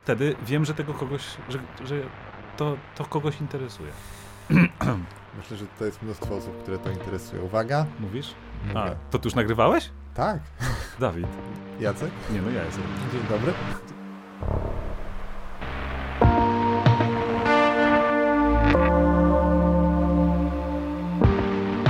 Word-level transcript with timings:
wtedy 0.00 0.36
wiem, 0.46 0.64
że 0.64 0.74
tego 0.74 0.94
kogoś, 0.94 1.22
że, 1.48 1.58
że 1.86 1.94
to, 2.56 2.76
to 2.96 3.04
kogoś 3.04 3.40
interesuje. 3.40 3.90
Myślę, 5.38 5.56
że 5.56 5.66
to 5.78 5.84
jest 5.84 6.02
mnóstwo 6.02 6.36
osób, 6.36 6.62
które 6.62 6.78
to 6.78 6.90
interesuje. 6.90 7.42
Uwaga. 7.42 7.86
Mówisz? 8.00 8.34
Mówię. 8.68 8.80
A, 8.80 8.90
to 9.10 9.18
tu 9.18 9.26
już 9.26 9.34
nagrywałeś? 9.34 9.90
Tak. 10.14 10.40
Dawid. 11.00 11.26
Jacek? 11.80 12.10
Nie, 12.30 12.42
no 12.42 12.50
ja 12.50 12.64
jestem. 12.64 12.84
Dzień 13.12 13.22
dobry. 13.30 13.52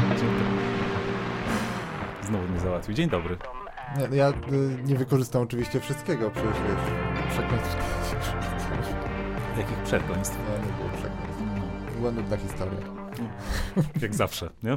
Dzień 0.08 0.28
dobry. 0.28 0.44
Znowu 2.22 2.48
mnie 2.48 2.60
załatwił. 2.60 2.94
Dzień 2.94 3.08
dobry. 3.08 3.36
Nie, 3.98 4.08
no 4.08 4.14
ja 4.14 4.28
y, 4.28 4.34
nie 4.84 4.96
wykorzystam 4.96 5.42
oczywiście 5.42 5.80
wszystkiego, 5.80 6.30
przecież 6.30 6.52
wiesz, 6.52 7.30
przekleństw. 7.32 7.76
Jakich 9.58 9.78
przekleństw. 9.78 10.36
Nie, 10.38 10.66
nie 10.66 10.72
było 10.72 10.88
przekleństw. 10.88 11.96
Była 11.98 12.10
nudna 12.12 12.36
historia. 12.36 12.78
Jak 14.02 14.14
zawsze, 14.14 14.50
nie? 14.62 14.76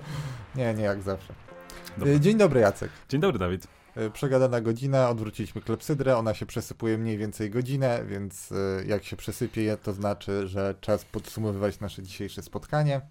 Nie, 0.56 0.74
nie 0.74 0.84
jak 0.84 1.02
zawsze. 1.02 1.34
Dobra. 1.98 2.14
Y, 2.14 2.20
Dzień 2.20 2.38
dobry 2.38 2.60
Jacek. 2.60 2.90
Dzień 3.10 3.22
dobry, 3.22 3.40
Dawid. 3.40 3.68
Y, 3.98 4.12
Przegadana 4.12 4.62
godzina, 4.62 5.10
odwróciliśmy 5.10 5.62
klepsydrę, 5.62 6.18
ona 6.18 6.34
się 6.34 6.46
przesypuje 6.46 6.98
mniej 6.98 7.18
więcej 7.18 7.50
godzinę, 7.50 8.04
więc 8.08 8.54
jak 8.86 9.04
się 9.04 9.16
przesypie, 9.16 9.78
to 9.84 9.94
znaczy, 9.94 10.48
że 10.48 10.76
czas 10.82 11.06
podsumowywać 11.06 11.80
nasze 11.80 12.04
dzisiejsze 12.04 12.42
spotkanie. 12.42 13.02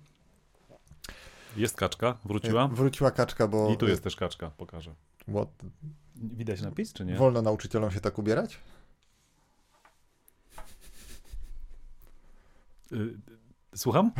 Jest 1.57 1.77
kaczka, 1.77 2.19
wróciła. 2.25 2.69
Wróciła 2.69 3.11
kaczka, 3.11 3.49
bo... 3.49 3.71
I 3.71 3.77
tu 3.77 3.89
jest 3.89 4.05
też 4.05 4.17
kaczka, 4.17 4.51
pokażę. 4.51 4.95
What? 5.29 5.49
Widać 6.17 6.61
napis, 6.63 6.93
czy 6.93 7.05
nie? 7.05 7.17
Wolno 7.17 7.43
nauczycielom 7.43 7.91
się 7.91 8.01
tak 8.01 8.19
ubierać? 8.19 8.61
Y, 12.93 13.15
Słucham? 13.77 14.13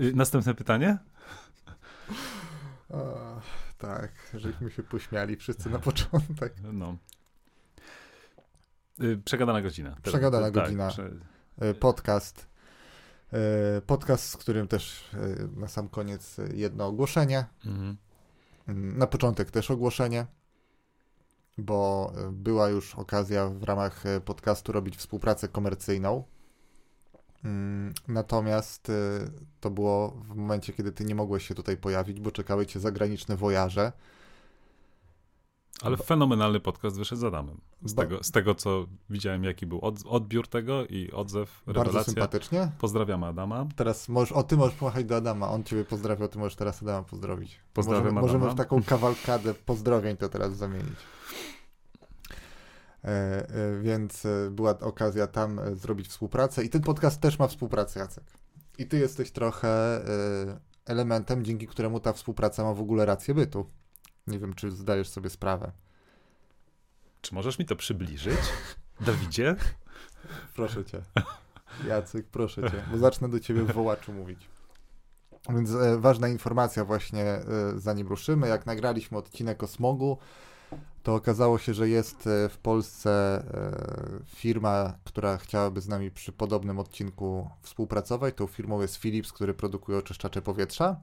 Y, 0.00 0.12
Następne 0.14 0.54
pytanie? 0.54 0.98
O, 2.90 3.40
tak, 3.78 4.10
żeśmy 4.34 4.70
się 4.70 4.82
pośmiali 4.82 5.36
wszyscy 5.36 5.70
na 5.70 5.78
początek. 5.78 6.54
No. 6.72 6.96
Y, 9.00 9.18
Przegadana 9.24 9.62
godzina. 9.62 9.96
Przegadana 10.02 10.46
tak, 10.46 10.54
godzina. 10.54 10.90
Podcast. 11.80 12.46
Podcast, 13.86 14.28
z 14.28 14.36
którym 14.36 14.68
też 14.68 15.10
na 15.56 15.68
sam 15.68 15.88
koniec 15.88 16.36
jedno 16.54 16.86
ogłoszenie. 16.86 17.44
Mhm. 17.66 17.96
Na 18.68 19.06
początek 19.06 19.50
też 19.50 19.70
ogłoszenie, 19.70 20.26
bo 21.58 22.12
była 22.32 22.68
już 22.68 22.94
okazja 22.94 23.48
w 23.48 23.62
ramach 23.62 24.06
y, 24.06 24.20
podcastu 24.20 24.72
robić 24.72 24.96
współpracę 24.96 25.48
komercyjną. 25.48 26.24
Mm, 27.44 27.94
Natomiast 28.08 28.88
y, 28.88 28.92
to 29.60 29.70
było 29.70 30.10
w 30.10 30.34
momencie, 30.34 30.72
kiedy 30.72 30.92
ty 30.92 31.04
nie 31.04 31.14
mogłeś 31.14 31.48
się 31.48 31.54
tutaj 31.54 31.76
pojawić, 31.76 32.20
bo 32.20 32.30
czekały 32.30 32.66
cię 32.66 32.80
zagraniczne 32.80 33.36
wojaże. 33.36 33.92
Ale 35.82 35.96
fenomenalny 35.96 36.60
podcast 36.60 36.98
wyszedł 36.98 37.20
z 37.20 37.24
Adamem. 37.24 37.60
Z, 37.84 37.94
tego, 37.94 38.22
z 38.24 38.30
tego, 38.30 38.54
co 38.54 38.86
widziałem, 39.10 39.44
jaki 39.44 39.66
był 39.66 39.80
od, 39.80 39.94
odbiór 40.06 40.48
tego 40.48 40.86
i 40.86 41.10
odzew, 41.12 41.62
Bardzo 41.66 41.82
rewelacja. 41.82 42.12
sympatycznie. 42.12 42.70
Pozdrawiamy 42.78 43.26
Adama. 43.26 43.66
Teraz 43.76 44.08
możesz, 44.08 44.32
o 44.32 44.42
ty 44.42 44.56
możesz 44.56 44.74
pomachać 44.76 45.04
do 45.04 45.16
Adama, 45.16 45.50
on 45.50 45.64
ciebie 45.64 45.84
pozdrawiał, 45.84 46.28
ty 46.28 46.38
możesz 46.38 46.56
teraz 46.56 46.82
Adama 46.82 47.02
pozdrowić. 47.02 47.60
Pozdrawiam 47.74 48.04
możemy, 48.04 48.20
możemy 48.20 48.44
Adama. 48.44 48.54
w 48.54 48.56
taką 48.56 48.82
kawalkadę 48.82 49.54
pozdrowień 49.54 50.16
to 50.16 50.28
teraz 50.28 50.56
zamienić. 50.56 50.96
E, 53.04 53.08
e, 53.08 53.80
więc 53.82 54.26
e, 54.26 54.50
była 54.50 54.78
okazja 54.78 55.26
tam 55.26 55.58
e, 55.58 55.74
zrobić 55.76 56.08
współpracę 56.08 56.64
i 56.64 56.68
ten 56.68 56.82
podcast 56.82 57.20
też 57.20 57.38
ma 57.38 57.46
współpracę, 57.48 58.00
Jacek. 58.00 58.24
I 58.78 58.86
ty 58.86 58.98
jesteś 58.98 59.30
trochę 59.30 59.68
e, 59.68 60.60
elementem, 60.86 61.44
dzięki 61.44 61.66
któremu 61.66 62.00
ta 62.00 62.12
współpraca 62.12 62.64
ma 62.64 62.74
w 62.74 62.80
ogóle 62.80 63.06
rację 63.06 63.34
bytu. 63.34 63.70
Nie 64.26 64.38
wiem, 64.38 64.54
czy 64.54 64.70
zdajesz 64.70 65.08
sobie 65.08 65.30
sprawę. 65.30 65.72
Czy 67.20 67.34
możesz 67.34 67.58
mi 67.58 67.64
to 67.64 67.76
przybliżyć? 67.76 68.38
Dawidzie? 69.00 69.56
Proszę 70.56 70.84
cię. 70.84 71.02
Jacek, 71.86 72.26
proszę 72.26 72.62
cię, 72.62 72.82
bo 72.90 72.98
zacznę 72.98 73.28
do 73.28 73.40
ciebie 73.40 73.62
w 73.62 73.72
wołaczu 73.72 74.12
mówić. 74.12 74.48
Więc 75.48 75.70
e, 75.70 75.98
ważna 75.98 76.28
informacja 76.28 76.84
właśnie, 76.84 77.22
e, 77.22 77.44
zanim 77.76 78.08
ruszymy. 78.08 78.48
Jak 78.48 78.66
nagraliśmy 78.66 79.18
odcinek 79.18 79.62
o 79.62 79.66
smogu, 79.66 80.18
to 81.02 81.14
okazało 81.14 81.58
się, 81.58 81.74
że 81.74 81.88
jest 81.88 82.26
e, 82.26 82.48
w 82.48 82.58
Polsce 82.58 83.10
e, 83.10 84.34
firma, 84.34 84.98
która 85.04 85.36
chciałaby 85.36 85.80
z 85.80 85.88
nami 85.88 86.10
przy 86.10 86.32
podobnym 86.32 86.78
odcinku 86.78 87.50
współpracować. 87.62 88.34
Tą 88.34 88.46
firmą 88.46 88.80
jest 88.80 88.96
Philips, 88.96 89.32
który 89.32 89.54
produkuje 89.54 89.98
oczyszczacze 89.98 90.42
powietrza. 90.42 90.96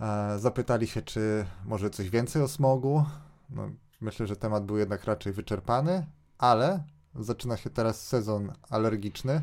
E, 0.00 0.38
Zapytali 0.38 0.86
się, 0.86 1.02
czy 1.02 1.46
może 1.64 1.90
coś 1.90 2.10
więcej 2.10 2.42
o 2.42 2.48
smogu. 2.48 3.04
No, 3.50 3.70
myślę, 4.00 4.26
że 4.26 4.36
temat 4.36 4.64
był 4.66 4.78
jednak 4.78 5.04
raczej 5.04 5.32
wyczerpany, 5.32 6.06
ale 6.38 6.84
zaczyna 7.14 7.56
się 7.56 7.70
teraz 7.70 8.06
sezon 8.06 8.52
alergiczny. 8.70 9.40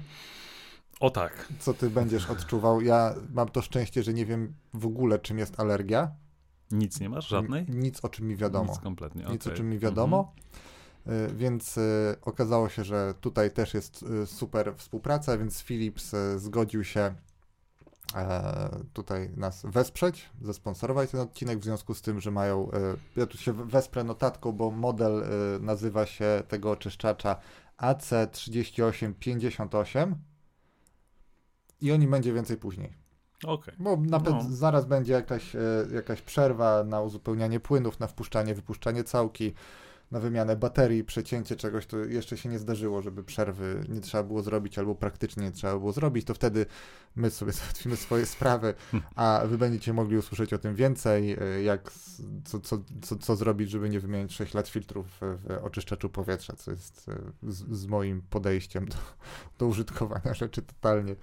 O 1.00 1.10
tak. 1.10 1.48
Co 1.60 1.74
ty 1.74 1.90
będziesz 1.90 2.30
odczuwał? 2.30 2.82
Ja 2.82 3.14
mam 3.34 3.50
to 3.50 3.62
szczęście, 3.62 4.04
że 4.04 4.14
nie 4.14 4.26
wiem 4.26 4.54
w 4.74 4.86
ogóle, 4.86 5.20
czym 5.20 5.38
jest 5.38 5.60
alergia. 5.60 6.12
Nic 6.72 7.00
nie 7.00 7.10
masz? 7.10 7.28
Żadnej? 7.28 7.66
Nic 7.70 8.00
o 8.06 8.10
czym 8.10 8.28
mi 8.28 8.36
wiadomo. 8.36 8.72
Nic 8.72 8.82
kompletnie. 8.82 9.26
Nic 9.30 9.48
o 9.48 9.52
czym 9.52 9.70
mi 9.70 9.80
wiadomo. 9.80 10.34
Y, 11.08 11.34
Więc 11.36 11.78
y, 11.78 12.16
okazało 12.22 12.70
się, 12.70 12.84
że 12.84 13.14
tutaj 13.22 13.52
też 13.52 13.74
jest 13.74 14.06
super 14.26 14.74
współpraca, 14.78 15.38
więc 15.38 15.62
Philips 15.64 16.12
zgodził 16.38 16.84
się 16.84 17.00
e, 17.02 17.14
tutaj 18.94 19.30
nas 19.38 19.62
wesprzeć, 19.66 20.30
zasponsorować 20.42 21.12
ten 21.12 21.20
odcinek 21.20 21.60
w 21.60 21.64
związku 21.64 21.94
z 21.94 22.02
tym, 22.02 22.20
że 22.22 22.32
mają. 22.32 22.72
y, 22.72 23.20
Ja 23.20 23.26
tu 23.26 23.38
się 23.38 23.54
wesprę 23.54 24.04
notatką, 24.04 24.52
bo 24.52 24.72
model 24.72 25.24
y, 25.24 25.28
nazywa 25.60 26.06
się 26.06 26.44
tego 26.48 26.72
oczyszczacza 26.72 27.36
AC3858 27.78 30.16
i 31.82 31.92
o 31.92 31.98
nim 31.98 32.12
będzie 32.12 32.34
więcej 32.34 32.58
później. 32.58 32.94
Okej. 33.46 33.74
Bo 33.80 33.98
na 33.98 34.20
No. 34.20 34.42
zaraz 34.50 34.86
będzie 34.86 35.14
jakaś, 35.14 35.56
e, 35.56 35.60
jakaś 35.94 36.22
przerwa 36.22 36.84
na 36.84 37.02
uzupełnianie 37.02 37.60
płynów, 37.60 38.00
na 38.00 38.08
wpuszczanie, 38.08 38.56
wypuszczanie 38.56 39.04
całki, 39.04 39.54
na 40.12 40.20
wymianę 40.20 40.56
baterii, 40.56 41.04
przecięcie 41.04 41.56
czegoś, 41.56 41.86
to 41.86 41.98
jeszcze 41.98 42.38
się 42.38 42.50
nie 42.50 42.60
zdarzyło, 42.60 43.02
żeby 43.02 43.24
przerwy 43.24 43.84
nie 43.90 44.02
trzeba 44.02 44.24
było 44.24 44.42
zrobić, 44.42 44.80
albo 44.80 44.96
praktycznie 44.96 45.44
nie 45.44 45.52
trzeba 45.52 45.80
było 45.80 45.92
zrobić, 45.92 46.26
to 46.26 46.34
wtedy 46.34 46.66
my 47.16 47.32
sobie 47.32 47.52
załatwimy 47.62 47.96
swoje 47.96 48.26
sprawy, 48.26 48.74
a 49.16 49.42
wy 49.46 49.58
będziecie 49.58 49.94
mogli 49.94 50.18
usłyszeć 50.18 50.54
o 50.54 50.58
tym 50.58 50.76
więcej, 50.76 51.38
e, 51.40 51.64
jak, 51.64 51.92
co, 52.46 52.60
co, 52.60 52.78
co, 53.02 53.16
co 53.16 53.36
zrobić, 53.36 53.70
żeby 53.70 53.90
nie 53.90 54.00
wymienić 54.00 54.34
6 54.34 54.54
lat 54.54 54.68
filtrów 54.68 55.08
w, 55.08 55.20
w 55.22 55.64
oczyszczaczu 55.64 56.10
powietrza, 56.10 56.54
co 56.56 56.72
jest 56.72 57.10
e, 57.10 57.52
z, 57.52 57.80
z 57.80 57.86
moim 57.86 58.22
podejściem 58.30 58.86
do, 58.86 58.96
do 59.60 59.68
użytkowania 59.68 60.34
rzeczy 60.44 60.62
totalnie 60.62 61.16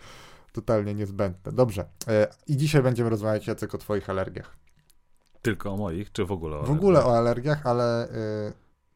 totalnie 0.52 0.94
niezbędne. 0.94 1.52
Dobrze. 1.52 1.84
E, 2.08 2.28
I 2.46 2.56
dzisiaj 2.56 2.82
będziemy 2.82 3.10
rozmawiać, 3.10 3.46
Jacek, 3.46 3.74
o 3.74 3.78
twoich 3.78 4.10
alergiach. 4.10 4.56
Tylko 5.42 5.72
o 5.72 5.76
moich, 5.76 6.12
czy 6.12 6.24
w 6.24 6.32
ogóle 6.32 6.58
o 6.58 6.62
W 6.62 6.70
ogóle 6.70 7.04
o 7.04 7.18
alergiach, 7.18 7.66
ale 7.66 8.08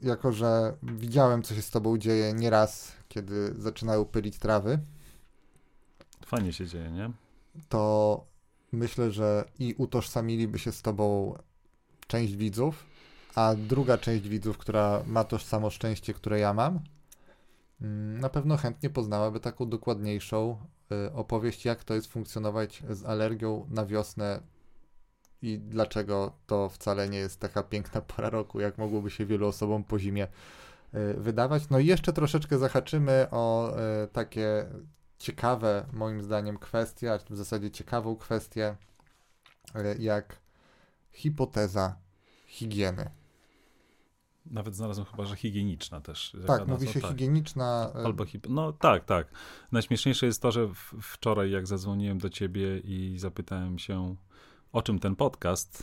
jako, 0.05 0.33
że 0.33 0.77
widziałem, 0.83 1.43
co 1.43 1.55
się 1.55 1.63
z 1.63 1.71
tobą 1.71 1.99
dzieje 1.99 2.33
nieraz, 2.33 2.93
kiedy 3.09 3.55
zaczynają 3.59 4.05
pylić 4.05 4.39
trawy, 4.39 4.79
Fajnie 6.27 6.53
się 6.53 6.67
dzieje, 6.67 6.91
nie? 6.91 7.11
to 7.69 8.25
myślę, 8.73 9.11
że 9.11 9.45
i 9.59 9.75
utożsamiliby 9.79 10.59
się 10.59 10.73
z 10.73 10.83
tobą 10.83 11.39
część 12.07 12.37
widzów, 12.37 12.87
a 13.35 13.55
druga 13.55 13.99
część 13.99 14.29
widzów, 14.29 14.59
która 14.59 15.03
ma 15.07 15.25
to 15.25 15.39
samo 15.39 15.71
szczęście, 15.71 16.15
które 16.15 16.39
ja 16.39 16.55
mam, 16.55 16.81
mm, 17.81 18.21
na 18.21 18.29
pewno 18.29 18.57
chętnie 18.57 18.91
poznałaby 18.91 19.41
taką 19.41 19.69
dokładniejszą 19.69 20.59
y, 21.09 21.13
opowieść, 21.13 21.65
jak 21.65 21.85
to 21.85 21.95
jest 21.95 22.07
funkcjonować 22.07 22.83
z 22.91 23.05
alergią 23.05 23.67
na 23.71 23.87
wiosnę 23.87 24.41
i 25.45 25.59
dlaczego 25.59 26.33
to 26.47 26.69
wcale 26.69 27.09
nie 27.09 27.19
jest 27.19 27.41
taka 27.41 27.63
piękna 27.63 28.01
pora 28.01 28.31
roku, 28.31 28.61
jak 28.61 28.79
mogłoby 28.79 29.11
się 29.11 29.27
wielu 29.27 29.47
osobom 29.47 29.85
po 29.85 29.99
zimie 29.99 30.29
y, 30.95 31.15
wydawać. 31.15 31.69
No 31.71 31.79
i 31.79 31.87
jeszcze 31.87 32.13
troszeczkę 32.13 32.59
zahaczymy 32.59 33.27
o 33.31 33.75
y, 34.05 34.09
takie 34.09 34.67
ciekawe, 35.19 35.87
moim 35.93 36.23
zdaniem, 36.23 36.59
kwestie, 36.59 37.13
a 37.13 37.19
w 37.19 37.37
zasadzie 37.37 37.71
ciekawą 37.71 38.17
kwestię, 38.17 38.77
y, 39.77 40.03
jak 40.03 40.37
hipoteza 41.13 41.97
higieny. 42.47 43.11
Nawet 44.47 44.75
znalazłem 44.75 45.07
chyba, 45.07 45.25
że 45.25 45.37
higieniczna 45.37 46.01
też. 46.01 46.37
Tak, 46.47 46.67
mówi 46.67 46.89
się 46.89 47.01
higieniczna. 47.01 47.93
y, 47.97 48.05
Albo 48.05 48.25
hip... 48.25 48.47
No 48.49 48.73
tak, 48.73 49.05
tak. 49.05 49.27
Najśmieszniejsze 49.73 50.27
jest 50.27 50.43
to, 50.43 50.53
że 50.53 50.69
wczoraj 51.03 51.51
jak 51.51 51.67
zadzwoniłem 51.67 52.19
do 52.19 52.31
ciebie 52.31 52.79
i 52.79 53.19
zapytałem 53.19 53.79
się, 53.79 54.17
o 54.75 54.83
czym 54.83 54.99
ten 54.99 55.17
podcast 55.17 55.83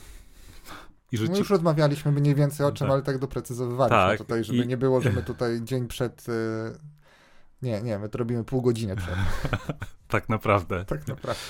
i 1.12 1.16
że 1.16 1.24
No 1.24 1.32
ci... 1.32 1.38
już 1.38 1.50
rozmawialiśmy 1.50 2.12
mniej 2.12 2.34
więcej 2.34 2.66
o 2.66 2.72
czym, 2.72 2.86
Tak. 2.86 2.92
ale 2.94 3.02
tak 3.02 3.18
doprecyzowywaliśmy 3.18 3.96
Tak, 3.98 4.18
tutaj, 4.18 4.44
żeby 4.44 4.58
i- 4.64 4.66
nie 4.66 4.76
było, 4.76 5.00
że 5.00 5.12
my 5.12 5.22
tutaj 5.32 5.60
dzień 5.62 5.88
przed, 5.88 6.28
y, 6.28 6.32
Nie, 7.62 7.82
nie, 7.82 7.98
my 7.98 8.08
to 8.08 8.18
robimy 8.18 8.44
pół 8.44 8.62
godziny 8.62 8.96
przed. 8.96 9.14
tak 10.08 10.28
naprawdę. 10.28 10.84
Tak 10.84 11.06
naprawdę. 11.08 11.40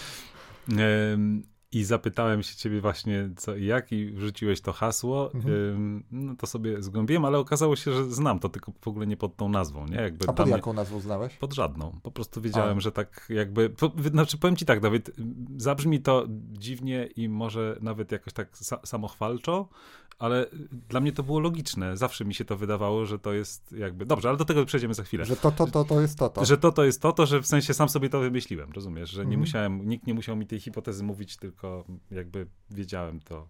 I 1.73 1.85
zapytałem 1.85 2.43
się 2.43 2.57
ciebie 2.57 2.81
właśnie 2.81 3.31
co 3.37 3.57
i 3.57 3.65
jak 3.67 3.93
i 3.93 4.11
wrzuciłeś 4.11 4.61
to 4.61 4.73
hasło, 4.73 5.31
Mhm. 5.35 5.55
ym, 5.55 6.05
no 6.11 6.35
to 6.37 6.47
sobie 6.47 6.83
zgłębiłem, 6.83 7.25
ale 7.25 7.39
okazało 7.39 7.77
się, 7.77 7.93
że 7.93 8.05
znam 8.11 8.39
to, 8.39 8.49
tylko 8.49 8.73
w 8.81 8.89
ogóle 8.89 9.07
nie 9.07 9.17
pod 9.17 9.37
tą 9.37 9.49
nazwą, 9.49 9.87
nie? 9.87 9.97
Jakby 9.97 10.29
A 10.29 10.33
pod 10.33 10.49
jaką 10.49 10.73
nazwą 10.73 11.01
znałeś? 11.01 11.35
Pod 11.37 11.55
żadną. 11.55 12.01
Po 12.03 12.11
prostu 12.11 12.41
wiedziałem, 12.41 12.79
A. 12.79 12.81
że 12.81 12.93
tak 12.93 13.27
jakby. 13.29 13.71
Po, 13.71 13.93
znaczy, 14.11 14.39
powiem 14.39 14.57
ci 14.57 14.65
tak, 14.65 14.81
Dawid, 14.81 15.11
zabrzmi 15.57 16.01
to 16.01 16.27
dziwnie 16.53 17.09
i 17.17 17.29
może 17.29 17.79
nawet 17.81 18.13
jakoś 18.13 18.33
tak 18.33 18.49
sa, 18.57 18.79
samochwalczo, 18.87 19.69
ale 20.19 20.47
dla 20.89 21.01
mnie 21.01 21.13
to 21.13 21.23
było 21.23 21.41
logiczne. 21.41 21.97
Zawsze 21.97 22.25
mi 22.25 22.35
się 22.35 22.45
to 22.45 22.57
wydawało, 22.57 23.07
że 23.07 23.19
to 23.19 23.33
jest 23.33 23.73
jakby. 23.73 24.07
Dobrze, 24.07 24.29
ale 24.29 24.39
do 24.39 24.45
tego 24.45 24.65
przejdziemy 24.67 24.95
za 24.95 25.03
chwilę. 25.03 25.25
Że 25.25 25.37
to, 25.37 25.51
to, 25.51 25.67
to, 25.67 25.85
to 25.85 26.01
jest 26.01 26.19
to, 26.19 26.29
to. 26.29 26.45
Że 26.45 26.59
to 26.59 26.73
to 26.73 26.85
jest 26.85 27.03
to, 27.03 27.13
to, 27.13 27.27
że 27.27 27.41
w 27.43 27.47
sensie 27.47 27.75
sam 27.75 27.89
sobie 27.89 28.09
to 28.09 28.21
wymyśliłem, 28.21 28.73
rozumiesz? 28.73 29.11
Że 29.11 29.21
nie 29.21 29.23
Mhm. 29.25 29.41
musiałem, 29.41 29.89
nikt 29.89 30.07
nie 30.07 30.15
musiał 30.15 30.37
mi 30.37 30.47
tej 30.47 30.61
hipotezy 30.61 31.05
mówić, 31.05 31.37
tylko 31.37 31.85
jakby 32.11 32.47
wiedziałem 32.71 33.21
to. 33.21 33.49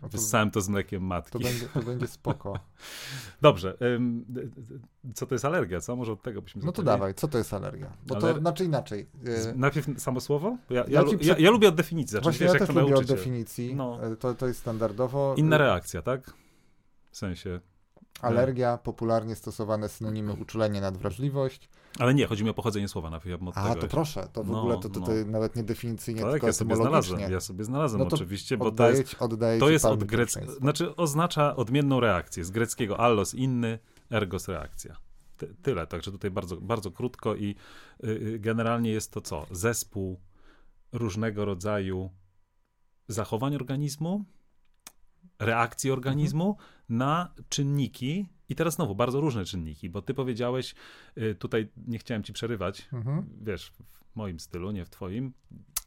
To, 0.00 0.08
Wyssałem 0.08 0.50
to 0.50 0.60
z 0.60 0.68
mlekiem 0.68 1.02
matki. 1.02 1.30
to, 1.32 1.38
będzie, 1.38 1.68
to 1.68 1.82
będzie 1.82 2.06
spoko. 2.06 2.58
Dobrze. 3.42 3.76
co 5.14 5.26
to 5.26 5.34
jest 5.34 5.44
alergia, 5.44 5.80
co? 5.80 5.96
Może 5.96 6.12
od 6.12 6.22
tego 6.22 6.42
byśmy 6.42 6.62
No 6.64 6.72
to 6.72 6.82
zaczęli? 6.82 6.86
dawaj, 6.86 7.14
co 7.14 7.28
to 7.28 7.38
jest 7.38 7.54
alergia? 7.54 7.92
Bo 8.06 8.14
to 8.14 8.26
Aler- 8.26 8.38
znaczy 8.40 8.64
inaczej. 8.64 9.06
E, 9.26 9.54
Najpierw 9.56 9.86
samo 10.02 10.20
słowo? 10.20 10.56
Ja, 10.70 10.84
ja, 10.88 11.02
Ja 11.02 11.02
ja, 11.20 11.38
ja 11.38 11.50
lubię 11.50 11.68
od 11.68 11.74
definicji 11.74 12.12
zacząć, 12.12 12.24
Właśnie 12.24 12.44
wiesz, 12.46 12.54
ja 12.54 12.58
jak 12.58 12.66
też 12.68 12.74
to 12.76 12.80
lubię 12.82 12.94
od 12.96 13.04
definicji. 13.04 13.74
No. 13.74 13.98
E, 14.06 14.16
To, 14.16 14.34
to 14.34 14.46
jest 14.46 14.60
standardowo. 14.60 15.34
Inna 15.36 15.58
reakcja, 15.58 16.02
tak? 16.02 16.32
W 17.10 17.16
sensie. 17.16 17.60
Alergia, 18.20 18.78
popularnie 18.78 19.34
stosowane 19.36 19.88
synonimy 19.88 20.32
uczulenie, 20.32 20.80
nadwrażliwość. 20.80 21.68
Ale 21.98 22.14
nie, 22.14 22.26
chodzi 22.26 22.44
mi 22.44 22.50
o 22.50 22.54
pochodzenie 22.54 22.88
słowa, 22.88 23.20
bym 23.24 23.48
od 23.48 23.58
A, 23.58 23.68
tego 23.68 23.80
to 23.80 23.88
proszę, 23.88 24.28
to 24.32 24.44
w 24.44 24.48
No, 24.48 24.60
ogóle 24.60 24.74
to, 24.74 24.88
to, 24.88 25.00
to 25.00 25.12
no. 25.12 25.30
nawet 25.30 25.56
nie 25.56 25.62
definicyjnie, 25.62 26.22
Tak, 26.22 26.30
tylko 26.30 26.46
ja 26.46 26.52
sobie 26.52 26.76
znalazłem, 26.76 27.20
ja 27.20 27.40
sobie 27.40 27.64
znalazłem 27.64 28.02
No 28.02 28.08
to 28.08 28.16
oczywiście, 28.16 28.56
bo 28.56 28.64
to 28.64 28.68
Oddaję 28.68 28.96
jest, 28.96 29.10
ci, 29.10 29.16
oddaję 29.18 29.60
to 29.60 29.70
jest 29.70 29.84
od 29.84 30.04
greckiego, 30.04 30.52
znaczy 30.52 30.96
oznacza 30.96 31.56
odmienną 31.56 32.00
reakcję, 32.00 32.44
z 32.44 32.50
greckiego 32.50 33.00
allos 33.00 33.34
inny, 33.34 33.78
ergos 34.10 34.48
reakcja. 34.48 34.96
Ty, 35.36 35.54
tyle, 35.62 35.86
także 35.86 36.10
tutaj 36.10 36.30
bardzo, 36.30 36.56
bardzo 36.56 36.90
krótko 36.90 37.34
i 37.34 37.54
y, 38.04 38.08
y, 38.08 38.38
generalnie 38.38 38.90
jest 38.90 39.12
to 39.12 39.20
co? 39.20 39.46
Zespół 39.50 40.20
różnego 40.92 41.44
rodzaju 41.44 42.10
zachowań 43.08 43.54
organizmu, 43.54 44.24
reakcji 45.38 45.90
organizmu 45.90 46.56
na 46.88 47.34
czynniki 47.48 48.28
i 48.48 48.54
teraz 48.54 48.74
znowu 48.74 48.94
bardzo 48.94 49.20
różne 49.20 49.44
czynniki, 49.44 49.90
bo 49.90 50.02
ty 50.02 50.14
powiedziałeś, 50.14 50.74
y, 51.18 51.34
tutaj 51.34 51.68
nie 51.86 51.98
chciałem 51.98 52.22
ci 52.22 52.32
przerywać, 52.32 52.88
Mhm. 52.92 53.24
wiesz, 53.42 53.72
w 54.12 54.16
moim 54.16 54.40
stylu, 54.40 54.70
nie 54.70 54.84
w 54.84 54.90
twoim, 54.90 55.32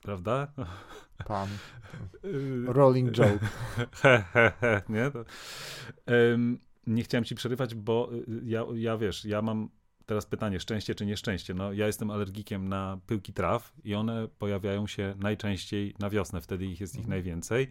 prawda? 0.01 0.47
Pan. 1.27 1.47
Y, 2.25 2.63
Rolling 2.65 3.11
joke. 3.11 3.39
he, 4.01 4.23
he, 4.33 4.51
he, 4.61 4.81
nie? 4.89 5.11
To, 5.11 5.25
Em, 6.05 6.59
nie 6.87 7.03
chciałem 7.03 7.23
ci 7.25 7.35
przerywać, 7.35 7.75
bo 7.75 8.09
y, 8.13 8.41
ja, 8.45 8.63
ja 8.75 8.97
wiesz, 8.97 9.25
ja 9.25 9.41
mam 9.41 9.69
teraz 10.07 10.25
pytanie, 10.25 10.59
szczęście 10.59 10.95
czy 10.95 11.05
nieszczęście? 11.05 11.53
No, 11.53 11.73
ja 11.73 11.87
jestem 11.87 12.11
alergikiem 12.11 12.69
na 12.69 12.97
pyłki 13.07 13.33
traw 13.33 13.73
i 13.83 13.95
one 13.95 14.27
pojawiają 14.27 14.87
się 14.87 15.15
najczęściej 15.19 15.95
na 15.99 16.09
wiosnę, 16.09 16.41
wtedy 16.41 16.65
ich 16.65 16.79
jest 16.79 16.93
ich 16.93 16.99
Mhm. 16.99 17.09
najwięcej, 17.09 17.67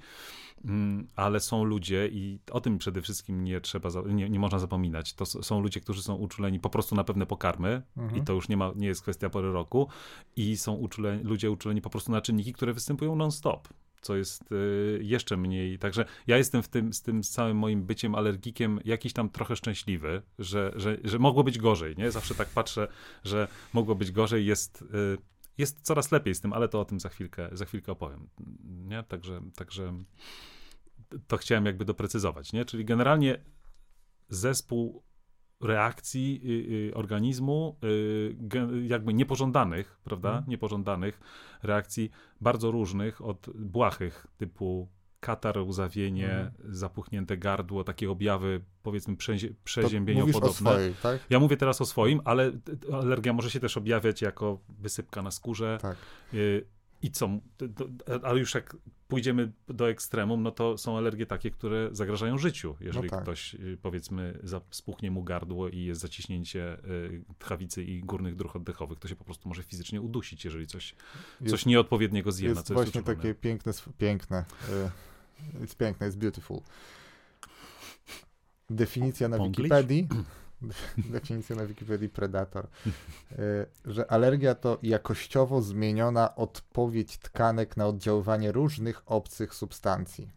Mm, 0.64 1.08
ale 1.16 1.40
są 1.40 1.64
ludzie 1.64 2.08
i 2.12 2.38
o 2.50 2.60
tym 2.60 2.78
przede 2.78 3.02
wszystkim 3.02 3.44
nie 3.44 3.60
trzeba, 3.60 3.88
nie, 4.06 4.30
nie 4.30 4.38
można 4.38 4.58
zapominać. 4.58 5.12
To 5.14 5.26
są 5.26 5.60
ludzie, 5.60 5.80
którzy 5.80 6.02
są 6.02 6.14
uczuleni 6.14 6.60
po 6.60 6.70
prostu 6.70 6.94
na 6.94 7.04
pewne 7.04 7.26
pokarmy 7.26 7.82
Mhm. 7.96 8.22
i 8.22 8.24
to 8.24 8.32
już 8.32 8.48
nie, 8.48 8.56
ma, 8.56 8.72
nie 8.76 8.86
jest 8.86 9.02
kwestia 9.02 9.30
pory 9.30 9.52
roku 9.52 9.88
i 10.36 10.56
są 10.56 10.74
uczuleni, 10.74 11.24
ludzie 11.24 11.50
uczuleni 11.50 11.80
po 11.80 11.90
prostu 11.90 12.12
na 12.12 12.20
czynniki, 12.20 12.52
które 12.52 12.72
występują 12.72 13.16
non-stop 13.16 13.68
co 14.06 14.16
jest 14.16 14.52
y, 14.52 14.98
jeszcze 15.02 15.36
mniej. 15.36 15.78
Także 15.78 16.04
ja 16.26 16.36
jestem 16.36 16.62
w 16.62 16.68
tym, 16.68 16.92
z 16.92 17.02
tym 17.02 17.22
całym 17.22 17.56
moim 17.56 17.82
byciem 17.82 18.14
alergikiem 18.14 18.80
jakiś 18.84 19.12
tam 19.12 19.30
trochę 19.30 19.56
szczęśliwy, 19.56 20.22
że, 20.38 20.72
że, 20.76 20.96
że 21.04 21.18
mogło 21.18 21.44
być 21.44 21.58
gorzej, 21.58 21.94
nie? 21.96 22.10
Zawsze 22.10 22.34
tak 22.34 22.48
patrzę, 22.48 22.88
że 23.24 23.48
mogło 23.72 23.94
być 23.94 24.12
gorzej, 24.12 24.46
jest, 24.46 24.82
y, 24.82 25.18
jest 25.58 25.80
coraz 25.82 26.12
lepiej 26.12 26.34
z 26.34 26.40
tym, 26.40 26.52
ale 26.52 26.68
to 26.68 26.80
o 26.80 26.84
tym 26.84 27.00
za 27.00 27.08
chwilkę, 27.08 27.48
za 27.52 27.64
chwilkę 27.64 27.92
opowiem, 27.92 28.28
nie? 28.64 29.02
Także, 29.02 29.40
także 29.56 29.94
to 31.26 31.36
chciałem 31.36 31.66
jakby 31.66 31.84
doprecyzować, 31.84 32.52
nie? 32.52 32.64
Czyli 32.64 32.84
generalnie 32.84 33.38
zespół 34.28 35.02
reakcji 35.60 36.40
y, 36.44 36.88
y, 36.90 36.94
organizmu, 36.94 37.76
y, 37.84 38.36
jakby 38.86 39.14
niepożądanych, 39.14 39.98
prawda? 40.04 40.28
Mhm. 40.28 40.50
Niepożądanych 40.50 41.20
reakcji, 41.62 42.10
bardzo 42.40 42.70
różnych, 42.70 43.22
od 43.24 43.46
błahych, 43.54 44.26
typu 44.36 44.88
katar, 45.20 45.58
łzawienie, 45.58 46.30
Mhm. 46.30 46.52
zapuchnięte 46.74 47.36
gardło, 47.36 47.84
takie 47.84 48.10
objawy, 48.10 48.60
powiedzmy, 48.82 49.14
przezie- 49.16 49.52
przeziębieniopodobne. 49.64 50.52
swojej, 50.52 50.94
tak? 51.02 51.20
Ja 51.30 51.40
mówię 51.40 51.56
teraz 51.56 51.80
o 51.80 51.84
swoim, 51.86 52.20
ale 52.24 52.52
alergia 52.92 53.32
może 53.32 53.50
się 53.50 53.60
też 53.60 53.76
objawiać 53.76 54.22
jako 54.22 54.58
wysypka 54.68 55.22
na 55.22 55.30
skórze. 55.30 55.78
Tak. 55.82 55.96
Y, 56.34 56.66
I 57.02 57.10
co? 57.10 57.28
Ale 58.22 58.40
już 58.40 58.54
jak 58.54 58.76
pójdziemy 59.08 59.52
do 59.69 59.90
ekstremum, 59.90 60.43
no 60.43 60.50
to 60.50 60.78
są 60.78 60.98
alergie 60.98 61.26
takie, 61.26 61.50
które 61.50 61.88
zagrażają 61.93 62.38
życiu. 62.38 62.76
Jeżeli 62.81 63.10
tak. 63.10 63.22
ktoś, 63.22 63.54
y, 63.54 63.78
powiedzmy, 63.82 64.38
spuchnie 64.70 65.10
mu 65.10 65.22
gardło 65.25 65.69
i 65.69 65.78
jest 65.78 66.00
zaciśnięcie 66.00 66.78
y, 66.84 67.25
tchawicy 67.38 67.84
i 67.84 68.00
górnych 68.00 68.37
dróg 68.37 68.56
oddechowych, 68.56 68.98
to 68.98 69.08
się 69.08 69.16
po 69.16 69.25
prostu 69.25 69.48
może 69.48 69.62
fizycznie 69.62 70.00
udusić, 70.00 70.44
jeżeli 70.44 70.66
coś, 70.66 70.94
Jest, 71.40 71.50
coś 71.50 71.66
nieodpowiedniego 71.66 72.32
zje, 72.32 72.48
na 72.48 72.54
jest 72.54 72.66
co 72.66 72.75
jest 72.75 72.84
właśnie 72.84 73.00
uczulony. 73.00 73.22
takie 73.22 73.34
piękne, 73.34 73.72
piękne. 73.99 74.44
y, 75.56 75.60
Jest 75.60 75.76
piękne, 75.76 76.06
jest 76.06 76.19
beautiful. 76.19 76.60
Definicja 78.70 79.28
na? 79.28 79.38
Wikipedii. 79.38 80.08
Definicja 81.10 81.56
na 81.56 81.66
Wikipedii 81.66 82.08
Predator. 82.08 82.66
y, 83.32 83.36
Że 83.84 84.10
alergia 84.10 84.54
to 84.54 84.78
jakościowo 84.82 85.62
zmieniona 85.62 86.34
odpowiedź 86.36 87.18
tkanek 87.18 87.76
na 87.76 87.86
oddziaływanie 87.86 88.52
różnych 88.52 89.02
obcych 89.06 89.54
substancji. 89.54 90.30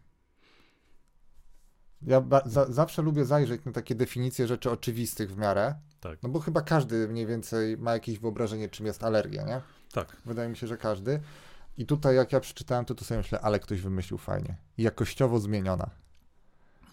Ja 2.02 2.22
za- 2.46 2.66
zawsze 2.72 3.02
lubię 3.02 3.24
zajrzeć 3.24 3.64
na 3.64 3.72
takie 3.72 3.94
definicje 3.94 4.46
rzeczy 4.46 4.70
oczywistych 4.70 5.30
w 5.34 5.36
miarę. 5.36 5.74
Tak. 6.00 6.22
No 6.22 6.28
bo 6.28 6.40
chyba 6.40 6.60
każdy 6.62 7.08
mniej 7.08 7.26
więcej 7.26 7.78
ma 7.78 7.92
jakieś 7.92 8.18
wyobrażenie, 8.18 8.68
czym 8.68 8.86
jest 8.86 9.04
alergia, 9.04 9.42
nie? 9.42 9.60
Tak. 9.92 10.16
Wydaje 10.26 10.48
mi 10.48 10.56
się, 10.56 10.66
że 10.66 10.76
każdy. 10.76 11.20
I 11.76 11.86
tutaj 11.86 12.16
jak 12.16 12.32
ja 12.32 12.40
przeczytałem, 12.40 12.84
to 12.84 12.94
tu 12.94 13.04
sobie 13.04 13.18
myślę, 13.18 13.40
ale 13.40 13.60
ktoś 13.60 13.80
wymyślił 13.80 14.18
fajnie. 14.18 14.56
Jakościowo 14.78 15.38
zmieniona. 15.38 15.90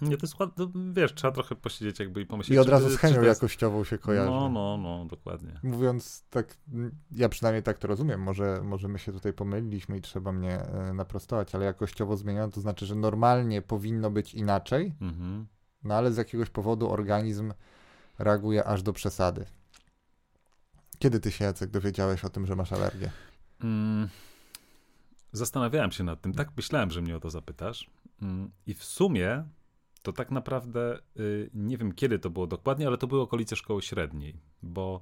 Nie, 0.02 0.18
to 0.18 0.26
jest 0.26 0.40
ład... 0.40 0.50
no, 0.58 0.68
wiesz, 0.94 1.14
trzeba 1.14 1.34
trochę 1.34 1.56
posiedzieć 1.56 2.00
jakby 2.00 2.22
i 2.22 2.26
pomyśleć. 2.26 2.56
I 2.56 2.60
od 2.60 2.70
razu 2.70 2.90
z 2.90 2.98
chemią 2.98 3.14
jest- 3.16 3.28
jakościową 3.42 3.84
się 3.84 3.98
kojarzy. 3.98 4.30
No, 4.32 4.50
no, 4.50 4.78
no, 4.78 5.06
dokładnie. 5.06 5.60
Mówiąc 5.64 6.24
tak, 6.30 6.58
ja 7.12 7.30
przynajmniej 7.30 7.64
tak 7.64 7.78
to 7.78 7.88
rozumiem, 7.88 8.22
może, 8.22 8.62
może 8.64 8.88
my 8.88 9.00
się 9.00 9.12
tutaj 9.12 9.34
pomyliliśmy 9.34 9.98
i 9.98 10.02
trzeba 10.02 10.32
mnie 10.32 10.60
e, 10.62 10.94
naprostować, 10.94 11.56
ale 11.56 11.66
jakościowo 11.66 12.18
zmieniona 12.18 12.52
to 12.52 12.62
znaczy, 12.62 12.86
że 12.86 12.96
normalnie 12.96 13.62
powinno 13.62 14.12
być 14.12 14.34
inaczej, 14.34 14.94
Mhm. 15.02 15.48
no 15.84 15.94
ale 15.96 16.12
z 16.14 16.18
jakiegoś 16.18 16.50
powodu 16.50 16.92
organizm 16.92 17.54
reaguje 18.20 18.64
aż 18.66 18.82
do 18.84 18.94
przesady. 18.94 19.46
Kiedy 21.00 21.20
ty 21.20 21.32
się, 21.32 21.46
Jacek, 21.46 21.70
dowiedziałeś 21.70 22.26
o 22.26 22.30
tym, 22.30 22.46
że 22.48 22.56
masz 22.56 22.72
alergię? 22.74 23.12
Mm, 23.64 24.10
Zastanawiałem 25.32 25.92
się 25.92 26.04
nad 26.04 26.22
tym, 26.22 26.34
tak 26.34 26.50
myślałem, 26.58 26.92
że 26.92 27.02
mnie 27.02 27.16
o 27.16 27.20
to 27.20 27.30
zapytasz. 27.30 27.90
Mm, 28.22 28.52
I 28.68 28.74
w 28.74 28.84
sumie 28.84 29.44
to 30.08 30.14
tak 30.14 30.32
naprawdę 30.32 31.00
y, 31.20 31.50
nie 31.54 31.78
wiem 31.78 31.92
kiedy 31.94 32.20
to 32.20 32.30
było 32.30 32.48
dokładnie, 32.48 32.88
ale 32.88 32.98
to 32.98 33.08
były 33.08 33.22
okolice 33.22 33.56
szkoły 33.56 33.82
średniej, 33.82 34.40
bo 34.64 35.02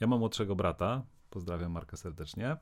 ja 0.00 0.06
mam 0.06 0.18
młodszego 0.18 0.56
brata, 0.56 1.02
pozdrawiam 1.30 1.72
Marka 1.72 1.96
serdecznie. 1.96 2.56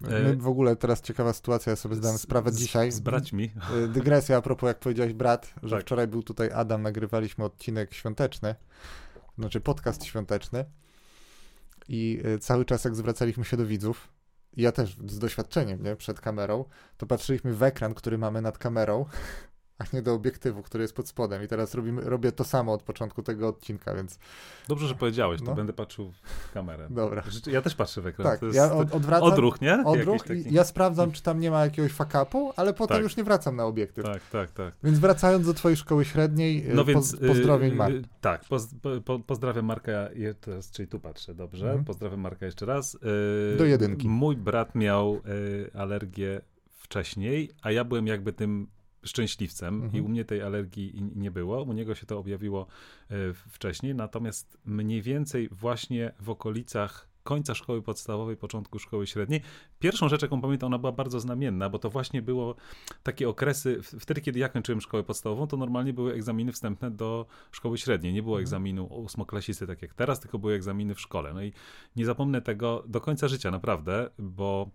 My 0.00 0.36
w 0.36 0.46
ogóle 0.48 0.76
teraz 0.76 1.00
ciekawa 1.02 1.32
sytuacja, 1.32 1.70
ja 1.70 1.76
sobie 1.76 1.94
zdałem 1.94 2.18
sprawę 2.18 2.52
z- 2.52 2.58
dzisiaj. 2.58 2.92
Z 2.92 3.00
braćmi. 3.00 3.50
Y, 3.84 3.88
Dygresja 3.88 4.36
a 4.36 4.42
propos, 4.42 4.66
jak 4.68 4.78
powiedziałeś 4.78 5.12
brat, 5.12 5.54
że 5.62 5.76
Tak. 5.76 5.84
wczoraj 5.84 6.06
był 6.06 6.22
tutaj 6.22 6.50
Adam, 6.52 6.82
nagrywaliśmy 6.82 7.44
odcinek 7.44 7.94
świąteczny, 7.94 8.54
znaczy 9.38 9.60
podcast 9.60 10.04
świąteczny 10.04 10.64
i 11.88 12.20
y, 12.26 12.38
cały 12.38 12.64
czas 12.64 12.84
jak 12.84 12.96
zwracaliśmy 12.96 13.44
się 13.44 13.56
do 13.56 13.66
widzów, 13.66 14.08
ja 14.56 14.72
też 14.72 14.96
z 15.06 15.18
doświadczeniem, 15.18 15.82
nie, 15.82 15.96
przed 15.96 16.20
kamerą, 16.20 16.64
to 16.96 17.06
patrzyliśmy 17.06 17.54
w 17.54 17.62
ekran, 17.62 17.94
który 17.94 18.18
mamy 18.18 18.42
nad 18.42 18.58
kamerą 18.58 19.04
a 19.78 19.84
nie 19.92 20.02
do 20.02 20.14
obiektywu, 20.14 20.62
który 20.62 20.82
jest 20.84 20.94
pod 20.94 21.08
spodem. 21.08 21.42
I 21.44 21.48
teraz 21.48 21.74
robimy, 21.74 22.02
robię 22.02 22.32
to 22.32 22.44
samo 22.44 22.72
od 22.72 22.82
początku 22.82 23.22
tego 23.22 23.48
odcinka, 23.48 23.94
więc. 23.94 24.18
Dobrze, 24.68 24.86
że 24.88 24.94
powiedziałeś, 24.94 25.40
to 25.40 25.46
No. 25.46 25.54
będę 25.54 25.72
patrzył 25.72 26.12
w 26.12 26.52
kamerę. 26.52 26.86
Dobra. 26.90 27.22
Rzeczy- 27.28 27.50
Ja 27.50 27.62
też 27.62 27.74
patrzę 27.74 28.00
w 28.00 28.06
ekran. 28.06 28.28
Tak, 28.28 28.40
to 28.40 28.46
jest 28.46 28.56
ja 28.56 28.72
od, 28.72 28.94
odwracam. 28.94 29.28
odruch, 29.28 29.60
nie? 29.60 29.84
Odruch 29.84 30.24
taki- 30.26 30.54
ja 30.54 30.64
sprawdzam, 30.64 31.12
czy 31.12 31.22
tam 31.22 31.40
nie 31.40 31.50
ma 31.50 31.64
jakiegoś 31.64 31.92
fakapu, 31.92 32.52
ale 32.56 32.74
potem 32.74 32.96
Tak. 32.96 33.02
już 33.04 33.16
nie 33.16 33.24
wracam 33.24 33.56
na 33.56 33.64
obiektyw. 33.64 34.04
Tak, 34.04 34.22
tak, 34.32 34.50
tak. 34.50 34.74
Więc 34.84 34.98
wracając 34.98 35.46
do 35.46 35.54
twojej 35.54 35.76
szkoły 35.76 36.04
średniej, 36.04 36.64
No 36.68 36.74
no 36.74 36.84
więc 36.84 37.10
poz, 37.16 37.20
pozdrowień 37.28 37.70
yy, 37.70 37.76
Mark. 37.76 37.94
yy, 37.94 38.02
Tak, 38.20 38.44
poz, 38.44 38.68
po, 38.82 38.90
po, 39.04 39.18
pozdrawiam 39.18 39.64
Marka 39.64 39.92
jeszcze 40.14 40.54
raz, 40.54 40.70
czyli 40.70 40.88
tu 40.88 41.00
patrzę, 41.00 41.34
dobrze. 41.34 41.66
Mhm. 41.66 41.84
Pozdrawiam 41.84 42.20
Marka 42.20 42.46
jeszcze 42.46 42.66
raz. 42.66 42.98
Do 43.58 43.64
jedynki. 43.64 44.08
Mój 44.08 44.36
brat 44.36 44.74
miał 44.74 45.20
alergię 45.74 46.40
wcześniej, 46.72 47.50
a 47.62 47.70
ja 47.70 47.84
byłem 47.84 48.06
jakby 48.06 48.32
tym 48.32 48.66
szczęśliwcem 49.06 49.74
Mhm. 49.74 49.94
i 49.96 50.00
u 50.00 50.08
mnie 50.08 50.24
tej 50.24 50.42
alergii 50.42 51.10
nie 51.14 51.30
było. 51.30 51.62
U 51.62 51.72
niego 51.72 51.94
się 51.94 52.06
to 52.06 52.18
objawiło 52.18 52.66
yy, 53.10 53.34
wcześniej, 53.34 53.94
natomiast 53.94 54.58
mniej 54.64 55.02
więcej 55.02 55.48
właśnie 55.48 56.12
w 56.20 56.30
okolicach 56.30 57.08
końca 57.22 57.54
szkoły 57.54 57.82
podstawowej, 57.82 58.36
początku 58.36 58.78
szkoły 58.78 59.06
średniej. 59.06 59.40
Pierwszą 59.78 60.08
rzecz, 60.08 60.22
jaką 60.22 60.40
pamiętam, 60.40 60.66
ona 60.66 60.78
była 60.78 60.92
bardzo 60.92 61.20
znamienna, 61.20 61.70
bo 61.70 61.78
to 61.78 61.90
właśnie 61.90 62.22
było 62.22 62.54
takie 63.02 63.28
okresy, 63.28 63.82
wtedy, 63.82 64.20
kiedy 64.20 64.38
ja 64.38 64.48
kończyłem 64.48 64.80
szkołę 64.80 65.02
podstawową, 65.02 65.46
to 65.46 65.56
normalnie 65.56 65.92
były 65.92 66.12
egzaminy 66.12 66.52
wstępne 66.52 66.90
do 66.90 67.26
szkoły 67.52 67.78
średniej. 67.78 68.12
Nie 68.12 68.22
było 68.22 68.34
Mhm. 68.36 68.42
egzaminu 68.42 68.86
ósmoklasisty, 68.86 69.66
tak 69.66 69.82
jak 69.82 69.94
teraz, 69.94 70.20
tylko 70.20 70.38
były 70.38 70.54
egzaminy 70.54 70.94
w 70.94 71.00
szkole. 71.00 71.34
No 71.34 71.42
i 71.42 71.52
nie 71.96 72.04
zapomnę 72.06 72.42
tego 72.42 72.84
do 72.86 73.00
końca 73.00 73.28
życia, 73.28 73.50
naprawdę, 73.50 74.10
bo 74.18 74.70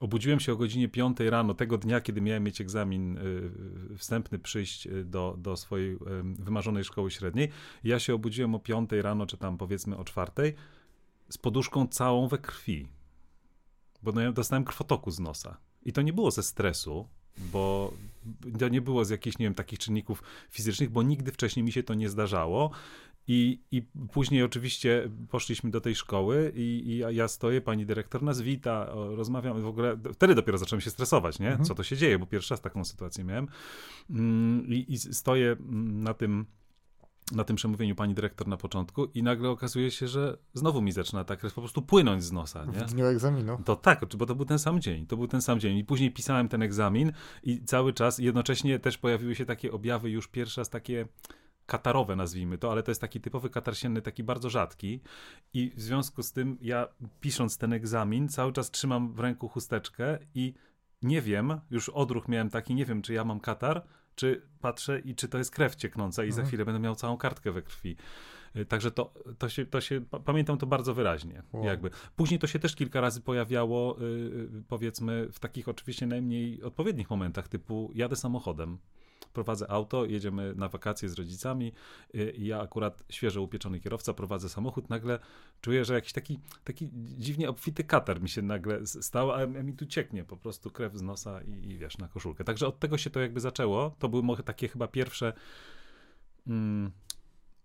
obudziłem 0.00 0.40
się 0.40 0.52
o 0.52 0.56
godzinie 0.56 0.88
5 0.88 1.20
rano 1.20 1.54
tego 1.54 1.78
dnia, 1.78 2.00
kiedy 2.00 2.20
miałem 2.20 2.44
mieć 2.44 2.60
egzamin 2.60 3.18
y, 3.18 3.96
wstępny, 3.96 4.38
przyjść 4.38 4.86
y, 4.86 5.04
do, 5.04 5.34
do 5.38 5.56
swojej 5.56 5.98
wymarzonej 6.38 6.84
szkoły 6.84 7.10
średniej. 7.10 7.48
Ja 7.84 7.98
się 7.98 8.14
obudziłem 8.14 8.54
o 8.54 8.58
5 8.58 8.90
rano, 8.92 9.26
czy 9.26 9.36
tam 9.36 9.58
powiedzmy 9.58 9.96
o 9.96 10.04
4, 10.04 10.54
z 11.28 11.38
poduszką 11.38 11.86
całą 11.86 12.28
we 12.28 12.38
krwi. 12.38 12.88
Bo 14.02 14.12
no 14.12 14.20
ja 14.20 14.32
dostałem 14.32 14.64
krwotoku 14.64 15.10
z 15.10 15.20
nosa. 15.20 15.56
I 15.82 15.92
to 15.92 16.02
nie 16.02 16.12
było 16.12 16.30
ze 16.30 16.42
stresu, 16.42 17.08
bo 17.52 17.92
to 18.58 18.68
nie 18.68 18.80
było 18.80 19.04
z 19.04 19.10
jakichś, 19.10 19.38
nie 19.38 19.46
wiem, 19.46 19.54
takich 19.54 19.78
czynników 19.78 20.22
fizycznych, 20.50 20.90
bo 20.90 21.02
nigdy 21.02 21.32
wcześniej 21.32 21.64
mi 21.64 21.72
się 21.72 21.82
to 21.82 21.94
nie 21.94 22.08
zdarzało. 22.08 22.70
I, 23.30 23.60
I 23.72 23.82
później 24.12 24.42
oczywiście 24.42 25.10
poszliśmy 25.30 25.70
do 25.70 25.80
tej 25.80 25.94
szkoły 25.94 26.52
i, 26.56 26.82
i 26.86 27.14
ja- 27.16 27.28
stoję, 27.28 27.60
pani 27.60 27.86
dyrektor 27.86 28.22
nas 28.22 28.40
wita, 28.40 28.84
rozmawiamy 28.94 29.60
w 29.62 29.66
ogóle. 29.66 29.96
Wtedy 30.14 30.34
dopiero 30.34 30.58
zacząłem 30.58 30.80
się 30.80 30.90
stresować, 30.90 31.38
nie? 31.38 31.48
Mhm. 31.48 31.64
Co 31.64 31.74
to 31.74 31.82
się 31.82 31.96
dzieje, 31.96 32.18
bo 32.18 32.26
pierwszy 32.26 32.54
raz 32.54 32.60
taką 32.60 32.84
sytuację 32.84 33.24
miałem. 33.24 33.48
Mm, 34.10 34.66
I, 34.66 34.92
i 34.92 34.98
stoję 34.98 35.52
mm, 35.52 36.02
na 36.02 36.14
tym 36.14 36.46
na 37.32 37.44
tym 37.44 37.56
przemówieniu 37.56 37.94
pani 37.94 38.14
dyrektor 38.14 38.48
na 38.48 38.56
początku 38.56 39.04
i 39.04 39.22
nagle 39.22 39.50
okazuje 39.50 39.90
się, 39.90 40.08
że 40.08 40.38
znowu 40.54 40.82
mi 40.82 40.92
zaczyna 40.92 41.24
ta 41.24 41.36
krew 41.36 41.54
po 41.54 41.60
prostu 41.60 41.82
płynąć 41.82 42.24
z 42.24 42.32
nosa, 42.32 42.64
nie? 42.64 42.72
W 42.72 42.92
dniu 42.92 43.06
egzaminu. 43.06 43.58
To 43.64 43.76
tak, 43.76 44.00
bo 44.16 44.26
to 44.26 44.34
był 44.34 44.44
ten 44.44 44.58
sam 44.58 44.80
dzień. 44.80 45.06
To 45.06 45.16
był 45.16 45.26
ten 45.26 45.42
sam 45.42 45.60
dzień. 45.60 45.78
I 45.78 45.84
później 45.84 46.10
pisałem 46.10 46.48
ten 46.48 46.62
egzamin 46.62 47.12
i 47.42 47.64
cały 47.64 47.92
czas 47.92 48.18
jednocześnie 48.18 48.78
też 48.78 48.98
pojawiły 48.98 49.34
się 49.34 49.46
takie 49.46 49.72
objawy 49.72 50.10
już 50.10 50.28
pierwszy 50.28 50.60
raz 50.60 50.70
takie 50.70 51.08
katarowe 51.66 52.16
nazwijmy 52.16 52.58
to, 52.58 52.72
ale 52.72 52.82
to 52.82 52.90
jest 52.90 53.00
taki 53.00 53.20
typowy 53.20 53.50
katar 53.50 53.76
sienny, 53.76 54.02
taki 54.02 54.24
bardzo 54.24 54.50
rzadki 54.50 55.00
i 55.54 55.72
w 55.76 55.80
związku 55.80 56.22
z 56.22 56.32
tym 56.32 56.58
ja 56.60 56.88
pisząc 57.20 57.58
ten 57.58 57.72
egzamin 57.72 58.28
cały 58.28 58.52
czas 58.52 58.70
trzymam 58.70 59.12
w 59.12 59.20
ręku 59.20 59.48
chusteczkę 59.48 60.18
i 60.34 60.54
nie 61.02 61.22
wiem, 61.22 61.60
już 61.70 61.88
odruch 61.88 62.28
miałem 62.28 62.50
taki, 62.50 62.74
nie 62.74 62.84
wiem 62.84 63.02
czy 63.02 63.12
ja 63.12 63.24
mam 63.24 63.40
katar, 63.40 63.86
czy 64.18 64.42
patrzę 64.60 65.00
i 65.00 65.14
czy 65.14 65.28
to 65.28 65.38
jest 65.38 65.50
krew 65.50 65.74
cieknąca 65.76 66.24
i 66.24 66.30
za 66.32 66.34
Mhm. 66.34 66.46
chwilę 66.48 66.64
będę 66.64 66.80
miał 66.80 66.94
całą 66.94 67.16
kartkę 67.16 67.52
we 67.52 67.62
krwi. 67.62 67.96
Y, 68.56 68.64
Także 68.66 68.90
to, 68.90 69.14
to 69.38 69.48
się, 69.48 69.66
to 69.66 69.80
się, 69.80 70.00
pa- 70.00 70.20
pamiętam 70.20 70.58
to 70.58 70.66
bardzo 70.66 70.94
wyraźnie, 70.94 71.42
Wow. 71.52 71.64
jakby. 71.64 71.90
Później 72.16 72.40
to 72.40 72.46
się 72.46 72.58
też 72.58 72.76
kilka 72.76 73.00
razy 73.00 73.20
pojawiało, 73.20 74.00
y, 74.00 74.04
y, 74.04 74.62
powiedzmy, 74.68 75.28
w 75.32 75.38
takich 75.38 75.68
oczywiście 75.68 76.06
najmniej 76.06 76.62
odpowiednich 76.62 77.10
momentach, 77.10 77.48
typu 77.48 77.90
jadę 77.94 78.16
samochodem, 78.16 78.78
prowadzę 79.32 79.70
auto, 79.70 80.04
jedziemy 80.04 80.54
na 80.56 80.68
wakacje 80.68 81.08
z 81.08 81.14
rodzicami 81.14 81.72
y, 82.14 82.30
i 82.30 82.46
ja 82.46 82.60
akurat 82.60 83.04
świeżo 83.08 83.42
upieczony 83.42 83.80
kierowca, 83.80 84.14
prowadzę 84.14 84.48
samochód, 84.48 84.90
nagle 84.90 85.18
czuję, 85.60 85.84
że 85.84 85.94
jakiś 85.94 86.12
taki, 86.12 86.40
taki 86.64 86.88
dziwnie 86.94 87.48
obfity 87.48 87.84
katar 87.84 88.22
mi 88.22 88.28
się 88.28 88.42
nagle 88.42 88.86
stał, 88.86 89.32
a 89.32 89.46
mi 89.46 89.72
tu 89.72 89.86
cieknie 89.86 90.24
po 90.24 90.36
prostu 90.36 90.70
krew 90.70 90.96
z 90.96 91.02
nosa 91.02 91.42
i, 91.42 91.70
i 91.70 91.78
wiesz, 91.78 91.98
na 91.98 92.08
koszulkę. 92.08 92.44
Także 92.44 92.66
od 92.66 92.78
tego 92.78 92.98
się 92.98 93.10
to 93.10 93.20
jakby 93.20 93.40
zaczęło. 93.40 93.96
To 93.98 94.08
były 94.08 94.22
mo- 94.22 94.36
takie 94.36 94.68
chyba 94.68 94.88
pierwsze 94.88 95.32
mm, 96.46 96.90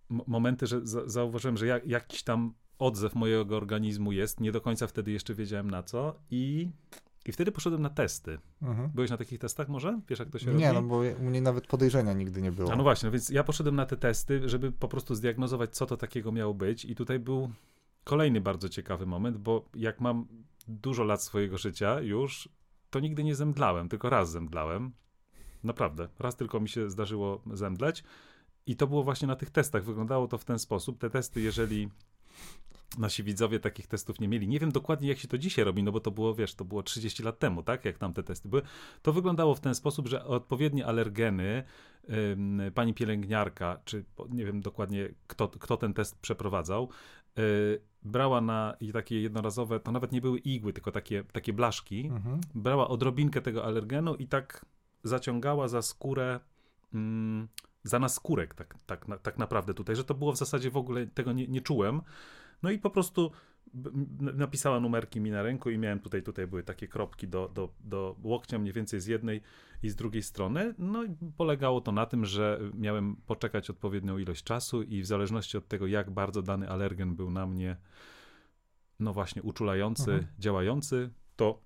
mo- 0.09 0.23
momenty, 0.27 0.67
że 0.67 0.87
za, 0.87 1.09
zauważyłem, 1.09 1.57
że 1.57 1.67
jak, 1.67 1.87
jakiś 1.87 2.23
tam 2.23 2.53
odzew 2.79 3.15
mojego 3.15 3.57
organizmu 3.57 4.11
jest. 4.11 4.39
Nie 4.39 4.51
do 4.51 4.61
końca 4.61 4.87
wtedy 4.87 5.11
jeszcze 5.11 5.33
wiedziałem 5.33 5.71
na 5.71 5.83
co. 5.83 6.19
I, 6.31 6.69
i 7.25 7.31
wtedy 7.31 7.51
poszedłem 7.51 7.81
na 7.81 7.89
testy. 7.89 8.39
Mhm. 8.61 8.89
Byłeś 8.89 9.09
na 9.09 9.17
takich 9.17 9.39
testach 9.39 9.69
może? 9.69 9.99
Wiesz, 10.09 10.19
jak 10.19 10.29
to 10.29 10.39
się 10.39 10.53
Nie, 10.53 10.73
robi? 10.73 10.87
no 10.87 10.95
bo 10.95 11.01
u 11.21 11.23
mnie 11.23 11.41
nawet 11.41 11.67
podejrzenia 11.67 12.13
nigdy 12.13 12.41
nie 12.41 12.51
było. 12.51 12.73
A 12.73 12.75
no 12.75 12.83
właśnie, 12.83 13.07
no 13.07 13.11
więc 13.11 13.29
ja 13.29 13.43
poszedłem 13.43 13.75
na 13.75 13.85
te 13.85 13.97
testy, 13.97 14.49
żeby 14.49 14.71
po 14.71 14.87
prostu 14.87 15.15
zdiagnozować, 15.15 15.75
co 15.75 15.85
to 15.85 15.97
takiego 15.97 16.31
miało 16.31 16.53
być. 16.53 16.85
I 16.85 16.95
tutaj 16.95 17.19
był 17.19 17.49
kolejny 18.03 18.41
bardzo 18.41 18.69
ciekawy 18.69 19.05
moment, 19.05 19.37
bo 19.37 19.65
jak 19.75 20.01
mam 20.01 20.27
dużo 20.67 21.03
lat 21.03 21.23
swojego 21.23 21.57
życia 21.57 22.01
już, 22.01 22.49
to 22.89 22.99
nigdy 22.99 23.23
nie 23.23 23.35
zemdlałem, 23.35 23.89
tylko 23.89 24.09
raz 24.09 24.31
zemdlałem. 24.31 24.91
Naprawdę, 25.63 26.07
raz 26.19 26.35
tylko 26.35 26.59
mi 26.59 26.69
się 26.69 26.89
zdarzyło 26.89 27.41
zemdleć. 27.53 28.03
I 28.65 28.75
to 28.75 28.87
było 28.87 29.03
właśnie 29.03 29.27
na 29.27 29.35
tych 29.35 29.49
testach. 29.49 29.83
Wyglądało 29.83 30.27
to 30.27 30.37
w 30.37 30.45
ten 30.45 30.59
sposób. 30.59 30.97
Te 30.97 31.09
testy, 31.09 31.41
jeżeli 31.41 31.89
nasi 32.97 33.23
widzowie 33.23 33.59
takich 33.59 33.87
testów 33.87 34.19
nie 34.19 34.27
mieli, 34.27 34.47
nie 34.47 34.59
wiem 34.59 34.71
dokładnie 34.71 35.09
jak 35.09 35.17
się 35.17 35.27
to 35.27 35.37
dzisiaj 35.37 35.65
robi, 35.65 35.83
no 35.83 35.91
bo 35.91 35.99
to 35.99 36.11
było, 36.11 36.35
wiesz, 36.35 36.55
to 36.55 36.65
było 36.65 36.83
30 36.83 37.23
lat 37.23 37.39
temu, 37.39 37.63
tak, 37.63 37.85
jak 37.85 37.97
tam 37.97 38.13
te 38.13 38.23
testy 38.23 38.49
były, 38.49 38.61
to 39.01 39.13
wyglądało 39.13 39.55
w 39.55 39.59
ten 39.59 39.75
sposób, 39.75 40.07
że 40.07 40.25
odpowiednie 40.25 40.85
alergeny 40.85 41.63
ym, 42.09 42.61
pani 42.75 42.93
pielęgniarka, 42.93 43.79
czy 43.85 44.05
nie 44.29 44.45
wiem 44.45 44.61
dokładnie 44.61 45.09
kto, 45.27 45.47
kto 45.47 45.77
ten 45.77 45.93
test 45.93 46.19
przeprowadzał, 46.19 46.89
y, 47.39 47.81
brała 48.03 48.41
na 48.41 48.75
takie 48.93 49.21
jednorazowe, 49.21 49.79
to 49.79 49.91
nawet 49.91 50.11
nie 50.11 50.21
były 50.21 50.39
igły, 50.39 50.73
tylko 50.73 50.91
takie, 50.91 51.23
takie 51.23 51.53
blaszki, 51.53 52.07
Mhm. 52.07 52.41
brała 52.55 52.87
odrobinkę 52.87 53.41
tego 53.41 53.65
alergenu 53.65 54.15
i 54.15 54.27
tak 54.27 54.65
zaciągała 55.03 55.67
za 55.67 55.81
skórę, 55.81 56.39
mm, 56.93 57.47
za 57.83 57.99
naskórek 57.99 58.53
tak, 58.53 58.75
tak, 58.85 59.07
na, 59.07 59.17
tak 59.17 59.37
naprawdę 59.37 59.73
tutaj, 59.73 59.95
że 59.95 60.03
to 60.03 60.13
było 60.13 60.31
w 60.31 60.37
zasadzie 60.37 60.71
w 60.71 60.77
ogóle, 60.77 61.07
tego 61.07 61.33
nie, 61.33 61.47
nie 61.47 61.61
czułem. 61.61 62.01
No 62.63 62.71
i 62.71 62.79
po 62.79 62.89
prostu 62.89 63.31
napisała 64.19 64.79
numerki 64.79 65.21
mi 65.21 65.31
na 65.31 65.43
ręku 65.43 65.69
i 65.69 65.77
miałem 65.77 65.99
tutaj, 65.99 66.23
tutaj 66.23 66.47
były 66.47 66.63
takie 66.63 66.87
kropki 66.87 67.27
do, 67.27 67.51
do, 67.53 67.73
do 67.79 68.15
łokcia 68.23 68.59
mniej 68.59 68.73
więcej 68.73 68.99
z 68.99 69.05
jednej 69.05 69.41
i 69.83 69.89
z 69.89 69.95
drugiej 69.95 70.23
strony. 70.23 70.75
No 70.77 71.03
i 71.03 71.15
polegało 71.37 71.81
to 71.81 71.91
na 71.91 72.05
tym, 72.05 72.25
że 72.25 72.59
miałem 72.73 73.15
poczekać 73.15 73.69
odpowiednią 73.69 74.17
ilość 74.17 74.43
czasu 74.43 74.81
i 74.81 75.01
w 75.01 75.05
zależności 75.05 75.57
od 75.57 75.67
tego, 75.67 75.87
jak 75.87 76.11
bardzo 76.11 76.41
dany 76.41 76.69
alergen 76.69 77.15
był 77.15 77.31
na 77.31 77.47
mnie, 77.47 77.77
no 78.99 79.13
właśnie, 79.13 79.41
uczulający, 79.43 80.11
Mhm. 80.11 80.27
działający, 80.39 81.09
to 81.35 81.61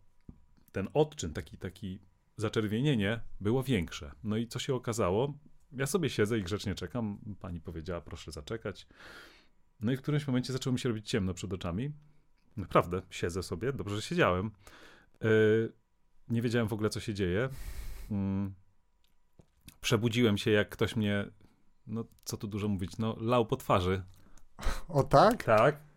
ten 0.72 0.88
odczyn, 0.94 1.34
taki, 1.34 1.58
taki 1.58 2.00
zaczerwienienie 2.38 3.20
było 3.42 3.64
większe. 3.64 4.12
No 4.24 4.38
i 4.38 4.48
co 4.48 4.60
się 4.60 4.76
okazało? 4.76 5.34
Ja 5.72 5.86
sobie 5.86 6.10
siedzę 6.10 6.40
i 6.40 6.44
grzecznie 6.44 6.76
czekam. 6.76 7.20
Pani 7.40 7.62
powiedziała, 7.62 8.02
proszę 8.02 8.32
zaczekać. 8.32 8.88
No 9.82 9.92
i 9.92 9.98
w 9.98 10.02
którymś 10.02 10.28
momencie 10.28 10.54
zaczęło 10.54 10.74
mi 10.74 10.80
się 10.80 10.90
robić 10.90 11.10
ciemno 11.10 11.34
przed 11.34 11.54
oczami. 11.54 11.92
Naprawdę, 12.58 13.02
siedzę 13.10 13.44
sobie, 13.44 13.74
dobrze, 13.74 13.96
że 13.96 14.02
siedziałem. 14.02 14.52
Yy, 15.22 15.74
nie 16.30 16.42
wiedziałem 16.42 16.68
w 16.68 16.74
ogóle, 16.74 16.90
co 16.90 17.00
się 17.00 17.14
dzieje. 17.14 17.50
Mm. 18.12 18.54
Przebudziłem 19.82 20.38
się, 20.38 20.52
jak 20.52 20.70
ktoś 20.70 20.96
mnie, 20.96 21.26
no 21.88 22.06
co 22.24 22.38
tu 22.38 22.48
dużo 22.48 22.68
mówić, 22.68 22.98
no 22.98 23.16
lał 23.20 23.46
po 23.46 23.56
twarzy. 23.56 24.04
O 24.88 25.04
tak? 25.04 25.44
Tak. 25.44 25.88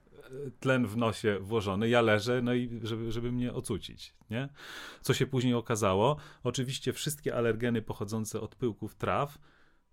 Tlen 0.60 0.86
w 0.86 0.96
nosie 0.96 1.38
włożony, 1.40 1.88
ja 1.88 2.00
leżę, 2.00 2.42
no 2.42 2.54
i 2.54 2.80
żeby, 2.82 3.12
żeby 3.12 3.32
mnie 3.32 3.52
ocucić, 3.52 4.14
nie? 4.30 4.48
Co 5.00 5.14
się 5.14 5.26
później 5.26 5.54
okazało? 5.54 6.16
Oczywiście 6.42 6.92
wszystkie 6.92 7.36
alergeny 7.36 7.82
pochodzące 7.82 8.40
od 8.40 8.54
pyłków 8.54 8.94
traw 8.94 9.38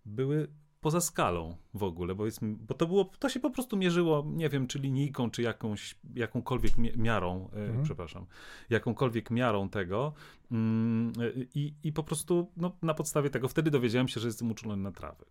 były 0.08 0.48
poza 0.82 1.02
skalą 1.02 1.58
w 1.74 1.84
ogóle, 1.84 2.16
bo, 2.16 2.26
jest, 2.26 2.46
bo 2.46 2.74
to 2.74 2.88
było, 2.88 3.12
to 3.20 3.30
się 3.30 3.40
po 3.40 3.50
prostu 3.50 3.78
mierzyło, 3.78 4.26
nie 4.28 4.50
wiem, 4.50 4.68
czy 4.68 4.80
linijką, 4.80 5.32
czy 5.32 5.42
jakąś, 5.42 5.96
jakąkolwiek 6.16 6.78
mi- 6.78 6.98
miarą, 6.98 7.50
e, 7.54 7.66
Mhm. 7.66 7.84
przepraszam, 7.84 8.26
jakąkolwiek 8.70 9.32
miarą 9.32 9.70
tego 9.70 10.14
mm, 10.52 11.14
i, 11.56 11.74
i 11.84 11.94
po 11.94 12.04
prostu 12.04 12.52
no, 12.58 12.78
na 12.82 12.94
podstawie 12.94 13.30
tego 13.30 13.48
wtedy 13.48 13.72
dowiedziałem 13.72 14.08
się, 14.08 14.20
że 14.20 14.28
jestem 14.28 14.52
uczulony 14.52 14.84
na 14.84 14.92
trawy. 14.92 15.26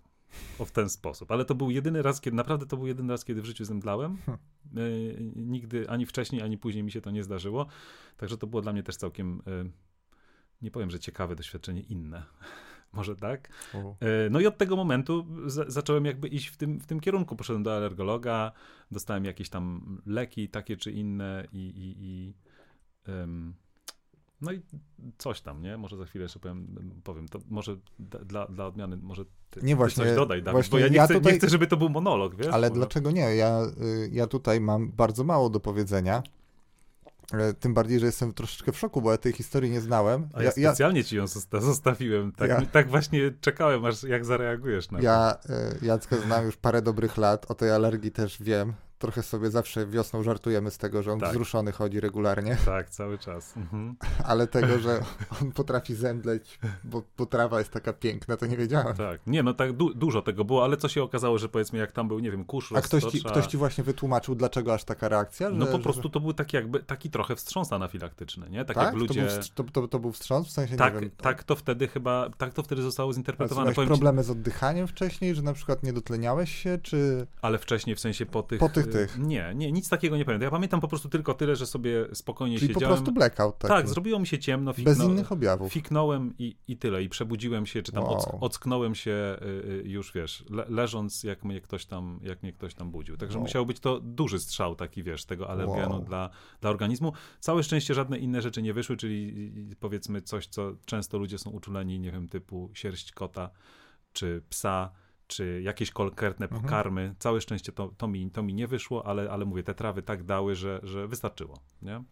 O 0.58 0.64
w 0.64 0.72
ten 0.72 0.88
sposób. 0.88 1.30
Ale 1.32 1.44
to 1.44 1.54
był 1.54 1.70
jedyny 1.70 2.02
raz, 2.02 2.20
kiedy 2.20 2.36
naprawdę 2.36 2.66
to 2.66 2.76
był 2.76 2.86
jedyny 2.86 3.12
raz, 3.12 3.24
kiedy 3.24 3.42
w 3.42 3.44
życiu 3.44 3.64
zemdlałem. 3.64 4.16
Hm. 4.16 4.38
E, 4.76 4.80
nigdy 5.36 5.90
ani 5.90 6.06
wcześniej, 6.06 6.42
ani 6.42 6.58
później 6.58 6.84
mi 6.84 6.90
się 6.92 7.00
to 7.00 7.10
nie 7.10 7.24
zdarzyło. 7.24 7.66
Także 8.16 8.38
to 8.38 8.46
było 8.46 8.62
dla 8.62 8.72
mnie 8.72 8.82
też 8.82 8.96
całkiem, 8.96 9.42
e, 9.46 9.64
nie 10.62 10.70
powiem, 10.70 10.90
że 10.90 10.98
ciekawe 10.98 11.36
doświadczenie, 11.36 11.80
inne. 11.80 12.22
Może 12.96 13.16
tak. 13.16 13.48
E, 13.74 14.30
No 14.30 14.40
i 14.40 14.46
od 14.46 14.58
tego 14.58 14.76
momentu 14.76 15.26
za, 15.46 15.64
zacząłem 15.68 16.04
jakby 16.04 16.28
iść 16.28 16.48
w 16.48 16.56
tym, 16.56 16.80
w 16.80 16.86
tym 16.86 17.00
kierunku. 17.00 17.36
Poszedłem 17.36 17.62
do 17.62 17.76
alergologa, 17.76 18.52
dostałem 18.90 19.24
jakieś 19.24 19.48
tam 19.50 19.80
leki 20.06 20.48
takie 20.48 20.76
czy 20.76 20.92
inne 20.92 21.46
i, 21.52 21.58
i, 21.58 21.94
i 22.04 22.34
em, 23.12 23.54
no 24.40 24.52
i 24.52 24.60
coś 25.18 25.40
tam, 25.40 25.62
nie? 25.62 25.76
Może 25.76 25.96
za 25.96 26.04
chwilę 26.04 26.22
jeszcze 26.22 26.38
powiem, 26.38 26.66
powiem. 27.04 27.28
to 27.28 27.38
może 27.48 27.76
d- 27.98 28.24
dla, 28.24 28.46
dla 28.46 28.66
odmiany, 28.66 28.96
może 28.96 29.24
ty, 29.50 29.60
Nie, 29.62 29.68
ty 29.68 29.76
właśnie- 29.76 30.04
coś 30.04 30.14
dodaj, 30.16 30.42
Dawid, 30.42 30.52
właśnie 30.54 30.70
bo 30.70 30.78
ja 30.78 30.88
nie, 30.88 30.96
ja 30.96 31.04
chcę, 31.04 31.14
tutaj- 31.14 31.32
nie 31.32 31.38
chcę, 31.38 31.48
żeby 31.48 31.66
to 31.66 31.76
był 31.76 31.88
monolog, 31.88 32.34
wiesz? 32.36 32.46
Ale 32.46 32.68
Może- 32.68 32.78
dlaczego 32.80 33.10
nie? 33.10 33.36
Ja, 33.36 33.62
y, 33.64 34.08
ja 34.12 34.26
tutaj 34.26 34.60
mam 34.60 34.92
bardzo 34.92 35.24
mało 35.24 35.50
do 35.50 35.60
powiedzenia. 35.60 36.22
E, 37.32 37.54
Tym 37.54 37.74
bardziej, 37.74 38.00
że 38.00 38.06
jestem 38.06 38.32
troszeczkę 38.34 38.72
w 38.72 38.78
szoku, 38.78 39.02
bo 39.02 39.10
ja 39.10 39.18
tej 39.18 39.32
historii 39.32 39.70
nie 39.70 39.80
znałem. 39.80 40.28
A 40.34 40.42
ja, 40.42 40.50
specjalnie 40.50 41.04
ci 41.04 41.16
ją 41.16 41.26
zosta- 41.26 41.60
zostawiłem. 41.60 42.32
Tak, 42.32 42.48
Ja- 42.48 42.62
tak 42.66 42.88
właśnie 42.88 43.30
czekałem, 43.40 43.84
aż 43.84 44.02
jak 44.02 44.24
zareagujesz 44.24 44.90
na 44.90 44.98
to. 44.98 45.04
Ja 45.04 45.36
y, 45.82 45.86
Jacka 45.86 46.16
znam 46.16 46.44
już 46.44 46.56
parę 46.56 46.82
dobrych 46.82 47.16
lat, 47.16 47.50
o 47.50 47.54
tej 47.54 47.70
alergii 47.70 48.10
też 48.10 48.42
wiem. 48.42 48.72
Trochę 48.98 49.22
sobie 49.22 49.50
zawsze 49.50 49.86
wiosną 49.86 50.22
żartujemy 50.22 50.70
z 50.70 50.78
tego, 50.78 51.02
że 51.02 51.12
on 51.12 51.20
Tak. 51.20 51.30
wzruszony 51.30 51.72
chodzi 51.72 52.00
regularnie, 52.00 52.56
Tak, 52.64 52.90
cały 52.90 53.18
czas. 53.18 53.56
Mhm. 53.56 53.96
ale 54.30 54.46
tego, 54.46 54.78
że 54.78 55.00
on 55.42 55.52
potrafi 55.52 55.94
zemdleć, 55.94 56.58
bo, 56.84 57.02
bo 57.18 57.26
trawa 57.26 57.58
jest 57.58 57.70
taka 57.70 57.92
piękna, 57.92 58.36
to 58.36 58.46
nie 58.46 58.56
wiedziałem. 58.56 58.96
Tak. 58.96 59.20
Nie, 59.26 59.42
no 59.42 59.54
tak 59.54 59.72
du- 59.72 59.94
dużo 59.94 60.22
tego 60.22 60.44
było, 60.44 60.64
ale 60.64 60.76
co 60.76 60.88
się 60.88 61.02
okazało, 61.02 61.38
że 61.38 61.48
powiedzmy 61.48 61.78
jak 61.78 61.92
tam 61.92 62.08
był, 62.08 62.18
nie 62.18 62.30
wiem, 62.30 62.44
kurz, 62.44 62.72
A 62.72 62.80
ktoś 62.80 63.04
ci, 63.04 63.22
ktoś 63.22 63.46
ci 63.46 63.56
właśnie 63.56 63.84
wytłumaczył, 63.84 64.34
dlaczego 64.34 64.74
aż 64.74 64.84
taka 64.84 65.08
reakcja? 65.08 65.50
Że, 65.50 65.56
No 65.56 65.66
po 65.66 65.72
że- 65.76 65.82
prostu 65.82 66.08
to 66.08 66.20
był 66.20 66.32
taki 66.32 66.56
jakby, 66.56 66.80
taki 66.82 67.10
trochę 67.10 67.36
wstrząs 67.36 67.72
anafilaktyczny, 67.72 68.50
nie? 68.50 68.64
Tak, 68.64 68.76
Tak? 68.76 68.84
jak 68.86 68.94
ludzie... 68.94 69.26
To, 69.54 69.62
był, 69.64 69.72
to, 69.72 69.80
to, 69.80 69.88
to 69.88 69.98
był 69.98 70.12
wstrząs? 70.12 70.48
W 70.48 70.50
sensie, 70.50 70.76
Tak, 70.76 70.94
nie 70.94 71.00
wiem. 71.00 71.10
tak 71.16 71.44
to 71.44 71.56
wtedy 71.56 71.88
chyba, 71.88 72.30
tak 72.38 72.54
to 72.54 72.62
wtedy 72.62 72.82
zostało 72.82 73.12
zinterpretowane. 73.12 73.64
miałeś 73.64 73.76
Powiem 73.76 73.88
ci, 73.88 73.92
problemy 73.92 74.22
z 74.24 74.30
oddychaniem 74.30 74.86
wcześniej, 74.88 75.34
że 75.34 75.42
na 75.42 75.52
przykład 75.52 75.82
nie 75.82 75.92
dotleniałeś 75.92 76.54
się, 76.62 76.78
czy... 76.82 77.26
ale 77.42 77.58
wcześniej 77.58 77.96
w 77.96 78.00
sensie 78.00 78.26
po 78.26 78.42
tych... 78.42 78.60
Po 78.60 78.68
tych, 78.68 78.85
y. 78.94 79.08
Nie, 79.18 79.52
nie, 79.54 79.72
nic 79.72 79.88
takiego 79.88 80.16
nie 80.16 80.24
pamiętam. 80.24 80.44
Ja 80.44 80.50
pamiętam 80.50 80.80
po 80.80 80.88
prostu 80.88 81.08
tylko 81.08 81.34
tyle, 81.34 81.56
że 81.56 81.66
sobie 81.66 82.06
spokojnie 82.14 82.58
Czyli 82.58 82.74
po 82.74 82.80
siedziałem. 82.80 82.96
prostu 82.96 83.12
blackout 83.12 83.58
taki. 83.58 83.74
Tak, 83.74 83.88
zrobiło 83.88 84.18
mi 84.18 84.26
się 84.26 84.38
ciemno. 84.38 84.72
Bez 84.78 84.98
fikno- 84.98 85.04
innych 85.10 85.32
objawów. 85.32 85.72
Fiknąłem 85.72 86.34
i, 86.38 86.56
i 86.68 86.76
tyle. 86.76 87.02
I 87.02 87.08
przebudziłem 87.08 87.66
się, 87.66 87.82
czy 87.82 87.92
tam 87.92 88.04
Wow. 88.04 88.16
ock- 88.16 88.38
ocknąłem 88.40 88.94
się 88.94 89.10
y, 89.42 89.44
y, 89.70 89.82
już, 89.86 90.12
wiesz, 90.12 90.44
le, 90.50 90.64
leżąc, 90.68 91.24
jak 91.24 91.44
mnie 91.44 91.60
ktoś 91.60 91.86
tam, 91.86 92.20
jak 92.22 92.42
mnie 92.42 92.52
ktoś 92.52 92.74
tam 92.74 92.90
budził. 92.90 93.16
Także 93.16 93.38
Wow. 93.38 93.42
musiał 93.44 93.66
być 93.66 93.80
to 93.80 94.00
duży 94.00 94.38
strzał 94.38 94.74
taki, 94.76 95.02
wiesz, 95.02 95.24
tego 95.24 95.50
alergenu 95.50 95.90
Wow. 95.94 96.02
dla, 96.02 96.30
dla 96.60 96.70
organizmu. 96.70 97.12
Całe 97.40 97.62
szczęście 97.62 97.94
żadne 97.94 98.18
inne 98.18 98.42
rzeczy 98.42 98.62
nie 98.62 98.74
wyszły, 98.74 98.96
czyli 98.96 99.52
powiedzmy 99.80 100.22
coś, 100.22 100.46
co 100.46 100.72
często 100.86 101.18
ludzie 101.18 101.38
są 101.38 101.50
uczuleni, 101.50 102.00
nie 102.00 102.12
wiem, 102.12 102.28
typu 102.28 102.70
sierść 102.74 103.12
kota, 103.12 103.50
czy 104.12 104.42
psa, 104.48 104.90
czy 105.26 105.60
jakieś 105.62 105.90
konkretne 105.90 106.46
Mhm. 106.46 106.62
pokarmy. 106.62 107.14
Całe 107.18 107.40
szczęście 107.40 107.72
to, 107.72 107.88
to, 107.98 108.08
mi, 108.08 108.30
to 108.30 108.42
mi 108.42 108.54
nie 108.54 108.66
wyszło, 108.66 109.06
ale, 109.06 109.30
ale 109.30 109.44
mówię, 109.44 109.62
te 109.62 109.74
trawy 109.74 110.02
tak 110.02 110.24
dały, 110.24 110.54
że, 110.54 110.80
że 110.82 111.08
wystarczyło, 111.08 111.60
nie? 111.82 112.04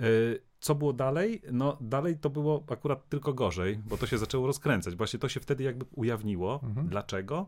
Y, 0.00 0.42
Co 0.60 0.74
było 0.74 0.92
dalej? 0.92 1.42
No 1.52 1.76
dalej 1.80 2.18
to 2.18 2.30
było 2.30 2.64
akurat 2.70 3.08
tylko 3.08 3.34
gorzej, 3.34 3.78
bo 3.86 3.96
to 3.96 4.06
się 4.06 4.18
zaczęło 4.18 4.46
rozkręcać. 4.46 4.96
Właśnie 4.96 5.18
to 5.18 5.28
się 5.28 5.40
wtedy 5.40 5.64
jakby 5.64 5.84
ujawniło. 5.92 6.60
Mhm. 6.64 6.88
Dlaczego? 6.88 7.46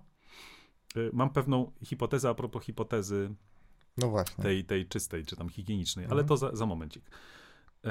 Y, 0.97 1.11
Mam 1.13 1.31
pewną 1.31 1.73
hipotezę 1.85 2.29
a 2.29 2.35
propos 2.35 2.65
hipotezy 2.65 3.35
No 3.99 4.09
właśnie. 4.09 4.45
tej, 4.45 4.65
tej 4.65 4.87
czystej, 4.89 5.25
czy 5.25 5.37
tam 5.37 5.49
higienicznej, 5.49 6.05
ale 6.05 6.13
Mhm. 6.23 6.29
to 6.29 6.37
za, 6.37 6.57
za 6.57 6.67
momencik. 6.67 7.05
Y, 7.87 7.91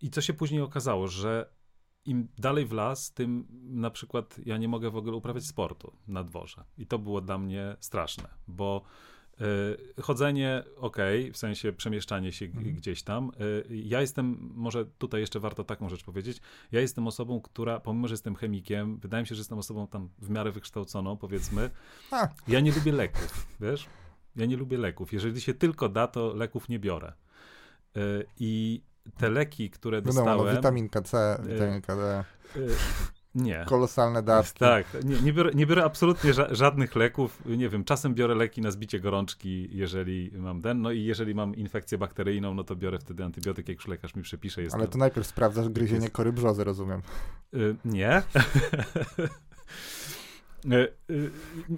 I 0.00 0.10
co 0.10 0.20
się 0.20 0.34
później 0.34 0.60
okazało, 0.60 1.08
że 1.08 1.50
im 2.08 2.28
dalej 2.38 2.66
w 2.66 2.72
las, 2.72 3.12
tym 3.12 3.46
na 3.62 3.90
przykład 3.90 4.40
ja 4.46 4.56
nie 4.56 4.68
mogę 4.68 4.90
w 4.90 4.96
ogóle 4.96 5.16
uprawiać 5.16 5.44
sportu 5.46 5.92
na 6.08 6.24
dworze. 6.24 6.64
I 6.78 6.86
to 6.86 6.98
było 6.98 7.20
dla 7.20 7.38
mnie 7.38 7.76
straszne, 7.80 8.28
bo 8.48 8.82
y, 9.98 10.02
chodzenie, 10.02 10.64
okej, 10.76 11.32
w 11.32 11.36
sensie 11.36 11.72
przemieszczanie 11.72 12.32
się 12.32 12.44
Mhm. 12.46 12.74
gdzieś 12.74 13.02
tam. 13.02 13.30
Y, 13.70 13.76
ja 13.76 14.00
jestem, 14.00 14.52
może 14.54 14.86
tutaj 14.86 15.20
jeszcze 15.20 15.40
warto 15.40 15.64
taką 15.64 15.88
rzecz 15.88 16.04
powiedzieć, 16.04 16.40
ja 16.72 16.80
jestem 16.80 17.06
osobą, 17.06 17.40
która, 17.40 17.80
pomimo, 17.80 18.08
że 18.08 18.12
jestem 18.14 18.34
chemikiem, 18.34 18.98
wydaje 18.98 19.22
mi 19.22 19.26
się, 19.26 19.34
że 19.34 19.40
jestem 19.40 19.58
osobą 19.58 19.86
tam 19.86 20.08
w 20.18 20.30
miarę 20.30 20.52
wykształconą, 20.52 21.16
powiedzmy, 21.16 21.70
A. 22.10 22.28
ja 22.48 22.60
nie 22.60 22.72
lubię 22.72 22.92
leków, 22.92 23.46
wiesz? 23.60 23.86
Ja 24.36 24.46
nie 24.46 24.56
lubię 24.56 24.78
leków. 24.78 25.12
Jeżeli 25.12 25.40
się 25.40 25.54
tylko 25.54 25.88
da, 25.88 26.06
to 26.06 26.34
leków 26.34 26.68
nie 26.68 26.78
biorę. 26.78 27.12
Y, 27.96 28.26
I 28.40 28.82
te 29.16 29.30
leki, 29.30 29.70
które 29.70 30.02
Wiadomo, 30.02 30.24
no, 30.24 30.36
dostałem... 30.36 30.56
witaminka 30.56 31.02
C, 31.02 31.42
witaminka 31.46 31.96
D, 31.96 32.24
y, 32.56 32.68
nie. 33.34 33.64
kolosalne 33.68 34.22
dawki. 34.22 34.58
Tak, 34.58 34.86
nie, 35.04 35.20
nie, 35.20 35.32
biorę, 35.32 35.50
nie 35.54 35.66
biorę 35.66 35.84
absolutnie 35.84 36.32
ża- 36.32 36.54
żadnych 36.54 36.96
leków. 36.96 37.42
Nie 37.46 37.68
wiem, 37.68 37.84
czasem 37.84 38.14
biorę 38.14 38.34
leki 38.34 38.60
na 38.60 38.70
zbicie 38.70 39.00
gorączki, 39.00 39.68
jeżeli 39.72 40.30
mam 40.38 40.62
ten. 40.62 40.82
No 40.82 40.90
i 40.90 41.04
jeżeli 41.04 41.34
mam 41.34 41.54
infekcję 41.54 41.98
bakteryjną, 41.98 42.54
no 42.54 42.64
to 42.64 42.76
biorę 42.76 42.98
wtedy 42.98 43.24
antybiotyk, 43.24 43.68
jak 43.68 43.78
już 43.78 43.88
lekarz 43.88 44.14
mi 44.14 44.22
przepisze. 44.22 44.62
Jest 44.62 44.74
Ale 44.74 44.86
to... 44.86 44.92
to 44.92 44.98
najpierw 44.98 45.26
sprawdzasz 45.26 45.68
gryzienie 45.68 46.10
kory 46.10 46.32
brzozy, 46.32 46.64
rozumiem. 46.64 47.02
Y, 47.54 47.76
nie. 47.84 48.22
Y, 50.64 50.92
y, 51.10 51.30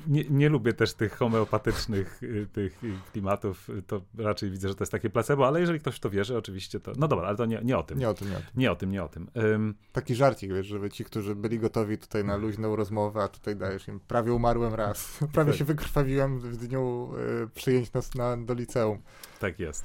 nie. 0.06 0.24
Nie 0.24 0.48
lubię 0.48 0.72
też 0.72 0.94
tych 0.94 1.16
homeopatycznych 1.16 2.22
y, 2.22 2.46
tych 2.52 2.80
klimatów. 3.12 3.68
To 3.86 4.00
raczej 4.18 4.50
widzę, 4.50 4.68
że 4.68 4.74
to 4.74 4.82
jest 4.84 4.92
takie 4.92 5.10
placebo, 5.10 5.46
ale 5.46 5.60
jeżeli 5.60 5.80
ktoś 5.80 5.96
w 5.96 6.00
to 6.00 6.10
wierzy, 6.10 6.36
oczywiście 6.36 6.80
to. 6.80 6.92
No 6.96 7.08
dobra, 7.08 7.28
ale 7.28 7.36
to 7.36 7.46
nie, 7.46 7.60
nie 7.64 7.78
o 7.78 7.82
tym. 7.82 7.98
Nie 7.98 8.08
o 8.08 8.14
tym, 8.14 8.28
nie 8.30 8.36
o 8.36 8.40
tym. 8.40 8.50
Nie 8.56 8.72
o 8.72 8.76
tym, 8.76 8.90
nie 8.90 9.02
o 9.04 9.08
tym. 9.08 9.30
Ym, 9.36 9.74
Taki 9.92 10.14
żarcik, 10.14 10.52
wiesz, 10.52 10.66
żeby 10.66 10.90
ci, 10.90 11.04
którzy 11.04 11.34
byli 11.34 11.58
gotowi 11.58 11.98
tutaj 11.98 12.24
na 12.24 12.36
luźną 12.36 12.76
rozmowę, 12.76 13.22
a 13.22 13.28
tutaj 13.28 13.56
dajesz 13.56 13.88
im, 13.88 14.00
prawie 14.00 14.32
umarłem 14.32 14.74
raz. 14.74 15.18
Prawie 15.34 15.52
się 15.52 15.64
wykrwawiłem 15.64 16.40
w 16.40 16.56
dniu 16.56 17.12
y, 17.44 17.48
przyjęć 17.54 17.92
nas 17.92 18.14
na, 18.14 18.36
do 18.36 18.54
liceum. 18.54 19.02
tak 19.40 19.58
jest. 19.60 19.84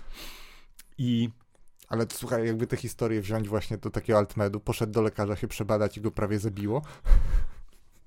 I 0.97 1.29
Ale 1.89 2.05
słuchaj, 2.11 2.47
jakby 2.47 2.67
tę 2.67 2.77
historię 2.77 3.21
wziąć 3.21 3.49
właśnie 3.49 3.77
do 3.77 3.89
takiego 3.89 4.19
altmedu, 4.19 4.59
poszedł 4.59 4.93
do 4.93 5.01
lekarza 5.01 5.35
się 5.35 5.47
przebadać 5.47 5.97
i 5.97 6.01
go 6.01 6.11
prawie 6.11 6.39
zabiło. 6.39 6.81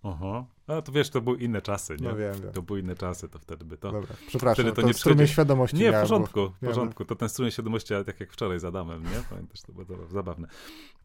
Aha. 0.03 0.45
A 0.67 0.83
to 0.83 0.93
wiesz, 0.93 1.11
to 1.11 1.21
były 1.21 1.39
inne 1.39 1.63
czasy, 1.63 1.97
nie? 2.01 2.09
No 2.09 2.17
wiem, 2.17 2.35
wiem. 2.43 2.53
To 2.53 2.63
były 2.63 2.81
inne 2.81 2.95
czasy, 2.95 3.29
to 3.29 3.39
wtedy 3.39 3.65
by 3.65 3.77
to. 3.79 3.93
Dobra, 3.93 4.15
przepraszam, 4.27 4.55
Wtedy 4.65 4.77
to, 4.77 4.83
to 4.83 4.89
nie 4.89 4.95
strumień 4.95 5.27
świadomości 5.27 5.77
Nie, 5.77 5.91
w 5.91 5.95
bo- 5.95 6.01
porządku, 6.01 6.49
w 6.63 6.67
porządku. 6.67 7.05
To 7.05 7.15
ten 7.17 7.29
strumień 7.29 7.53
świadomości, 7.53 7.95
ale 7.95 8.05
tak 8.05 8.21
jak 8.21 8.33
wczoraj 8.33 8.61
z 8.61 8.65
Adamem, 8.65 9.03
nie? 9.03 9.23
Pamiętasz, 9.31 9.61
to 9.63 9.73
było 9.73 9.85
za- 9.85 10.07
zabawne. 10.13 10.49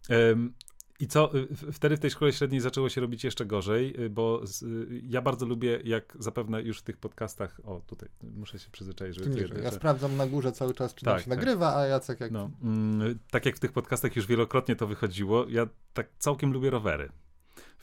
Em, 0.10 0.54
I 1.00 1.08
co, 1.08 1.32
wtedy 1.72 1.98
w 1.98 2.00
tej 2.00 2.10
szkole 2.12 2.34
średniej 2.34 2.62
zaczęło 2.62 2.90
się 2.90 3.02
robić 3.02 3.24
jeszcze 3.24 3.46
gorzej, 3.46 4.02
y, 4.02 4.10
bo 4.10 4.48
z, 4.48 4.62
y, 4.64 5.02
ja 5.04 5.22
bardzo 5.22 5.46
lubię, 5.46 5.80
jak 5.84 6.18
zapewne 6.20 6.62
już 6.62 6.80
w 6.80 6.82
tych 6.82 6.98
podcastach, 6.98 7.62
o 7.66 7.82
tutaj, 7.88 8.10
muszę 8.36 8.60
się 8.60 8.70
przyzwyczaić, 8.72 9.16
że... 9.16 9.24
ja 9.64 9.70
że- 9.70 9.76
sprawdzam 9.76 10.18
na 10.18 10.28
górze 10.28 10.52
cały 10.52 10.74
czas, 10.74 10.96
czy 10.96 11.06
Tak, 11.06 11.20
się 11.24 11.30
tak. 11.30 11.38
nagrywa, 11.38 11.76
a 11.76 11.86
Jacek 11.86 12.20
jak... 12.20 12.32
No, 12.32 12.50
mm, 12.64 13.20
tak 13.32 13.46
jak 13.46 13.56
w 13.56 13.60
tych 13.60 13.72
podcastach 13.72 14.16
już 14.16 14.28
wielokrotnie 14.28 14.76
to 14.76 14.88
wychodziło, 14.88 15.46
ja 15.50 15.68
tak 15.94 16.08
całkiem 16.20 16.54
lubię 16.54 16.70
rowery. 16.70 17.10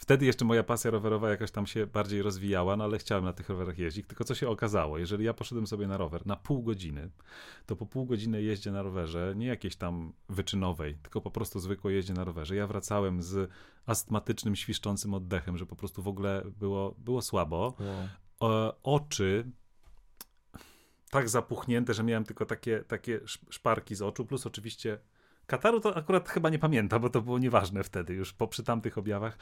Wtedy 0.01 0.27
jeszcze 0.27 0.45
moja 0.45 0.63
pasja 0.63 0.91
rowerowa 0.91 1.31
jakoś 1.31 1.51
tam 1.51 1.67
się 1.67 1.87
bardziej 1.87 2.23
rozwijała, 2.23 2.77
no 2.77 2.85
ale 2.85 2.99
chciałem 2.99 3.25
na 3.25 3.33
tych 3.33 3.49
rowerach 3.49 3.79
jeździć. 3.79 4.07
Tylko 4.07 4.25
co 4.25 4.35
się 4.35 4.49
okazało, 4.49 4.99
jeżeli 4.99 5.25
ja 5.25 5.35
poszedłem 5.35 5.67
sobie 5.67 5.87
na 5.87 5.97
rower 5.97 6.27
na 6.27 6.37
pół 6.37 6.63
godziny, 6.63 7.11
to 7.67 7.77
po 7.77 7.87
pół 7.87 8.07
godziny 8.07 8.43
jeździe 8.43 8.71
na 8.71 8.83
rowerze, 8.83 9.35
nie 9.37 9.47
jakiejś 9.47 9.77
tam 9.77 10.13
wyczynowej, 10.29 10.99
tylko 11.03 11.21
po 11.21 11.31
prostu 11.31 11.61
zwykłe 11.61 11.93
jeździe 11.93 12.15
na 12.15 12.25
rowerze. 12.25 12.57
Ja 12.57 12.67
wracałem 12.67 13.23
z 13.23 13.51
astmatycznym, 13.87 14.57
świszczącym 14.57 15.15
oddechem, 15.15 15.59
że 15.59 15.67
po 15.67 15.77
prostu 15.77 16.03
w 16.03 16.09
ogóle 16.09 16.43
było, 16.59 16.95
było 16.99 17.23
słabo. 17.23 17.77
Wow. 18.41 18.53
E, 18.53 18.73
oczy 18.83 19.51
tak 21.11 21.29
zapuchnięte, 21.29 21.95
że 21.95 22.03
miałem 22.03 22.25
tylko 22.25 22.47
takie, 22.47 22.85
takie 22.89 23.15
sz- 23.15 23.47
szparki 23.51 23.95
z 23.95 24.03
oczu, 24.03 24.27
plus 24.27 24.47
oczywiście 24.47 24.99
kataru 25.51 25.81
to 25.81 25.97
akurat 25.97 26.29
chyba 26.29 26.51
nie 26.51 26.59
pamiętam, 26.59 27.03
bo 27.03 27.11
to 27.11 27.23
było 27.23 27.39
nieważne 27.39 27.85
wtedy 27.85 28.15
już 28.15 28.33
po, 28.33 28.49
przy 28.49 28.63
tamtych 28.63 28.99
objawach. 28.99 29.39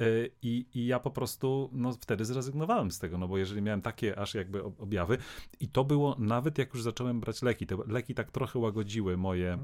E, 0.00 0.04
I, 0.42 0.66
i 0.74 0.86
ja 0.86 1.00
po 1.00 1.10
prostu 1.10 1.70
no, 1.72 1.92
wtedy 1.92 2.24
zrezygnowałem 2.24 2.90
z 2.90 2.98
tego, 2.98 3.18
no 3.18 3.28
bo 3.28 3.38
jeżeli 3.38 3.62
miałem 3.62 3.82
takie 3.82 4.18
aż 4.18 4.34
jakby 4.34 4.64
ob- 4.64 4.80
objawy 4.80 5.18
i 5.60 5.68
to 5.68 5.84
było 5.84 6.16
nawet 6.18 6.58
jak 6.58 6.74
już 6.74 6.82
zacząłem 6.82 7.20
brać 7.20 7.42
leki, 7.42 7.66
te 7.66 7.76
leki 7.86 8.14
tak 8.14 8.30
trochę 8.30 8.58
łagodziły 8.58 9.16
moje 9.16 9.58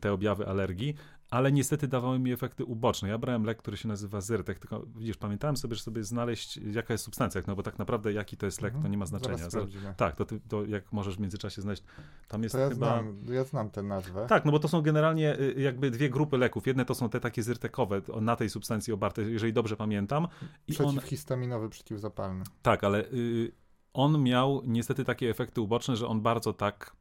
te 0.00 0.12
objawy 0.12 0.46
alergii, 0.46 0.94
ale 1.30 1.52
niestety 1.52 1.88
dawały 1.88 2.18
mi 2.18 2.32
efekty 2.32 2.64
uboczne. 2.64 3.08
Ja 3.08 3.18
brałem 3.18 3.44
lek, 3.44 3.58
który 3.58 3.76
się 3.76 3.88
nazywa 3.88 4.20
Zyrtek, 4.20 4.58
tylko 4.58 4.86
widzisz, 4.96 5.16
pamiętałem 5.16 5.56
sobie, 5.56 5.74
że 5.74 5.82
sobie 5.82 6.04
znaleźć 6.04 6.56
jaka 6.56 6.94
jest 6.94 7.04
substancja, 7.04 7.42
no 7.46 7.56
bo 7.56 7.62
tak 7.62 7.78
naprawdę 7.78 8.12
jaki 8.12 8.36
to 8.36 8.46
jest 8.46 8.62
lek, 8.62 8.74
to 8.82 8.88
nie 8.88 8.98
ma 8.98 9.06
znaczenia. 9.06 9.44
Mhm. 9.44 9.50
Zaraz 9.50 9.96
tak, 9.96 10.16
to, 10.16 10.24
ty, 10.24 10.40
to 10.48 10.64
jak 10.64 10.92
możesz 10.92 11.16
w 11.16 11.20
międzyczasie 11.20 11.62
znaleźć, 11.62 11.82
tam 12.28 12.42
jest 12.42 12.54
To 12.54 12.58
ja 12.58 12.68
chyba... 12.68 12.86
znam, 12.86 13.18
ja 13.28 13.44
znam 13.44 13.70
tę 13.70 13.82
nazwę. 13.82 14.26
Tak, 14.28 14.44
no 14.44 14.52
bo 14.52 14.58
to 14.58 14.68
są 14.68 14.82
generalnie 14.82 15.40
y, 15.40 15.54
jakby 15.60 15.90
dwie 15.90 16.10
grupy 16.10 16.38
leków. 16.38 16.66
Jedne 16.66 16.84
to 16.84 16.94
są 16.94 17.08
te 17.08 17.20
takie 17.20 17.42
zyrtekowe, 17.42 18.02
na 18.20 18.36
tej 18.36 18.50
substancji 18.50 18.92
oparte, 18.92 19.22
jeżeli 19.22 19.52
dobrze 19.52 19.76
pamiętam. 19.76 20.28
I 20.68 20.78
on, 20.78 20.96
Przeciwhistaminowy, 20.96 21.68
przeciwzapalny. 21.68 22.44
tak, 22.62 22.84
ale 22.84 23.04
y, 23.04 23.52
on 23.92 24.22
miał 24.22 24.62
niestety 24.66 25.04
takie 25.04 25.30
efekty 25.30 25.60
uboczne, 25.60 25.96
że 25.96 26.06
on 26.06 26.20
bardzo 26.20 26.52
tak, 26.52 26.96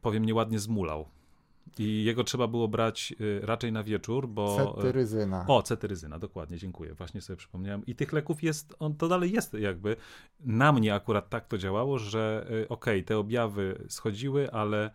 powiem 0.00 0.24
nieładnie, 0.24 0.58
zmulał. 0.58 1.08
I 1.78 2.04
jego 2.04 2.24
trzeba 2.24 2.46
było 2.48 2.68
brać 2.68 3.14
y, 3.20 3.40
raczej 3.42 3.72
na 3.72 3.82
wieczór, 3.82 4.28
bo... 4.28 4.74
Cetyryzyna. 4.74 5.44
O, 5.48 5.62
cetyryzyna, 5.62 6.18
dokładnie, 6.18 6.58
dziękuję. 6.58 6.94
Właśnie 6.94 7.20
sobie 7.20 7.36
przypomniałem. 7.36 7.86
I 7.86 7.94
tych 7.94 8.12
leków 8.12 8.42
jest, 8.42 8.74
on 8.78 8.94
to 8.94 9.08
dalej 9.08 9.32
jest 9.32 9.54
jakby. 9.54 9.96
Na 10.40 10.72
mnie 10.72 10.94
akurat 10.94 11.28
tak 11.28 11.46
to 11.46 11.58
działało, 11.58 11.98
że 11.98 12.46
y, 12.50 12.68
okej, 12.68 12.68
okay, 12.68 13.02
te 13.02 13.18
objawy 13.18 13.84
schodziły, 13.88 14.52
ale 14.52 14.90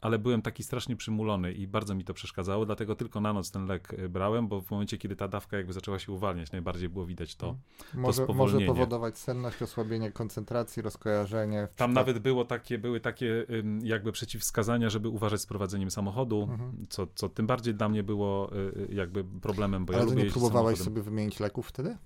ale 0.00 0.18
byłem 0.18 0.42
taki 0.42 0.62
strasznie 0.62 0.96
przymulony 0.96 1.52
i 1.52 1.66
bardzo 1.66 1.94
mi 1.94 2.04
to 2.04 2.14
przeszkadzało, 2.14 2.66
dlatego 2.66 2.94
tylko 2.94 3.20
na 3.20 3.32
noc 3.32 3.50
ten 3.50 3.66
lek 3.66 3.92
y, 3.92 4.08
brałem, 4.08 4.48
bo 4.48 4.60
w 4.60 4.70
momencie, 4.70 4.98
kiedy 4.98 5.16
ta 5.16 5.28
dawka 5.28 5.56
jakby 5.56 5.72
zaczęła 5.72 5.98
się 5.98 6.12
uwalniać, 6.12 6.52
najbardziej 6.52 6.88
było 6.88 7.06
widać 7.06 7.34
to, 7.34 7.56
może, 7.94 8.26
to 8.26 8.32
może 8.32 8.60
powodować 8.60 9.18
senność, 9.18 9.62
osłabienie 9.62 10.12
koncentracji, 10.12 10.82
rozkojarzenie. 10.82 11.68
Tam 11.76 11.92
nawet 11.92 12.18
było 12.18 12.44
takie, 12.44 12.78
były 12.78 13.00
takie 13.00 13.46
jakby 13.82 14.12
przeciwwskazania, 14.12 14.90
żeby 14.90 15.08
uważać 15.08 15.40
z 15.40 15.46
prowadzeniem 15.46 15.90
samochodu, 15.90 16.42
mhm. 16.50 16.86
co, 16.88 17.06
co 17.14 17.28
tym 17.28 17.46
bardziej 17.46 17.74
dla 17.74 17.88
mnie 17.88 18.02
było 18.02 18.50
y, 18.56 18.88
jakby 18.92 19.24
problemem, 19.24 19.84
bo 19.84 19.92
ale 19.92 20.02
ja 20.02 20.10
lubię 20.10 20.24
nie 20.24 20.30
próbowałeś 20.30 20.78
sobie 20.78 21.02
wymienić 21.02 21.40
leków 21.40 21.68
wtedy? 21.68 21.96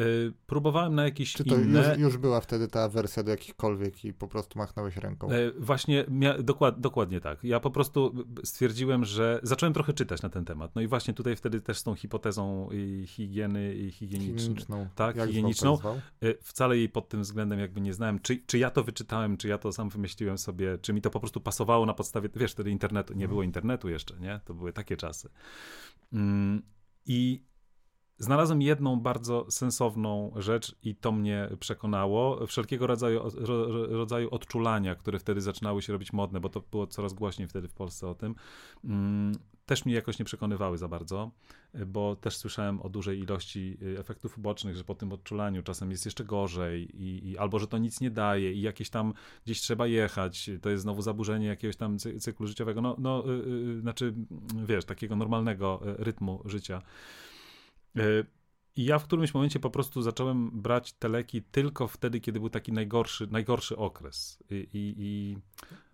Y, 0.00 0.32
próbowałem 0.46 0.94
na 0.94 1.04
jakieś 1.04 1.32
Czy 1.32 1.44
to 1.44 1.56
inne... 1.56 1.88
już, 1.88 1.98
już, 1.98 2.16
była 2.16 2.40
wtedy 2.40 2.68
ta 2.68 2.88
wersja 2.88 3.22
do 3.22 3.30
jakichkolwiek 3.30 4.04
i 4.04 4.12
po 4.12 4.28
prostu 4.28 4.58
machnąłeś 4.58 4.96
ręką? 4.96 5.32
Y, 5.32 5.52
właśnie, 5.58 6.04
mia... 6.08 6.38
dokład, 6.38 6.80
dokładnie 6.80 7.20
tak. 7.20 7.44
Ja 7.44 7.60
po 7.60 7.70
prostu 7.70 8.24
stwierdziłem, 8.44 9.04
że 9.04 9.40
zacząłem 9.42 9.72
trochę 9.72 9.92
czytać 9.92 10.22
na 10.22 10.28
ten 10.28 10.44
temat. 10.44 10.74
No 10.74 10.82
i 10.82 10.86
właśnie 10.86 11.14
tutaj 11.14 11.36
wtedy 11.36 11.60
też 11.60 11.78
z 11.78 11.82
tą 11.82 11.94
hipotezą 11.94 12.68
higieny 13.06 13.74
i 13.74 13.90
higieniczną. 13.90 14.88
Tak, 14.94 15.16
Jak 15.16 15.28
higieniczną. 15.28 15.78
Y, 16.24 16.38
wcale 16.42 16.76
jej 16.76 16.88
pod 16.88 17.08
tym 17.08 17.22
względem 17.22 17.58
jakby 17.58 17.80
nie 17.80 17.94
znałem. 17.94 18.18
Czy, 18.20 18.42
czy 18.46 18.58
ja 18.58 18.70
to 18.70 18.84
wyczytałem, 18.84 19.36
czy 19.36 19.48
ja 19.48 19.58
to 19.58 19.72
sam 19.72 19.88
wymyśliłem 19.88 20.38
sobie, 20.38 20.78
czy 20.78 20.92
mi 20.92 21.02
to 21.02 21.10
po 21.10 21.20
prostu 21.20 21.40
pasowało 21.40 21.86
na 21.86 21.94
podstawie, 21.94 22.28
wiesz, 22.36 22.52
wtedy 22.52 22.70
internetu, 22.70 23.12
nie 23.12 23.16
mhm. 23.16 23.28
było 23.28 23.42
internetu 23.42 23.88
jeszcze, 23.88 24.20
nie? 24.20 24.40
To 24.44 24.54
były 24.54 24.72
takie 24.72 24.96
czasy. 24.96 25.28
Mm, 26.12 26.62
I 27.06 27.51
Znalazłem 28.18 28.62
jedną 28.62 29.00
bardzo 29.00 29.46
sensowną 29.50 30.32
rzecz 30.36 30.76
i 30.82 30.94
to 30.94 31.12
mnie 31.12 31.48
przekonało. 31.60 32.46
Wszelkiego 32.46 32.86
rodzaju, 32.86 33.20
rodzaju 33.88 34.28
odczulania, 34.30 34.94
które 34.94 35.18
wtedy 35.18 35.40
zaczynały 35.40 35.82
się 35.82 35.92
robić 35.92 36.12
modne, 36.12 36.40
bo 36.40 36.48
to 36.48 36.60
było 36.70 36.86
coraz 36.86 37.12
głośniej 37.12 37.48
wtedy 37.48 37.68
w 37.68 37.74
Polsce 37.74 38.08
o 38.08 38.14
tym, 38.14 38.34
mm, 38.84 39.34
też 39.66 39.84
mnie 39.84 39.94
jakoś 39.94 40.18
nie 40.18 40.24
przekonywały 40.24 40.78
za 40.78 40.88
bardzo, 40.88 41.30
bo 41.86 42.16
też 42.16 42.36
słyszałem 42.36 42.80
o 42.80 42.88
dużej 42.88 43.18
ilości 43.18 43.78
y, 43.82 43.98
efektów 43.98 44.38
ubocznych, 44.38 44.76
że 44.76 44.84
po 44.84 44.94
tym 44.94 45.12
odczulaniu 45.12 45.62
czasem 45.62 45.90
jest 45.90 46.04
jeszcze 46.04 46.24
gorzej 46.24 47.02
i, 47.02 47.28
i 47.28 47.38
albo, 47.38 47.58
że 47.58 47.66
to 47.66 47.78
nic 47.78 48.00
nie 48.00 48.10
daje 48.10 48.52
i 48.52 48.60
jakieś 48.60 48.90
tam 48.90 49.12
gdzieś 49.44 49.60
trzeba 49.60 49.86
jechać, 49.86 50.50
to 50.62 50.70
jest 50.70 50.82
znowu 50.82 51.02
zaburzenie 51.02 51.46
jakiegoś 51.46 51.76
tam 51.76 51.98
cyklu 51.98 52.46
życiowego, 52.46 52.80
no, 52.80 52.96
no 52.98 53.24
yy, 53.26 53.80
znaczy, 53.80 54.14
wiesz, 54.66 54.84
takiego 54.84 55.16
normalnego 55.16 55.80
y, 56.00 56.04
rytmu 56.04 56.42
życia. 56.44 56.82
E, 57.96 58.02
I 58.76 58.84
ja 58.84 58.98
w 58.98 59.04
którymś 59.04 59.34
momencie 59.34 59.60
po 59.60 59.70
prostu 59.70 60.02
zacząłem 60.02 60.62
brać 60.62 60.92
te 60.92 61.08
leki 61.08 61.42
tylko 61.42 61.88
wtedy, 61.88 62.20
kiedy 62.20 62.40
był 62.40 62.50
taki 62.50 62.72
najgorszy, 62.72 63.26
najgorszy 63.30 63.76
okres. 63.76 64.42
I, 64.50 64.54
i, 64.54 64.94
i 64.98 65.36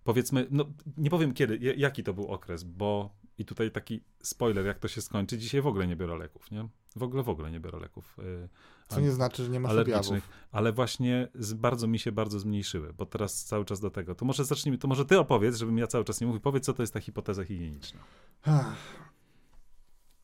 powiedzmy, 0.04 0.46
no 0.50 0.64
nie 0.96 1.10
powiem 1.10 1.34
kiedy, 1.34 1.74
jaki 1.76 2.02
to 2.04 2.14
był 2.14 2.26
okres, 2.28 2.64
bo 2.64 3.18
i 3.38 3.44
tutaj 3.44 3.70
taki 3.70 4.00
spoiler, 4.22 4.66
jak 4.66 4.78
to 4.78 4.88
się 4.88 5.00
skończy, 5.00 5.38
dzisiaj 5.38 5.62
w 5.62 5.66
ogóle 5.66 5.86
nie 5.86 5.96
biorę 5.96 6.16
leków, 6.18 6.50
nie? 6.50 6.68
W 6.96 7.02
ogóle, 7.02 7.22
w 7.22 7.28
ogóle 7.28 7.50
nie 7.50 7.60
biorę 7.60 7.78
leków. 7.80 8.16
E, 8.18 8.48
Co 8.88 9.00
nie 9.00 9.10
znaczy, 9.12 9.44
że 9.44 9.50
nie 9.50 9.60
masz 9.60 9.72
objawów. 9.82 10.30
Ale 10.52 10.72
właśnie 10.72 11.28
z, 11.34 11.54
bardzo 11.54 11.86
mi 11.86 11.98
się 11.98 12.12
bardzo 12.12 12.38
zmniejszyły, 12.40 12.92
bo 12.92 13.06
teraz 13.06 13.44
cały 13.44 13.64
czas 13.64 13.80
do 13.80 13.90
tego. 13.90 14.14
To 14.14 14.24
może 14.24 14.44
zacznijmy, 14.44 14.78
to 14.78 14.88
może 14.88 15.04
ty 15.04 15.18
opowiedz, 15.18 15.56
żebym 15.56 15.78
ja 15.78 15.86
cały 15.86 16.04
czas 16.04 16.20
nie 16.20 16.26
mówił. 16.26 16.40
Powiedz, 16.40 16.64
co 16.64 16.72
to 16.74 16.82
jest 16.82 16.94
ta 16.94 17.00
hipoteza 17.00 17.44
higieniczna. 17.44 18.00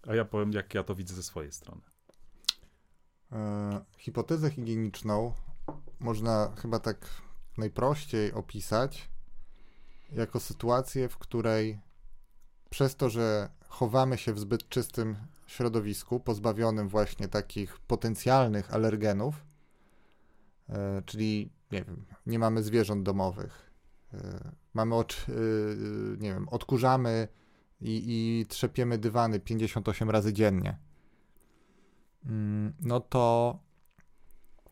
A 0.06 0.14
ja 0.14 0.24
powiem, 0.24 0.52
jak 0.52 0.74
ja 0.74 0.82
to 0.82 0.94
widzę 0.94 1.14
ze 1.14 1.22
swojej 1.22 1.52
strony. 1.52 1.82
E, 3.32 3.84
hipotezę 3.98 4.50
higieniczną 4.50 5.32
można 6.00 6.52
chyba 6.62 6.78
tak 6.78 7.06
najprościej 7.58 8.32
opisać 8.32 9.08
jako 10.12 10.40
sytuację, 10.40 11.08
w 11.08 11.18
której 11.18 11.80
przez 12.70 12.96
to, 12.96 13.10
że 13.10 13.48
chowamy 13.68 14.18
się 14.18 14.32
w 14.32 14.38
zbyt 14.38 14.68
czystym 14.68 15.16
środowisku, 15.46 16.20
pozbawionym 16.20 16.88
właśnie 16.88 17.28
takich 17.28 17.78
potencjalnych 17.78 18.74
alergenów, 18.74 19.44
e, 20.68 21.02
czyli 21.06 21.52
nie 21.72 21.84
wiem, 21.84 22.04
nie 22.26 22.38
mamy 22.38 22.62
zwierząt 22.62 23.02
domowych, 23.02 23.70
e, 24.14 24.52
mamy, 24.74 24.94
od, 24.94 25.26
e, 25.28 25.32
nie 26.18 26.34
wiem, 26.34 26.48
odkurzamy 26.48 27.28
i, 27.85 28.03
i 28.07 28.47
trzepiemy 28.47 28.99
dywany 28.99 29.40
58 29.40 30.11
razy 30.11 30.33
dziennie, 30.33 30.79
mm, 32.27 32.73
no 32.81 33.01
to 33.01 33.59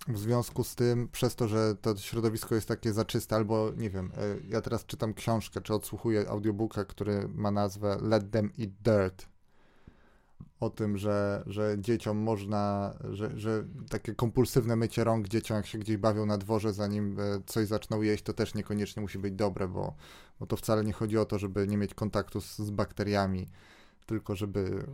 w 0.09 0.19
związku 0.19 0.65
z 0.65 0.75
tym, 0.75 1.09
przez 1.09 1.37
to, 1.37 1.49
że 1.49 1.75
to 1.77 1.97
środowisko 1.97 2.55
jest 2.55 2.69
takie 2.69 2.93
zaczyste, 2.93 3.37
albo 3.37 3.73
nie 3.77 3.91
wiem, 3.91 4.13
e, 4.17 4.49
ja 4.49 4.61
teraz 4.61 4.87
czytam 4.87 5.15
książkę, 5.15 5.61
czy 5.61 5.75
odsłuchuję 5.75 6.29
audiobooka, 6.29 6.85
który 6.85 7.29
ma 7.29 7.51
nazwę 7.51 7.99
Let 8.01 8.31
Them 8.31 8.51
Eat 8.59 8.71
Dirt 8.83 9.32
o 10.63 10.71
tym, 10.71 10.99
że, 10.99 11.43
że 11.47 11.77
dzieciom 11.79 12.19
można, 12.19 12.95
że, 13.11 13.39
że 13.39 13.65
takie 13.91 14.15
kompulsywne 14.15 14.77
mycie 14.77 15.05
rąk 15.05 15.29
dzieciom, 15.29 15.57
jak 15.57 15.67
się 15.67 15.79
gdzieś 15.79 15.97
bawią 15.97 16.27
na 16.27 16.39
dworze, 16.39 16.73
zanim 16.73 17.21
e, 17.21 17.23
coś 17.47 17.67
zaczną 17.67 18.03
jeść, 18.03 18.25
to 18.25 18.33
też 18.33 18.55
niekoniecznie 18.55 19.03
musi 19.03 19.19
być 19.19 19.35
dobre, 19.35 19.69
bo, 19.69 19.95
bo 20.41 20.47
to 20.47 20.57
wcale 20.57 20.85
nie 20.85 20.93
chodzi 20.93 21.19
o 21.19 21.25
to, 21.25 21.39
żeby 21.39 21.67
nie 21.69 21.77
mieć 21.77 21.95
kontaktu 21.95 22.41
z, 22.41 22.59
z 22.59 22.71
bakteriami, 22.71 23.49
tylko 24.07 24.37
żeby. 24.37 24.87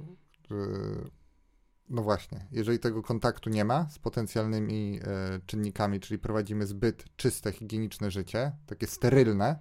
No 1.88 2.02
właśnie, 2.02 2.46
jeżeli 2.50 2.78
tego 2.78 3.02
kontaktu 3.02 3.50
nie 3.50 3.64
ma 3.64 3.88
z 3.88 3.98
potencjalnymi 3.98 5.00
e, 5.02 5.40
czynnikami, 5.46 6.00
czyli 6.00 6.18
prowadzimy 6.18 6.66
zbyt 6.66 7.04
czyste, 7.16 7.52
higieniczne 7.52 8.10
życie, 8.10 8.52
takie 8.66 8.86
sterylne, 8.86 9.58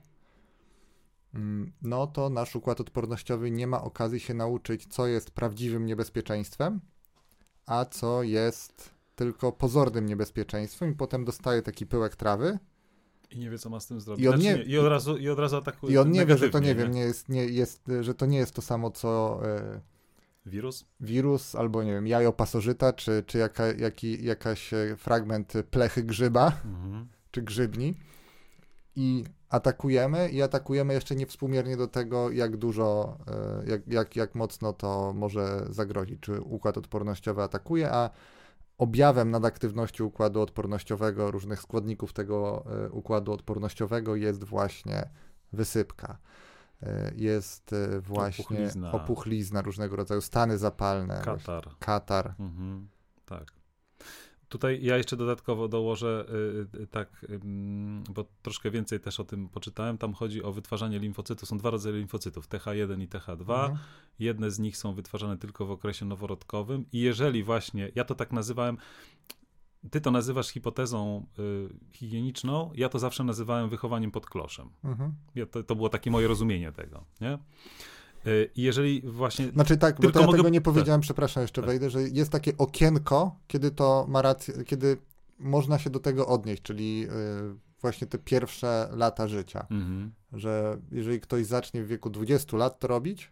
no 1.81 2.07
to 2.07 2.29
nasz 2.29 2.55
układ 2.55 2.81
odpornościowy 2.81 3.51
nie 3.51 3.67
ma 3.67 3.83
okazji 3.83 4.19
się 4.19 4.33
nauczyć, 4.33 4.87
co 4.87 5.07
jest 5.07 5.31
prawdziwym 5.31 5.85
niebezpieczeństwem, 5.85 6.79
a 7.65 7.85
co 7.85 8.23
jest 8.23 8.89
tylko 9.15 9.51
pozornym 9.51 10.05
niebezpieczeństwem, 10.05 10.91
i 10.91 10.95
potem 10.95 11.25
dostaje 11.25 11.61
taki 11.61 11.85
pyłek 11.85 12.15
trawy. 12.15 12.59
I 13.31 13.39
nie 13.39 13.49
wie, 13.49 13.57
co 13.57 13.69
ma 13.69 13.79
z 13.79 13.87
tym 13.87 14.01
zrobić. 14.01 14.25
I, 14.25 14.27
on 14.27 14.41
znaczy, 14.41 14.57
nie, 14.57 14.65
nie, 14.65 14.71
i, 14.71 14.77
od, 14.77 14.87
razu, 14.87 15.17
I 15.17 15.29
od 15.29 15.39
razu 15.39 15.55
atakuje. 15.55 15.93
I 15.93 15.97
on 15.97 16.11
nie 16.11 16.25
wie, 16.25 16.37
że 16.37 16.49
to 16.49 16.59
nie, 16.59 16.67
nie, 16.67 16.75
wiem, 16.75 16.91
nie 16.91 17.01
jest, 17.01 17.29
nie 17.29 17.45
jest, 17.45 17.91
że 18.01 18.13
to 18.13 18.25
nie 18.25 18.37
jest 18.37 18.53
to 18.53 18.61
samo, 18.61 18.91
co. 18.91 19.41
E, 19.45 19.81
wirus? 20.45 20.85
Wirus, 20.99 21.55
albo 21.55 21.83
nie 21.83 21.91
wiem, 21.91 22.07
jajo 22.07 22.33
pasożyta, 22.33 22.93
czy, 22.93 23.23
czy 23.27 23.37
jaka, 23.37 23.67
jaki, 23.67 24.25
jakaś 24.25 24.73
e, 24.73 24.95
fragment 24.97 25.53
plechy 25.71 26.03
grzyba, 26.03 26.61
mhm. 26.65 27.07
czy 27.31 27.41
grzybni. 27.41 27.97
I 28.99 29.25
atakujemy 29.49 30.29
i 30.29 30.41
atakujemy 30.41 30.93
jeszcze 30.93 31.15
niewspółmiernie 31.15 31.77
do 31.77 31.87
tego, 31.87 32.31
jak 32.31 32.57
dużo, 32.57 33.17
e, 33.27 33.69
jak, 33.69 33.87
jak, 33.87 34.15
jak 34.15 34.35
mocno 34.35 34.73
to 34.73 35.13
może 35.13 35.65
zagrozić, 35.69 36.19
czy 36.19 36.41
układ 36.41 36.77
odpornościowy 36.77 37.41
atakuje, 37.41 37.91
a 37.91 38.09
objawem 38.77 39.31
nadaktywności 39.31 40.03
układu 40.03 40.41
odpornościowego, 40.41 41.31
różnych 41.31 41.61
składników 41.61 42.13
tego 42.13 42.65
e, 42.85 42.89
układu 42.89 43.31
odpornościowego 43.31 44.15
jest 44.15 44.43
właśnie 44.43 45.09
wysypka. 45.53 46.17
E, 46.83 47.11
jest 47.15 47.75
właśnie 47.99 48.45
opuchlizna, 48.45 48.91
opuchlizna 48.91 49.61
różnego 49.61 49.95
rodzaju, 49.95 50.21
stany 50.21 50.57
zapalne. 50.57 51.21
Katar. 51.25 51.69
Katar. 51.79 52.35
Mhm, 52.39 52.87
tak. 53.25 53.56
Tutaj 54.49 54.79
ja 54.83 54.97
jeszcze 54.97 55.17
dodatkowo 55.17 55.67
dołożę, 55.67 56.25
y, 56.75 56.81
y, 56.81 56.87
tak, 56.87 57.25
bo 58.09 58.25
troszkę 58.41 58.71
więcej 58.71 58.99
też 58.99 59.19
o 59.19 59.23
tym 59.23 59.49
poczytałem. 59.49 59.97
Tam 59.97 60.13
chodzi 60.13 60.43
o 60.43 60.51
wytwarzanie 60.51 60.99
limfocytów. 60.99 61.49
Są 61.49 61.57
dwa 61.57 61.69
rodzaje 61.69 61.95
limfocytów, 61.95 62.47
TH1 62.47 63.01
i 63.01 63.07
TH2. 63.07 63.39
Mhm. 63.39 63.77
Jedne 64.19 64.51
z 64.51 64.59
nich 64.59 64.77
są 64.77 64.93
wytwarzane 64.93 65.37
tylko 65.37 65.65
w 65.65 65.71
okresie 65.71 66.05
noworodkowym. 66.05 66.85
I 66.91 66.99
jeżeli 66.99 67.43
właśnie, 67.43 67.91
ja 67.95 68.03
to 68.03 68.15
tak 68.15 68.31
nazywałem, 68.31 68.77
ty 69.91 70.01
to 70.01 70.11
nazywasz 70.11 70.47
hipotezą 70.47 71.25
y, 71.39 71.69
higieniczną, 71.93 72.71
ja 72.75 72.89
to 72.89 72.99
zawsze 72.99 73.23
nazywałem 73.23 73.69
wychowaniem 73.69 74.11
pod 74.11 74.25
kloszem. 74.25 74.69
Mhm. 74.83 75.13
Ja, 75.35 75.45
to, 75.45 75.63
to 75.63 75.75
było 75.75 75.89
takie 75.89 76.11
moje 76.11 76.27
rozumienie 76.27 76.71
tego, 76.71 77.05
nie? 77.21 77.37
Y, 78.27 78.49
jeżeli 78.55 79.01
właśnie. 79.01 79.49
Znaczy 79.49 79.77
tak, 79.77 80.01
bo 80.01 80.09
ja 80.19 80.25
mogę... 80.25 80.37
tego 80.37 80.49
nie 80.49 80.61
powiedziałem, 80.61 81.01
tak. 81.01 81.05
przepraszam, 81.05 81.41
jeszcze 81.41 81.61
tak. 81.61 81.69
wejdę, 81.69 81.89
że 81.89 82.01
jest 82.01 82.31
takie 82.31 82.57
okienko, 82.57 83.35
kiedy 83.47 83.71
to 83.71 84.05
ma 84.09 84.21
rację, 84.21 84.53
kiedy 84.65 84.97
można 85.39 85.79
się 85.79 85.89
do 85.89 85.99
tego 85.99 86.27
odnieść, 86.27 86.61
czyli 86.61 86.99
yy, 86.99 87.07
właśnie 87.81 88.07
te 88.07 88.17
pierwsze 88.17 88.89
lata 88.91 89.27
życia. 89.27 89.67
Mhm. 89.71 90.11
Że 90.33 90.77
jeżeli 90.91 91.19
ktoś 91.19 91.45
zacznie 91.45 91.83
w 91.83 91.87
wieku 91.87 92.09
20 92.09 92.57
lat 92.57 92.79
to 92.79 92.87
robić, 92.87 93.31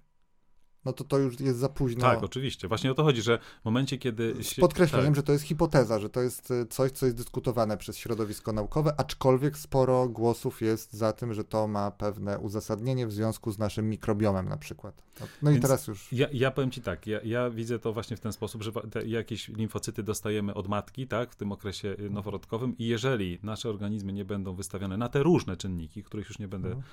no 0.85 0.93
to 0.93 1.03
to 1.03 1.17
już 1.17 1.39
jest 1.39 1.59
za 1.59 1.69
późno. 1.69 2.01
Tak, 2.01 2.23
oczywiście. 2.23 2.67
Właśnie 2.67 2.91
o 2.91 2.93
to 2.93 3.03
chodzi, 3.03 3.21
że 3.21 3.39
w 3.61 3.65
momencie, 3.65 3.97
kiedy... 3.97 4.35
Z 4.43 4.47
się- 4.47 4.61
podkreśleniem, 4.61 5.07
tak. 5.07 5.15
że 5.15 5.23
to 5.23 5.31
jest 5.31 5.43
hipoteza, 5.45 5.99
że 5.99 6.09
to 6.09 6.21
jest 6.21 6.51
y, 6.51 6.65
coś, 6.65 6.91
co 6.91 7.05
jest 7.05 7.17
dyskutowane 7.17 7.77
przez 7.77 7.97
środowisko 7.97 8.53
naukowe, 8.53 8.93
aczkolwiek 8.97 9.57
sporo 9.57 10.07
głosów 10.09 10.61
jest 10.61 10.93
za 10.93 11.13
tym, 11.13 11.33
że 11.33 11.43
to 11.43 11.67
ma 11.67 11.91
pewne 11.91 12.39
uzasadnienie 12.39 13.07
w 13.07 13.11
związku 13.11 13.51
z 13.51 13.57
naszym 13.57 13.89
mikrobiomem 13.89 14.49
na 14.49 14.57
przykład. 14.57 15.03
No, 15.19 15.27
no 15.41 15.51
i 15.51 15.53
Więc 15.53 15.61
teraz 15.65 15.87
już. 15.87 16.13
Ja, 16.13 16.27
ja 16.33 16.51
powiem 16.51 16.71
ci 16.71 16.81
tak, 16.81 17.07
ja, 17.07 17.19
ja 17.23 17.49
widzę 17.49 17.79
to 17.79 17.93
właśnie 17.93 18.17
w 18.17 18.19
ten 18.19 18.33
sposób, 18.33 18.63
że 18.63 18.71
jakieś 19.05 19.47
limfocyty 19.47 20.03
dostajemy 20.03 20.53
od 20.53 20.67
matki, 20.67 21.07
tak, 21.07 21.31
w 21.31 21.35
tym 21.35 21.51
okresie 21.51 21.95
y, 21.99 22.09
noworodkowym 22.09 22.77
i 22.77 22.87
jeżeli 22.87 23.39
nasze 23.43 23.69
organizmy 23.69 24.13
nie 24.13 24.25
będą 24.25 24.55
wystawione 24.55 24.97
na 24.97 25.09
te 25.09 25.23
różne 25.23 25.57
czynniki, 25.57 26.03
których 26.03 26.27
już 26.29 26.39
nie 26.39 26.47
będę 26.47 26.67
Mhm. 26.67 26.83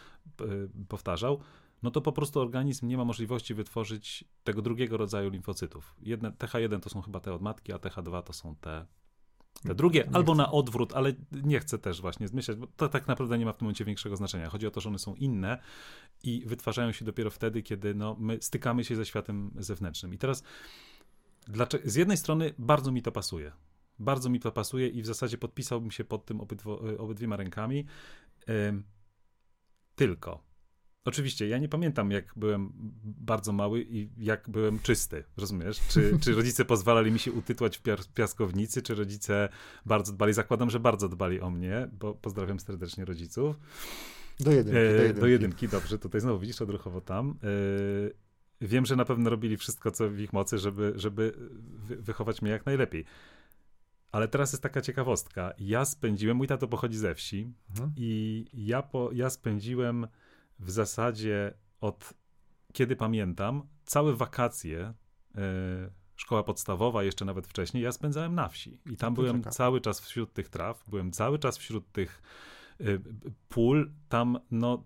y, 0.52 0.68
powtarzał, 0.88 1.40
no 1.82 1.90
to 1.90 2.00
po 2.00 2.12
prostu 2.12 2.40
organizm 2.40 2.88
nie 2.88 2.96
ma 2.96 3.04
możliwości 3.04 3.54
wytworzyć 3.54 4.24
tego 4.44 4.62
drugiego 4.62 4.96
rodzaju 4.96 5.30
limfocytów. 5.30 5.94
Jedne, 6.02 6.30
TH1 6.30 6.80
to 6.80 6.90
są 6.90 7.02
chyba 7.02 7.20
te 7.20 7.34
od 7.34 7.42
matki, 7.42 7.72
a 7.72 7.76
TH2 7.76 8.22
to 8.22 8.32
są 8.32 8.56
te, 8.56 8.86
te 9.62 9.74
drugie, 9.74 10.04
Nie 10.08 10.16
albo 10.16 10.32
chcę. 10.32 10.42
na 10.42 10.52
odwrót, 10.52 10.92
ale 10.92 11.12
nie 11.32 11.60
chcę 11.60 11.78
też 11.78 12.00
właśnie 12.00 12.28
zmyślać, 12.28 12.56
bo 12.56 12.66
to 12.66 12.88
tak 12.88 13.08
naprawdę 13.08 13.38
nie 13.38 13.44
ma 13.44 13.52
w 13.52 13.56
tym 13.56 13.66
momencie 13.66 13.84
większego 13.84 14.16
znaczenia. 14.16 14.48
Chodzi 14.50 14.66
o 14.66 14.70
to, 14.70 14.80
że 14.80 14.88
one 14.88 14.98
są 14.98 15.14
inne 15.14 15.58
i 16.22 16.42
wytwarzają 16.46 16.92
się 16.92 17.04
dopiero 17.04 17.30
wtedy, 17.30 17.62
kiedy 17.62 17.94
no, 17.94 18.16
my 18.18 18.38
stykamy 18.40 18.84
się 18.84 18.96
ze 18.96 19.06
światem 19.06 19.50
zewnętrznym. 19.58 20.14
I 20.14 20.18
teraz 20.18 20.42
dlaczego, 21.48 21.90
z 21.90 21.94
jednej 21.94 22.16
strony 22.16 22.54
bardzo 22.58 22.92
mi 22.92 23.02
to 23.02 23.12
pasuje. 23.12 23.52
Bardzo 23.98 24.30
mi 24.30 24.40
to 24.40 24.52
pasuje 24.52 24.88
i 24.88 25.02
w 25.02 25.06
zasadzie 25.06 25.38
podpisałbym 25.38 25.90
się 25.90 26.04
pod 26.04 26.24
tym 26.24 26.40
obydwo, 26.40 26.80
obydwiema 26.98 27.36
rękami. 27.36 27.84
Ym, 28.48 28.84
tylko, 29.94 30.42
oczywiście, 31.04 31.48
ja 31.48 31.58
nie 31.58 31.68
pamiętam, 31.68 32.10
jak 32.10 32.32
byłem 32.36 32.72
bardzo 33.04 33.52
mały 33.52 33.82
i 33.88 34.08
jak 34.18 34.50
byłem 34.50 34.78
czysty, 34.78 35.24
rozumiesz? 35.36 35.80
Czy, 35.88 36.18
czy 36.20 36.32
rodzice 36.34 36.64
pozwalali 36.64 37.10
mi 37.12 37.18
się 37.18 37.32
utytłać 37.32 37.78
w 37.78 38.08
piaskownicy, 38.14 38.82
czy 38.82 38.94
rodzice 38.94 39.48
bardzo 39.86 40.12
dbali? 40.12 40.32
Zakładam, 40.32 40.70
że 40.70 40.80
bardzo 40.80 41.08
dbali 41.08 41.40
o 41.40 41.50
mnie, 41.50 41.88
bo 42.00 42.14
pozdrawiam 42.14 42.60
serdecznie 42.60 43.04
rodziców. 43.04 43.56
Do 44.40 44.52
jedynki, 44.52 44.78
E, 44.78 44.82
do 44.84 44.92
jedynki. 45.02 45.20
do 45.20 45.26
jedynki, 45.26 45.68
dobrze, 45.68 45.98
tutaj 45.98 46.20
znowu 46.20 46.38
widzisz 46.38 46.62
odruchowo 46.62 47.00
tam. 47.00 47.30
E, 47.30 48.66
wiem, 48.66 48.86
że 48.86 48.96
na 48.96 49.04
pewno 49.04 49.30
robili 49.30 49.56
wszystko, 49.56 49.90
co 49.90 50.10
w 50.10 50.18
ich 50.20 50.32
mocy, 50.32 50.58
żeby, 50.58 50.92
żeby 50.96 51.32
wy, 51.62 51.96
wychować 51.96 52.42
mnie 52.42 52.50
jak 52.50 52.66
najlepiej. 52.66 53.04
Ale 54.12 54.28
teraz 54.28 54.52
jest 54.52 54.62
taka 54.62 54.80
ciekawostka. 54.80 55.52
Ja 55.58 55.84
spędziłem, 55.84 56.36
mój 56.36 56.46
tato 56.46 56.68
pochodzi 56.68 56.98
ze 56.98 57.14
wsi 57.14 57.52
Mhm. 57.70 57.92
i 57.96 58.44
ja, 58.54 58.82
po, 58.82 59.10
ja 59.12 59.30
spędziłem 59.30 60.06
w 60.62 60.70
zasadzie 60.70 61.54
od 61.80 62.14
kiedy 62.72 62.96
pamiętam, 62.96 63.68
całe 63.84 64.16
wakacje, 64.16 64.94
e, 65.34 65.90
szkoła 66.16 66.42
podstawowa, 66.42 67.02
jeszcze 67.02 67.24
nawet 67.24 67.46
wcześniej, 67.46 67.82
ja 67.82 67.92
spędzałem 67.92 68.34
na 68.34 68.48
wsi. 68.48 68.80
I 68.86 68.96
tam 68.96 69.14
byłem 69.14 69.36
ciekawe. 69.36 69.56
cały 69.56 69.80
czas 69.80 70.00
wśród 70.00 70.32
tych 70.32 70.48
traw, 70.48 70.84
byłem 70.88 71.12
cały 71.12 71.38
czas 71.38 71.58
wśród 71.58 71.92
tych 71.92 72.22
y, 72.80 73.00
pól. 73.48 73.92
Tam 74.08 74.38
no 74.50 74.84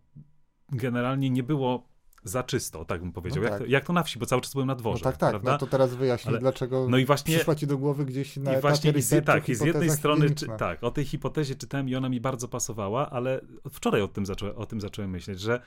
generalnie 0.68 1.30
nie 1.30 1.42
było 1.42 1.88
za 2.28 2.42
czysto, 2.42 2.84
tak 2.84 3.00
bym 3.00 3.12
powiedział. 3.12 3.42
No 3.42 3.48
jak, 3.48 3.58
tak. 3.58 3.62
to, 3.62 3.66
jak 3.72 3.84
to 3.84 3.92
na 3.92 4.02
wsi, 4.02 4.18
bo 4.18 4.26
cały 4.26 4.42
czas 4.42 4.52
byłem 4.52 4.66
na 4.66 4.72
No 4.74 4.78
dworze, 4.78 5.04
tak, 5.04 5.16
tak. 5.16 5.30
prawda? 5.30 5.52
No 5.52 5.58
to 5.58 5.66
teraz 5.66 5.94
wyjaśnij, 5.94 6.28
Ale- 6.28 6.38
dlaczego 6.40 6.86
No 6.90 6.98
i 6.98 7.04
właśnie 7.06 7.34
przyszła 7.34 7.54
ci 7.54 7.66
do 7.66 7.78
głowy 7.78 8.04
gdzieś 8.04 8.36
na 8.36 8.58
i 8.58 8.60
właśnie 8.60 8.90
etapie 8.90 9.18
i 9.18 9.22
tak, 9.22 9.48
i 9.48 9.54
z 9.54 9.60
jednej 9.60 9.90
strony, 9.90 10.30
czy, 10.30 10.46
tak, 10.58 10.84
o 10.84 10.90
tej 10.90 11.04
hipotezie 11.04 11.54
czytałem 11.54 11.88
i 11.88 11.94
ona 11.94 12.08
mi 12.08 12.20
bardzo 12.20 12.48
pasowała, 12.48 13.10
ale 13.10 13.40
wczoraj 13.72 14.02
o 14.02 14.08
tym, 14.08 14.26
zaczą, 14.26 14.54
o 14.54 14.66
tym 14.66 14.80
zacząłem 14.80 15.10
myśleć, 15.10 15.40
że 15.40 15.60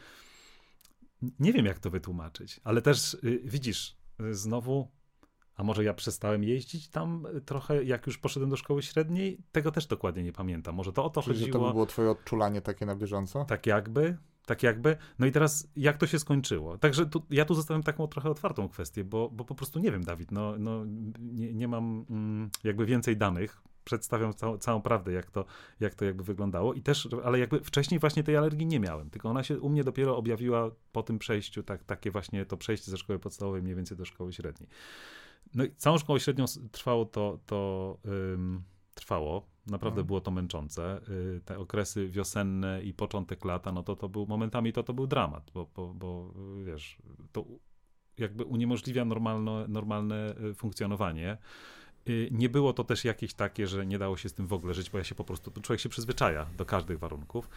nie 1.40 1.54
wiem, 1.54 1.66
jak 1.66 1.80
to 1.80 1.90
wytłumaczyć, 1.90 2.62
ale 2.64 2.82
też 2.82 3.14
y, 3.14 3.42
widzisz, 3.46 3.98
y, 4.22 4.34
znowu, 4.36 4.88
a 5.56 5.64
może 5.64 5.84
ja 5.84 5.94
przestałem 5.94 6.44
jeździć 6.44 6.90
tam 6.90 7.26
y, 7.38 7.42
trochę, 7.42 7.84
jak 7.84 8.08
już 8.08 8.18
poszedłem 8.18 8.50
do 8.50 8.58
szkoły 8.58 8.84
średniej, 8.84 9.44
tego 9.52 9.72
też 9.72 9.86
dokładnie 9.88 10.24
nie 10.24 10.34
pamiętam. 10.34 10.76
Może 10.76 10.94
to 10.94 11.06
o 11.06 11.10
to 11.10 11.22
Czyli, 11.22 11.40
chodziło. 11.40 11.60
to 11.60 11.66
by 11.66 11.72
było 11.72 11.86
twoje 11.86 12.10
odczulanie 12.12 12.62
takie 12.62 12.86
na 12.86 12.96
bieżąco? 12.96 13.46
Tak 13.46 13.66
jakby, 13.68 14.18
tak 14.50 14.64
jakby. 14.64 14.98
No 15.20 15.26
i 15.26 15.32
teraz 15.32 15.68
jak 15.76 15.98
to 15.98 16.08
się 16.08 16.20
skończyło? 16.20 16.78
Także 16.78 17.06
tu, 17.06 17.26
ja 17.30 17.46
tu 17.46 17.56
zostawiam 17.56 17.84
taką 17.84 18.08
trochę 18.08 18.30
otwartą 18.30 18.70
kwestię, 18.70 19.04
bo, 19.04 19.30
bo 19.30 19.46
po 19.46 19.56
prostu 19.56 19.80
nie 19.80 19.92
wiem, 19.92 20.04
Dawid, 20.04 20.32
no, 20.32 20.56
no 20.60 20.86
nie, 21.20 21.54
nie 21.54 21.68
mam 21.68 22.06
mm, 22.10 22.50
jakby 22.64 22.86
więcej 22.86 23.18
danych. 23.18 23.62
Przedstawiam 23.84 24.34
całą, 24.34 24.58
całą 24.58 24.82
prawdę, 24.82 25.12
jak 25.12 25.32
to, 25.32 25.46
jak 25.80 25.96
to 25.96 26.06
jakby 26.06 26.24
wyglądało. 26.24 26.74
I 26.74 26.82
też, 26.82 27.10
ale 27.24 27.40
jakby 27.40 27.60
wcześniej 27.60 28.00
właśnie 28.00 28.24
tej 28.24 28.38
alergii 28.38 28.66
nie 28.66 28.80
miałem, 28.80 29.10
tylko 29.10 29.30
ona 29.30 29.44
się 29.44 29.60
u 29.60 29.70
mnie 29.70 29.84
dopiero 29.84 30.18
objawiła 30.18 30.72
po 30.92 31.04
tym 31.04 31.20
przejściu, 31.20 31.64
tak, 31.64 31.84
takie 31.84 32.12
właśnie 32.12 32.46
to 32.46 32.58
przejście 32.58 32.92
ze 32.92 32.98
szkoły 32.98 33.20
podstawowej 33.20 33.62
mniej 33.62 33.76
więcej 33.76 33.98
do 33.98 34.06
szkoły 34.06 34.34
średniej. 34.34 34.70
No 35.56 35.64
i 35.64 35.76
całą 35.76 35.98
szkołę 35.98 36.20
średnią 36.20 36.46
trwało 36.72 37.06
to, 37.06 37.40
to 37.46 37.98
ym, 38.34 38.64
trwało. 38.94 39.50
Naprawdę 39.70 39.96
Mhm. 40.00 40.08
było 40.08 40.22
to 40.22 40.32
męczące. 40.32 41.02
Y, 41.10 41.42
Te 41.46 41.60
okresy 41.60 42.10
wiosenne 42.10 42.84
i 42.84 42.94
początek 42.94 43.46
lata, 43.46 43.72
no 43.72 43.84
to 43.84 43.96
to 43.96 44.10
był 44.10 44.28
momentami 44.28 44.74
to, 44.74 44.84
to 44.84 44.94
był 44.94 45.08
dramat, 45.08 45.52
bo, 45.54 45.70
bo, 45.76 45.94
bo 45.94 46.34
y, 46.62 46.64
wiesz, 46.66 46.98
to 47.32 47.46
jakby 48.18 48.44
uniemożliwia 48.46 49.06
normalne, 49.06 49.66
normalne 49.68 50.36
y, 50.52 50.54
funkcjonowanie. 50.54 51.38
Y, 52.10 52.30
Nie 52.32 52.50
było 52.50 52.74
to 52.74 52.84
też 52.84 53.06
jakieś 53.06 53.34
takie, 53.34 53.68
że 53.68 53.86
nie 53.86 54.00
dało 54.00 54.18
się 54.18 54.30
z 54.30 54.34
tym 54.34 54.48
w 54.48 54.54
ogóle 54.54 54.74
żyć, 54.74 54.90
bo 54.90 54.98
ja 54.98 55.04
się 55.04 55.16
po 55.16 55.24
prostu, 55.24 55.52
człowiek 55.62 55.80
się 55.80 55.90
przyzwyczaja 55.90 56.46
do 56.58 56.66
każdych 56.66 57.00
warunków. 57.00 57.50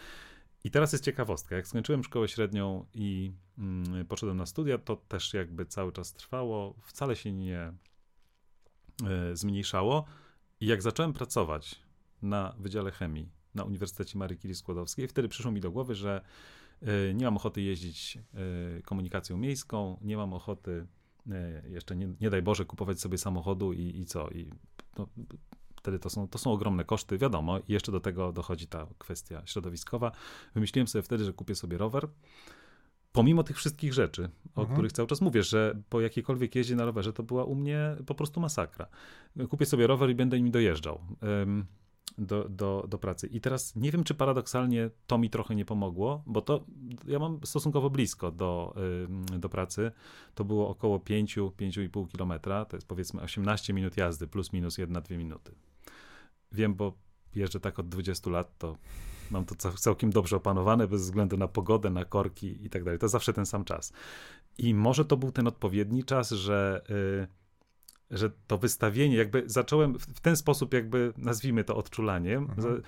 I 0.65 0.71
teraz 0.71 0.91
jest 0.91 1.03
ciekawostka. 1.03 1.55
Jak 1.55 1.67
skończyłem 1.67 2.03
szkołę 2.03 2.27
średnią 2.27 2.85
i 2.93 3.31
mm, 3.57 4.05
poszedłem 4.05 4.37
na 4.37 4.45
studia, 4.45 4.77
to 4.77 4.95
też 4.95 5.33
jakby 5.33 5.65
cały 5.65 5.91
czas 5.91 6.13
trwało, 6.13 6.73
wcale 6.83 7.15
się 7.15 7.31
nie 7.31 7.59
e, 9.05 9.35
zmniejszało. 9.35 10.05
I 10.59 10.65
jak 10.65 10.81
zacząłem 10.81 11.13
pracować 11.13 11.79
na 12.23 12.55
Wydziale 12.59 12.91
Chemii 12.91 13.29
na 13.55 13.63
Uniwersytecie 13.63 14.17
Marii 14.17 14.37
Curie 14.37 14.55
Skłodowskiej, 14.55 15.07
wtedy 15.07 15.27
przyszło 15.27 15.51
mi 15.51 15.61
do 15.61 15.71
głowy, 15.71 15.95
że 15.95 16.21
e, 16.81 17.13
nie 17.13 17.25
mam 17.25 17.37
ochoty 17.37 17.61
jeździć 17.61 18.17
e, 18.17 18.81
komunikacją 18.81 19.37
miejską, 19.37 19.97
nie 20.01 20.17
mam 20.17 20.33
ochoty 20.33 20.85
e, 21.31 21.69
jeszcze, 21.69 21.95
nie, 21.95 22.09
nie 22.21 22.29
daj 22.29 22.41
Boże, 22.41 22.65
kupować 22.65 22.99
sobie 22.99 23.17
samochodu 23.17 23.73
i, 23.73 23.99
i 23.99 24.05
co. 24.05 24.29
I 24.29 24.49
no, 24.97 25.07
wtedy 25.75 25.99
to 25.99 26.09
są, 26.09 26.27
to 26.27 26.37
są 26.37 26.51
ogromne 26.51 26.83
koszty, 26.83 27.17
wiadomo. 27.17 27.59
I 27.59 27.73
jeszcze 27.73 27.91
do 27.91 27.99
tego 27.99 28.31
dochodzi 28.31 28.67
ta 28.67 28.87
kwestia 28.97 29.41
środowiskowa. 29.45 30.11
Wymyśliłem 30.53 30.87
sobie 30.87 31.03
wtedy, 31.03 31.23
że 31.25 31.33
kupię 31.33 31.55
sobie 31.55 31.77
rower. 31.77 32.07
Pomimo 33.11 33.43
tych 33.43 33.57
wszystkich 33.57 33.93
rzeczy, 33.93 34.29
o 34.55 34.61
Mhm. 34.61 34.73
których 34.75 34.91
cały 34.91 35.07
czas 35.07 35.21
mówię, 35.21 35.43
że 35.43 35.81
po 35.89 36.01
jakiejkolwiek 36.01 36.55
jeździe 36.55 36.75
na 36.75 36.85
rowerze 36.85 37.13
to 37.13 37.23
była 37.23 37.43
u 37.43 37.55
mnie 37.55 37.95
po 38.05 38.15
prostu 38.15 38.39
masakra. 38.39 38.87
Kupię 39.49 39.65
sobie 39.65 39.87
rower 39.87 40.09
i 40.09 40.15
będę 40.15 40.37
nim 40.37 40.51
dojeżdżał 40.51 41.01
em, 41.21 41.65
do, 42.17 42.49
do, 42.49 42.85
do 42.87 42.97
pracy. 42.97 43.27
I 43.27 43.41
teraz 43.41 43.75
nie 43.75 43.91
wiem, 43.91 44.03
czy 44.03 44.13
paradoksalnie 44.13 44.89
to 45.07 45.17
mi 45.17 45.29
trochę 45.29 45.55
nie 45.55 45.65
pomogło, 45.65 46.23
bo 46.25 46.41
to 46.41 46.65
ja 47.07 47.19
mam 47.19 47.39
stosunkowo 47.43 47.89
blisko 47.89 48.31
do, 48.31 48.75
do 49.39 49.49
pracy. 49.49 49.91
To 50.35 50.45
było 50.45 50.69
około 50.69 50.97
5-5,5 50.97 52.07
kilometra, 52.07 52.65
to 52.65 52.77
jest 52.77 52.87
powiedzmy 52.87 53.21
18 53.21 53.73
minut 53.73 53.97
jazdy, 53.97 54.27
plus 54.27 54.53
minus 54.53 54.77
1-2 54.77 55.17
minuty. 55.17 55.55
Wiem, 56.51 56.75
bo 56.75 56.93
jeżdżę 57.35 57.59
tak 57.59 57.79
od 57.79 57.89
20 57.89 58.29
lat, 58.29 58.57
to 58.57 58.77
mam 59.31 59.45
to 59.45 59.55
cał- 59.55 59.77
całkiem 59.77 60.09
dobrze 60.09 60.35
opanowane, 60.35 60.87
bez 60.87 61.01
względu 61.01 61.37
na 61.37 61.47
pogodę, 61.47 61.89
na 61.89 62.05
korki 62.05 62.65
i 62.65 62.69
tak 62.69 62.83
dalej. 62.83 62.99
To 62.99 63.07
zawsze 63.07 63.33
ten 63.33 63.45
sam 63.45 63.63
czas. 63.65 63.93
I 64.57 64.73
może 64.73 65.05
to 65.05 65.17
był 65.17 65.31
ten 65.31 65.47
odpowiedni 65.47 66.03
czas, 66.03 66.31
że, 66.31 66.81
y, 66.89 67.42
że 68.13 68.31
to 68.47 68.57
wystawienie, 68.57 69.15
jakby 69.15 69.43
zacząłem 69.45 69.99
w, 69.99 70.19
ten 70.19 70.35
sposób, 70.35 70.73
jakby 70.73 71.13
nazwijmy 71.17 71.63
to 71.63 71.75
odczulaniem. 71.75 72.43
Mhm. 72.43 72.81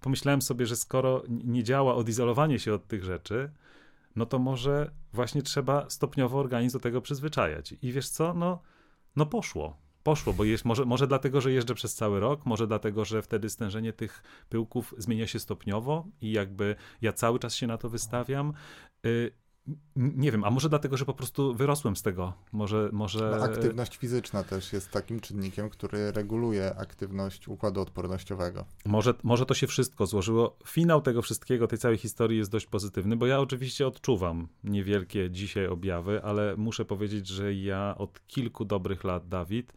Pomyślałem 0.00 0.42
sobie, 0.42 0.66
że 0.66 0.76
skoro 0.76 1.22
nie 1.28 1.64
działa 1.64 1.94
odizolowanie 1.94 2.58
się 2.58 2.74
od 2.74 2.86
tych 2.86 3.04
rzeczy, 3.04 3.50
no 4.16 4.26
to 4.26 4.38
może 4.38 4.90
właśnie 5.12 5.42
trzeba 5.42 5.90
stopniowo 5.90 6.38
organizm 6.38 6.76
do 6.76 6.80
tego 6.80 7.00
przyzwyczajać. 7.00 7.74
I 7.82 7.92
wiesz 7.92 8.08
co, 8.08 8.34
no, 8.34 8.62
no 9.16 9.26
poszło. 9.26 9.82
Poszło, 10.02 10.32
bo 10.32 10.44
jest, 10.44 10.64
może, 10.64 10.84
może 10.84 11.06
dlatego, 11.06 11.40
że 11.40 11.52
jeżdżę 11.52 11.74
przez 11.74 11.94
cały 11.94 12.20
rok, 12.20 12.46
może 12.46 12.66
dlatego, 12.66 13.04
że 13.04 13.22
wtedy 13.22 13.50
stężenie 13.50 13.92
tych 13.92 14.22
pyłków 14.48 14.94
zmienia 14.98 15.26
się 15.26 15.38
stopniowo 15.38 16.06
i 16.20 16.32
jakby 16.32 16.76
ja 17.02 17.12
cały 17.12 17.38
czas 17.38 17.54
się 17.54 17.66
na 17.66 17.78
to 17.78 17.88
wystawiam. 17.88 18.52
Y, 19.06 19.32
nie 19.96 20.32
wiem, 20.32 20.44
a 20.44 20.50
może 20.50 20.68
dlatego, 20.68 20.96
że 20.96 21.04
po 21.04 21.14
prostu 21.14 21.54
wyrosłem 21.54 21.96
z 21.96 22.02
tego. 22.02 22.32
Może, 22.52 22.90
może... 22.92 23.36
No, 23.38 23.44
aktywność 23.44 23.96
fizyczna 23.96 24.42
też 24.44 24.72
jest 24.72 24.90
takim 24.90 25.20
czynnikiem, 25.20 25.70
który 25.70 26.12
reguluje 26.12 26.76
aktywność 26.76 27.48
układu 27.48 27.80
odpornościowego. 27.80 28.64
Może, 28.84 29.14
może 29.22 29.46
to 29.46 29.54
się 29.54 29.66
wszystko 29.66 30.06
złożyło. 30.06 30.56
Finał 30.66 31.00
tego 31.00 31.22
wszystkiego, 31.22 31.66
tej 31.66 31.78
całej 31.78 31.98
historii 31.98 32.38
jest 32.38 32.50
dość 32.50 32.66
pozytywny, 32.66 33.16
bo 33.16 33.26
ja 33.26 33.40
oczywiście 33.40 33.86
odczuwam 33.86 34.48
niewielkie 34.64 35.30
dzisiaj 35.30 35.66
objawy, 35.66 36.22
ale 36.22 36.56
muszę 36.56 36.84
powiedzieć, 36.84 37.28
że 37.28 37.54
ja 37.54 37.94
od 37.98 38.26
kilku 38.26 38.64
dobrych 38.64 39.04
lat, 39.04 39.28
Dawid, 39.28 39.72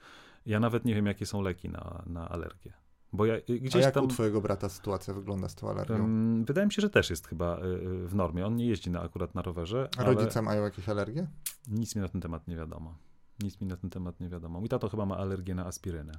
ja 0.45 0.59
nawet 0.59 0.85
nie 0.85 0.95
wiem, 0.95 1.05
jakie 1.05 1.25
są 1.25 1.41
leki 1.41 1.69
na, 1.69 2.03
na 2.05 2.29
alergię. 2.29 2.73
Bo 3.15 3.25
ja 3.25 3.35
y, 3.35 3.43
A 3.49 3.53
gdzieś 3.65 3.83
jak 3.83 3.93
tam... 3.93 4.03
u 4.05 4.07
twojego 4.07 4.41
brata 4.41 4.69
sytuacja 4.69 5.13
wygląda 5.13 5.49
z 5.49 5.55
tą 5.55 5.69
alergią? 5.69 6.43
Wydaje 6.45 6.65
mi 6.67 6.73
się, 6.73 6.81
że 6.81 6.89
też 6.89 7.09
jest 7.09 7.27
chyba 7.27 7.57
y, 7.59 7.63
y, 7.65 8.07
w 8.07 8.15
normie. 8.15 8.45
On 8.45 8.55
nie 8.55 8.65
jeździ 8.67 8.89
na, 8.91 9.01
akurat 9.01 9.35
na 9.35 9.41
rowerze, 9.41 9.89
A 9.97 10.01
ale 10.01 10.13
rodzice 10.13 10.41
mają 10.41 10.63
jakieś 10.63 10.89
alergie? 10.89 11.27
nic 11.67 11.95
mi 11.95 12.01
na 12.01 12.07
ten 12.07 12.21
temat 12.21 12.47
nie 12.47 12.55
wiadomo. 12.55 12.95
Nic 13.43 13.61
mi 13.61 13.67
na 13.67 13.77
ten 13.77 13.89
temat 13.89 14.19
nie 14.19 14.29
wiadomo. 14.29 14.59
Mój 14.59 14.69
tato 14.69 14.89
chyba 14.89 15.05
ma 15.05 15.17
alergię 15.17 15.55
na 15.55 15.65
aspirynę, 15.65 16.13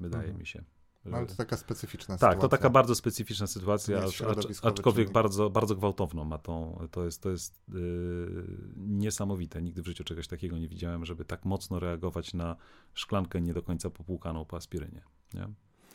wydaje 0.00 0.22
Mhm. 0.24 0.38
mi 0.40 0.46
się. 0.46 0.64
No, 1.04 1.16
ale 1.16 1.26
to 1.26 1.34
taka 1.34 1.56
specyficzna 1.56 2.14
Tak, 2.18 2.18
sytuacja. 2.18 2.40
to 2.40 2.48
taka 2.48 2.70
bardzo 2.70 2.94
specyficzna 2.94 3.46
sytuacja, 3.46 4.00
acz- 4.00 4.66
aczkolwiek 4.66 4.94
czynnik. 5.06 5.12
bardzo, 5.14 5.50
bardzo 5.50 5.74
gwałtowną 5.76 6.24
ma 6.24 6.38
tą, 6.38 6.86
to 6.90 7.04
jest, 7.04 7.22
to 7.22 7.30
jest 7.30 7.62
yy, 7.68 8.46
niesamowite. 8.76 9.62
Nigdy 9.62 9.82
w 9.82 9.86
życiu 9.86 10.04
czegoś 10.04 10.28
takiego 10.28 10.58
nie 10.58 10.68
widziałem, 10.68 11.04
żeby 11.04 11.24
tak 11.24 11.44
mocno 11.44 11.80
reagować 11.80 12.34
na 12.34 12.56
szklankę 12.94 13.40
nie 13.40 13.54
do 13.54 13.62
końca 13.62 13.90
popłukaną 13.90 14.44
po 14.44 14.56
aspirynie. 14.56 15.02
Nie? 15.34 15.48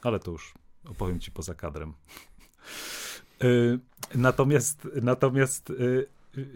Ale 0.06 0.20
to 0.20 0.32
już 0.32 0.54
opowiem 0.90 1.20
ci 1.20 1.32
poza 1.32 1.56
kadrem. 1.56 1.94
Yy, 3.44 3.80
natomiast 4.16 4.88
natomiast 5.02 5.70
yy, 5.70 6.08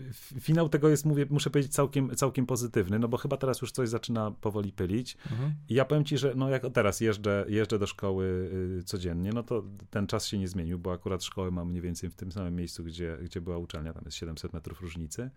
f- 0.09 0.33
finał 0.39 0.69
tego 0.69 0.89
jest, 0.89 1.05
mówię, 1.05 1.25
muszę 1.29 1.49
powiedzieć, 1.49 1.73
całkiem, 1.73 2.15
całkiem 2.15 2.45
pozytywny, 2.45 2.99
no 2.99 3.07
bo 3.07 3.17
chyba 3.17 3.37
teraz 3.37 3.61
już 3.61 3.71
coś 3.71 3.89
zaczyna 3.89 4.31
powoli 4.31 4.71
pylić. 4.71 5.17
Mhm. 5.31 5.53
I 5.69 5.73
ja 5.73 5.85
powiem 5.85 6.05
ci, 6.05 6.17
że 6.17 6.33
no 6.35 6.49
jak 6.49 6.63
teraz 6.73 7.01
jeżdżę, 7.01 7.45
jeżdżę 7.47 7.79
do 7.79 7.87
szkoły 7.87 8.49
y, 8.79 8.83
codziennie, 8.83 9.31
no 9.33 9.43
to 9.43 9.63
ten 9.89 10.07
czas 10.07 10.27
się 10.27 10.37
nie 10.37 10.47
zmienił, 10.47 10.79
bo 10.79 10.91
akurat 10.93 11.23
szkołę 11.23 11.51
mam 11.51 11.69
mniej 11.69 11.81
więcej 11.81 12.09
w 12.09 12.15
tym 12.15 12.31
samym 12.31 12.55
miejscu, 12.55 12.83
gdzie, 12.83 13.17
gdzie 13.23 13.41
była 13.41 13.57
uczelnia, 13.57 13.93
tam 13.93 14.03
jest 14.05 14.17
700 14.17 14.53
metrów 14.53 14.81
różnicy. 14.81 15.29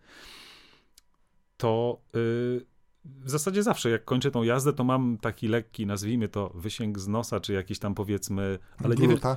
To 1.57 2.01
y, 2.17 2.72
w 3.05 3.31
zasadzie 3.31 3.63
zawsze, 3.63 3.91
jak 3.91 4.05
kończę 4.05 4.31
tą 4.31 4.43
jazdę, 4.43 4.73
to 4.73 4.85
mam 4.85 5.19
taki 5.19 5.49
lekki, 5.49 5.87
nazwijmy 5.87 6.29
to, 6.29 6.51
wysięg 6.55 6.99
z 6.99 7.09
nosa, 7.09 7.41
czy 7.41 7.53
jakiś 7.53 7.79
tam 7.79 7.95
powiedzmy, 7.95 8.59
ale 8.85 8.95
nie 8.95 9.01
wiem, 9.01 9.11
Gluta? 9.11 9.37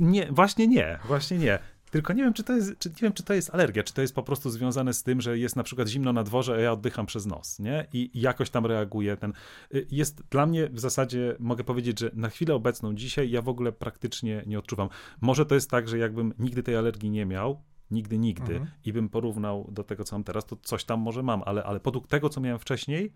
nie, 0.00 0.32
właśnie 0.32 0.68
nie, 0.68 0.98
właśnie 1.06 1.38
nie. 1.38 1.58
Tylko 1.90 2.12
nie 2.12 2.22
wiem, 2.22 2.32
czy 2.32 2.44
to 2.44 2.52
jest, 2.52 2.78
czy, 2.78 2.88
nie 2.88 2.94
wiem, 3.02 3.12
czy 3.12 3.22
to 3.22 3.34
jest 3.34 3.54
alergia, 3.54 3.82
czy 3.82 3.94
to 3.94 4.02
jest 4.02 4.14
po 4.14 4.22
prostu 4.22 4.50
związane 4.50 4.94
z 4.94 5.02
tym, 5.02 5.20
że 5.20 5.38
jest 5.38 5.56
na 5.56 5.62
przykład 5.62 5.88
zimno 5.88 6.12
na 6.12 6.22
dworze, 6.22 6.54
a 6.54 6.60
ja 6.60 6.72
oddycham 6.72 7.06
przez 7.06 7.26
nos, 7.26 7.58
nie? 7.58 7.86
I 7.92 8.10
i 8.14 8.20
jakoś 8.20 8.50
tam 8.50 8.66
reaguje 8.66 9.16
ten. 9.16 9.32
y, 9.74 9.86
Jest 9.90 10.22
dla 10.30 10.46
mnie 10.46 10.68
w 10.68 10.80
zasadzie, 10.80 11.36
mogę 11.38 11.64
powiedzieć, 11.64 11.98
że 12.00 12.10
na 12.14 12.28
chwilę 12.28 12.54
obecną 12.54 12.94
dzisiaj 12.94 13.30
ja 13.30 13.42
w 13.42 13.48
ogóle 13.48 13.72
praktycznie 13.72 14.42
nie 14.46 14.58
odczuwam. 14.58 14.88
Może 15.20 15.46
to 15.46 15.54
jest 15.54 15.70
tak, 15.70 15.88
że 15.88 15.98
jakbym 15.98 16.34
nigdy 16.38 16.62
tej 16.62 16.76
alergii 16.76 17.10
nie 17.10 17.26
miał, 17.26 17.62
nigdy, 17.90 18.18
nigdy, 18.18 18.52
Mhm. 18.52 18.70
i 18.84 18.92
bym 18.92 19.08
porównał 19.08 19.68
do 19.72 19.84
tego, 19.84 20.04
co 20.04 20.16
mam 20.16 20.24
teraz, 20.24 20.46
to 20.46 20.56
coś 20.56 20.84
tam 20.84 21.00
może 21.00 21.22
mam, 21.22 21.42
ale, 21.46 21.64
ale 21.64 21.80
podług 21.80 22.06
tego, 22.06 22.28
co 22.28 22.40
miałem 22.40 22.58
wcześniej, 22.58 23.12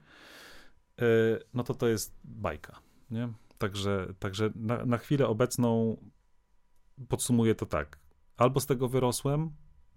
y, 1.02 1.04
no 1.54 1.64
to 1.64 1.74
to 1.74 1.88
jest 1.88 2.14
bajka, 2.24 2.78
nie? 3.10 3.28
Także, 3.58 4.14
także 4.18 4.50
na, 4.54 4.86
na 4.86 4.98
chwilę 4.98 5.28
obecną 5.28 5.96
podsumuję 7.08 7.54
to 7.54 7.66
tak. 7.66 7.98
Albo 8.36 8.60
z 8.60 8.66
tego 8.66 8.88
wyrosłem, 8.88 9.50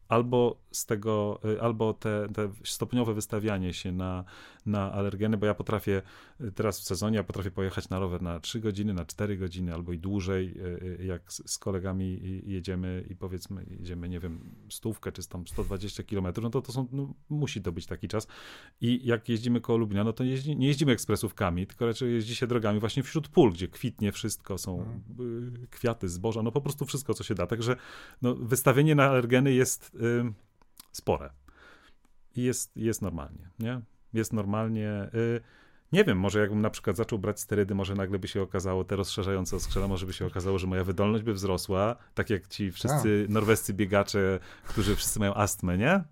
albo 0.07 0.61
z 0.71 0.85
tego, 0.85 1.39
y, 1.45 1.61
albo 1.61 1.93
te, 1.93 2.27
te 2.33 2.49
stopniowe 2.63 3.13
wystawianie 3.13 3.73
się 3.73 3.91
na, 3.91 4.23
na 4.67 4.91
alergeny, 4.91 5.37
bo 5.37 5.45
ja 5.45 5.53
potrafię 5.53 6.01
y, 6.41 6.51
teraz 6.51 6.79
w 6.79 6.83
sezonie, 6.83 7.17
ja 7.17 7.23
potrafię 7.23 7.51
pojechać 7.51 7.89
na 7.89 7.99
rower 7.99 8.21
na 8.21 8.39
3 8.39 8.59
godziny, 8.59 8.93
na 8.93 9.05
4 9.05 9.37
godziny 9.37 9.73
albo 9.73 9.93
i 9.93 9.99
dłużej, 9.99 10.53
y, 10.57 10.99
y, 11.01 11.05
jak 11.05 11.33
z, 11.33 11.57
kolegami 11.57 12.41
jedziemy 12.45 13.05
i 13.09 13.15
powiedzmy 13.15 13.65
jedziemy, 13.69 14.09
nie 14.09 14.19
wiem, 14.19 14.55
stówkę 14.69 15.11
czy 15.11 15.29
tam 15.29 15.47
120 15.47 16.03
kilometrów, 16.03 16.43
no 16.43 16.49
to 16.49 16.61
to 16.61 16.71
są, 16.71 16.87
no, 16.91 17.13
musi 17.29 17.61
to 17.61 17.71
być 17.71 17.85
taki 17.85 18.07
czas. 18.07 18.27
I 18.81 19.07
jak 19.07 19.29
jeździmy 19.29 19.61
koło 19.61 19.77
Lublina, 19.77 20.03
no 20.03 20.13
to 20.13 20.23
jeździ, 20.23 20.57
nie 20.57 20.67
jeździmy 20.67 20.91
ekspresówkami, 20.91 21.67
tylko 21.67 21.85
raczej 21.85 22.13
jeździ 22.13 22.35
się 22.35 22.47
drogami 22.47 22.79
właśnie 22.79 23.03
wśród 23.03 23.27
pól, 23.27 23.51
gdzie 23.51 23.67
kwitnie 23.67 24.11
wszystko, 24.11 24.57
są 24.57 25.01
y, 25.63 25.67
kwiaty, 25.67 26.09
zboża, 26.09 26.43
no 26.43 26.51
po 26.51 26.61
prostu 26.61 26.85
wszystko, 26.85 27.13
co 27.13 27.23
się 27.23 27.35
da. 27.35 27.47
Także 27.47 27.75
no, 28.21 28.35
wystawienie 28.35 28.95
na 28.95 29.05
alergeny 29.05 29.53
jest 29.53 29.95
y, 29.95 30.33
spore. 30.91 31.29
I 32.35 32.43
jest, 32.43 32.77
jest 32.77 33.01
normalnie, 33.01 33.49
nie? 33.59 33.81
Jest 34.17 34.33
normalnie. 34.33 35.09
Y, 35.13 35.41
nie 35.91 36.03
wiem, 36.03 36.17
może 36.19 36.39
jakbym 36.39 36.61
na 36.61 36.69
przykład 36.69 36.97
zaczął 36.97 37.19
brać 37.19 37.39
sterydy, 37.39 37.75
może 37.75 37.95
nagle 37.95 38.19
by 38.19 38.27
się 38.27 38.41
okazało, 38.41 38.83
te 38.83 38.95
rozszerzające 38.95 39.55
oskrzela, 39.55 39.87
może 39.87 40.05
by 40.05 40.13
się 40.13 40.25
okazało, 40.25 40.59
że 40.59 40.67
moja 40.67 40.83
wydolność 40.83 41.23
by 41.23 41.33
wzrosła, 41.33 41.95
tak 42.13 42.29
jak 42.29 42.47
ci 42.47 42.71
wszyscy 42.71 43.25
norwescy 43.29 43.73
biegacze, 43.73 44.39
którzy 44.67 44.95
wszyscy 44.95 45.19
mają 45.19 45.33
astmę, 45.33 45.77
nie? 45.77 46.03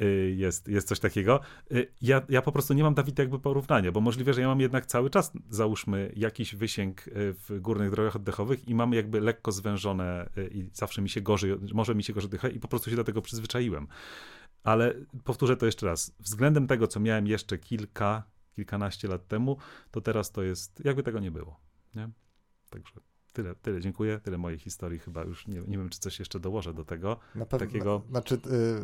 Y, 0.00 0.34
Jest, 0.36 0.68
jest 0.68 0.88
coś 0.88 1.00
takiego. 1.00 1.40
Y, 1.72 1.88
Ja, 2.02 2.22
ja 2.28 2.42
po 2.42 2.52
prostu 2.52 2.74
nie 2.74 2.82
mam, 2.82 2.94
Dawid, 2.94 3.18
jakby 3.18 3.38
porównania, 3.38 3.92
bo 3.92 4.00
możliwe, 4.00 4.34
że 4.34 4.40
ja 4.40 4.46
mam 4.48 4.60
jednak 4.60 4.86
cały 4.86 5.10
czas, 5.10 5.32
załóżmy, 5.50 6.12
jakiś 6.16 6.54
wysięg 6.54 7.08
y, 7.08 7.10
w 7.48 7.60
górnych 7.60 7.90
drogach 7.90 8.16
oddechowych 8.16 8.68
i 8.68 8.74
mam 8.74 8.92
jakby 8.92 9.20
lekko 9.20 9.52
zwężone 9.52 10.30
i 10.50 10.66
zawsze 10.72 11.02
mi 11.02 11.08
się 11.08 11.20
gorzej, 11.20 11.56
może 11.74 11.94
mi 11.94 12.02
się 12.04 12.12
gorzej 12.12 12.30
dycha 12.30 12.48
i 12.48 12.60
po 12.60 12.68
prostu 12.68 12.90
się 12.90 12.96
do 12.96 13.04
tego 13.04 13.22
przyzwyczaiłem. 13.22 13.86
Ale 14.62 14.94
powtórzę 15.24 15.56
to 15.56 15.66
jeszcze 15.66 15.86
raz. 15.86 16.14
Względem 16.20 16.66
tego, 16.66 16.86
co 16.86 17.00
miałem 17.00 17.26
jeszcze 17.26 17.58
kilka, 17.58 18.22
kilkanaście 18.56 19.08
lat 19.08 19.28
temu, 19.28 19.56
to 19.90 20.00
teraz 20.00 20.32
to 20.32 20.42
jest, 20.42 20.84
jakby 20.84 21.02
tego 21.02 21.20
nie 21.20 21.30
było. 21.30 21.60
Nie? 21.94 22.10
Także 22.70 23.00
tyle, 23.32 23.54
tyle. 23.54 23.80
Dziękuję. 23.80 24.20
Tyle 24.22 24.38
mojej 24.38 24.58
historii. 24.58 24.98
Chyba 24.98 25.22
już 25.22 25.46
nie, 25.46 25.60
nie 25.60 25.78
wiem, 25.78 25.88
czy 25.88 25.98
coś 25.98 26.18
jeszcze 26.18 26.40
dołożę 26.40 26.74
do 26.74 26.84
tego. 26.84 27.16
Na 27.34 27.46
pewno, 27.46 27.66
takiego- 27.66 28.02
Znaczy, 28.10 28.34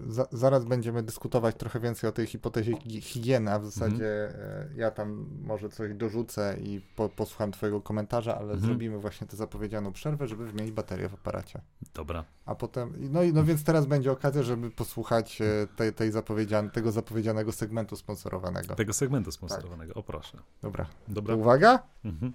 y, 0.08 0.12
za, 0.12 0.26
zaraz 0.32 0.64
będziemy 0.64 1.02
dyskutować 1.02 1.56
trochę 1.56 1.80
więcej 1.80 2.10
o 2.10 2.12
tej 2.12 2.26
hipotezie 2.26 2.76
hi- 2.76 3.00
higieny, 3.00 3.52
a 3.52 3.58
w 3.58 3.64
zasadzie 3.64 4.26
Mhm. 4.26 4.70
y, 4.72 4.76
ja 4.76 4.90
tam 4.90 5.26
może 5.42 5.68
coś 5.68 5.94
dorzucę 5.94 6.56
i 6.60 6.80
po, 6.96 7.08
posłucham 7.08 7.52
twojego 7.52 7.80
komentarza, 7.80 8.34
ale 8.34 8.42
Mhm. 8.52 8.60
zrobimy 8.60 8.98
właśnie 8.98 9.26
tę 9.26 9.36
zapowiedzianą 9.36 9.92
przerwę, 9.92 10.26
żeby 10.28 10.46
wymienić 10.46 10.72
baterię 10.72 11.08
w 11.08 11.14
aparacie. 11.14 11.60
Dobra. 11.94 12.24
A 12.46 12.54
potem, 12.54 12.92
no 12.98 13.22
i 13.22 13.32
no 13.32 13.44
więc 13.44 13.64
teraz 13.64 13.86
będzie 13.86 14.12
okazja, 14.12 14.42
żeby 14.42 14.70
posłuchać 14.70 15.40
y, 15.40 15.68
tej, 15.76 15.92
tej 15.92 16.10
zapowiedzian, 16.10 16.70
tego 16.70 16.92
zapowiedzianego 16.92 17.52
segmentu 17.52 17.96
sponsorowanego. 17.96 18.74
Tego 18.74 18.92
segmentu 18.92 19.32
sponsorowanego. 19.32 19.94
O 19.94 20.02
proszę. 20.02 20.38
Dobra, 20.62 20.84
to 20.84 21.12
Dobra. 21.12 21.34
uwaga. 21.34 21.82
Mhm. 22.04 22.32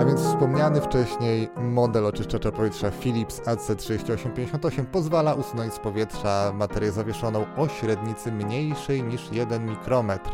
A 0.00 0.04
więc 0.04 0.20
wspomniany 0.20 0.80
wcześniej 0.80 1.48
model 1.56 2.06
oczyszczacza 2.06 2.52
powietrza 2.52 2.90
Philips 2.90 3.40
AC3858 3.40 4.84
pozwala 4.84 5.34
usunąć 5.34 5.74
z 5.74 5.78
powietrza 5.78 6.52
materię 6.54 6.92
zawieszoną 6.92 7.44
o 7.56 7.68
średnicy 7.68 8.32
mniejszej 8.32 9.02
niż 9.02 9.32
1 9.32 9.66
mikrometr. 9.66 10.30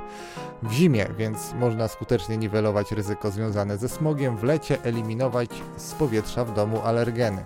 W 0.62 0.72
zimie, 0.72 1.06
więc 1.18 1.54
można 1.54 1.88
skutecznie 1.88 2.36
niwelować 2.36 2.92
ryzyko 2.92 3.30
związane 3.30 3.78
ze 3.78 3.88
smogiem, 3.88 4.36
w 4.36 4.42
lecie 4.42 4.82
eliminować 4.82 5.50
z 5.76 5.94
powietrza 5.94 6.44
w 6.44 6.54
domu 6.54 6.80
alergeny. 6.84 7.44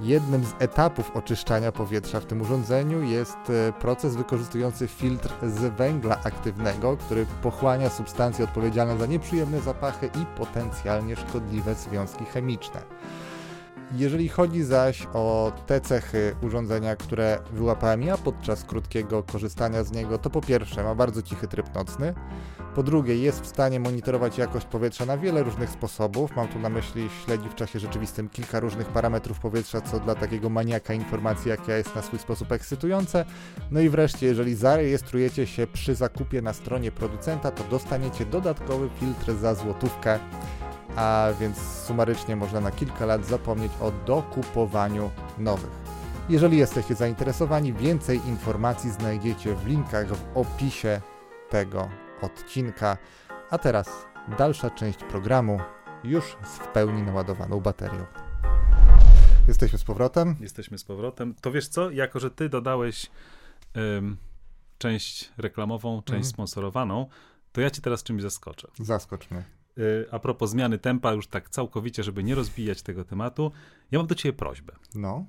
Jednym 0.00 0.44
z 0.44 0.52
etapów 0.58 1.10
oczyszczania 1.16 1.72
powietrza 1.72 2.20
w 2.20 2.24
tym 2.24 2.40
urządzeniu 2.40 3.02
jest 3.02 3.36
e, 3.50 3.72
proces 3.72 4.16
wykorzystujący 4.16 4.88
filtr 4.88 5.34
z 5.42 5.76
węgla 5.76 6.18
aktywnego, 6.24 6.96
który 6.96 7.26
pochłania 7.42 7.90
substancje 7.90 8.44
odpowiedzialne 8.44 8.98
za 8.98 9.06
nieprzyjemne 9.06 9.60
zapachy 9.60 10.06
i 10.06 10.38
potencjalnie 10.38 11.16
szkodliwe 11.16 11.49
związki 11.58 12.24
chemiczne. 12.24 12.82
Jeżeli 13.96 14.28
chodzi 14.28 14.62
zaś 14.64 15.06
o 15.14 15.52
te 15.66 15.80
cechy 15.80 16.36
urządzenia, 16.42 16.96
które 16.96 17.38
wyłapałem 17.52 18.02
ja 18.02 18.18
podczas 18.18 18.64
krótkiego 18.64 19.22
korzystania 19.22 19.84
z 19.84 19.92
niego, 19.92 20.18
to 20.18 20.30
po 20.30 20.40
pierwsze 20.40 20.84
ma 20.84 20.94
bardzo 20.94 21.22
cichy 21.22 21.48
tryb 21.48 21.74
nocny, 21.74 22.14
po 22.74 22.82
drugie 22.82 23.16
jest 23.16 23.40
w 23.40 23.46
stanie 23.46 23.80
monitorować 23.80 24.38
jakość 24.38 24.66
powietrza 24.66 25.06
na 25.06 25.18
wiele 25.18 25.42
różnych 25.42 25.70
sposobów, 25.70 26.36
mam 26.36 26.48
tu 26.48 26.58
na 26.58 26.68
myśli 26.68 27.08
śledzi 27.24 27.48
w 27.48 27.54
czasie 27.54 27.78
rzeczywistym 27.78 28.28
kilka 28.28 28.60
różnych 28.60 28.88
parametrów 28.88 29.40
powietrza, 29.40 29.80
co 29.80 30.00
dla 30.00 30.14
takiego 30.14 30.50
maniaka 30.50 30.94
informacji 30.94 31.48
jak 31.48 31.68
ja 31.68 31.76
jest 31.76 31.94
na 31.94 32.02
swój 32.02 32.18
sposób 32.18 32.52
ekscytujące. 32.52 33.24
No 33.70 33.80
i 33.80 33.88
wreszcie, 33.88 34.26
jeżeli 34.26 34.54
zarejestrujecie 34.54 35.46
się 35.46 35.66
przy 35.66 35.94
zakupie 35.94 36.42
na 36.42 36.52
stronie 36.52 36.92
producenta, 36.92 37.50
to 37.50 37.64
dostaniecie 37.64 38.26
dodatkowy 38.26 38.88
filtr 39.00 39.40
za 39.40 39.54
złotówkę 39.54 40.18
a 40.96 41.28
więc 41.40 41.58
sumarycznie 41.58 42.36
można 42.36 42.60
na 42.60 42.70
kilka 42.70 43.06
lat 43.06 43.26
zapomnieć 43.26 43.72
o 43.80 43.90
dokupowaniu 43.90 45.10
nowych. 45.38 45.70
Jeżeli 46.28 46.58
jesteście 46.58 46.94
zainteresowani, 46.94 47.72
więcej 47.72 48.20
informacji 48.26 48.90
znajdziecie 48.90 49.54
w 49.54 49.66
linkach 49.66 50.06
w 50.06 50.36
opisie 50.36 51.00
tego 51.50 51.88
odcinka. 52.22 52.96
A 53.50 53.58
teraz 53.58 54.06
dalsza 54.38 54.70
część 54.70 54.98
programu 54.98 55.60
już 56.04 56.24
z 56.24 56.56
w 56.58 56.68
pełni 56.68 57.02
naładowaną 57.02 57.60
baterią. 57.60 58.04
Jesteśmy 59.48 59.78
z 59.78 59.84
powrotem. 59.84 60.36
Jesteśmy 60.40 60.78
z 60.78 60.84
powrotem. 60.84 61.34
To 61.40 61.52
wiesz 61.52 61.68
co? 61.68 61.90
Jako, 61.90 62.20
że 62.20 62.30
ty 62.30 62.48
dodałeś 62.48 63.10
ym, 63.76 64.16
część 64.78 65.32
reklamową, 65.38 65.96
część 66.02 66.10
Mhm. 66.10 66.24
sponsorowaną, 66.24 67.06
to 67.52 67.60
ja 67.60 67.70
ci 67.70 67.82
teraz 67.82 68.02
czymś 68.02 68.22
zaskoczę. 68.22 68.68
Zaskocz 68.80 69.30
mnie. 69.30 69.44
Y, 69.78 70.06
a 70.10 70.18
propos 70.18 70.50
zmiany 70.50 70.78
tempa, 70.78 71.12
już 71.12 71.26
tak 71.26 71.50
całkowicie, 71.50 72.02
żeby 72.02 72.24
nie 72.24 72.34
rozbijać 72.34 72.82
tego 72.82 73.04
tematu, 73.04 73.52
ja 73.90 73.98
mam 73.98 74.06
do 74.06 74.14
ciebie 74.14 74.32
prośbę. 74.32 74.72
No, 74.94 75.26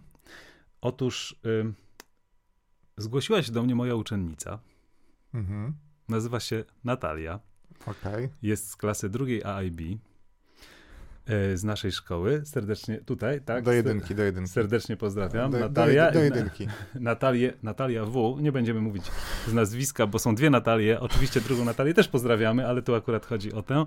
Otóż 0.82 1.36
ym, 1.46 1.76
zgłosiła 2.98 3.44
się 3.44 3.52
do 3.52 3.64
mnie 3.64 3.76
moja 3.76 3.96
uczennica. 3.96 4.60
mhm. 5.34 5.74
Nazywa 6.10 6.40
się 6.40 6.64
Natalia. 6.84 7.40
Okej. 7.86 8.30
Jest 8.42 8.70
z 8.70 8.76
klasy 8.76 9.10
drugiej 9.10 9.44
AIB 9.44 9.80
e, 11.26 11.58
z 11.58 11.64
naszej 11.64 11.92
szkoły. 11.92 12.42
Serdecznie 12.46 12.98
tutaj, 12.98 13.42
tak? 13.42 13.64
Do 13.64 13.72
jedynki, 13.72 14.16
do 14.16 14.24
jedynki. 14.24 14.50
Serdecznie 14.52 14.98
pozdrawiam. 14.98 15.52
Do, 15.52 15.60
Natalia, 15.60 16.12
do 16.12 16.20
jedynki. 16.20 16.68
Natalię, 17.00 17.54
Natalia 17.64 18.06
W. 18.06 18.38
Nie 18.42 18.52
będziemy 18.52 18.82
mówić 18.82 19.04
z 19.48 19.54
nazwiska, 19.54 20.08
bo 20.08 20.20
są 20.20 20.36
dwie 20.36 20.50
Natalie. 20.50 21.00
Oczywiście 21.00 21.42
drugą 21.42 21.66
Natalię 21.66 21.94
też 21.94 22.08
pozdrawiamy, 22.08 22.68
ale 22.68 22.82
tu 22.82 22.96
akurat 22.96 23.26
chodzi 23.26 23.54
o 23.54 23.64
tę. 23.64 23.86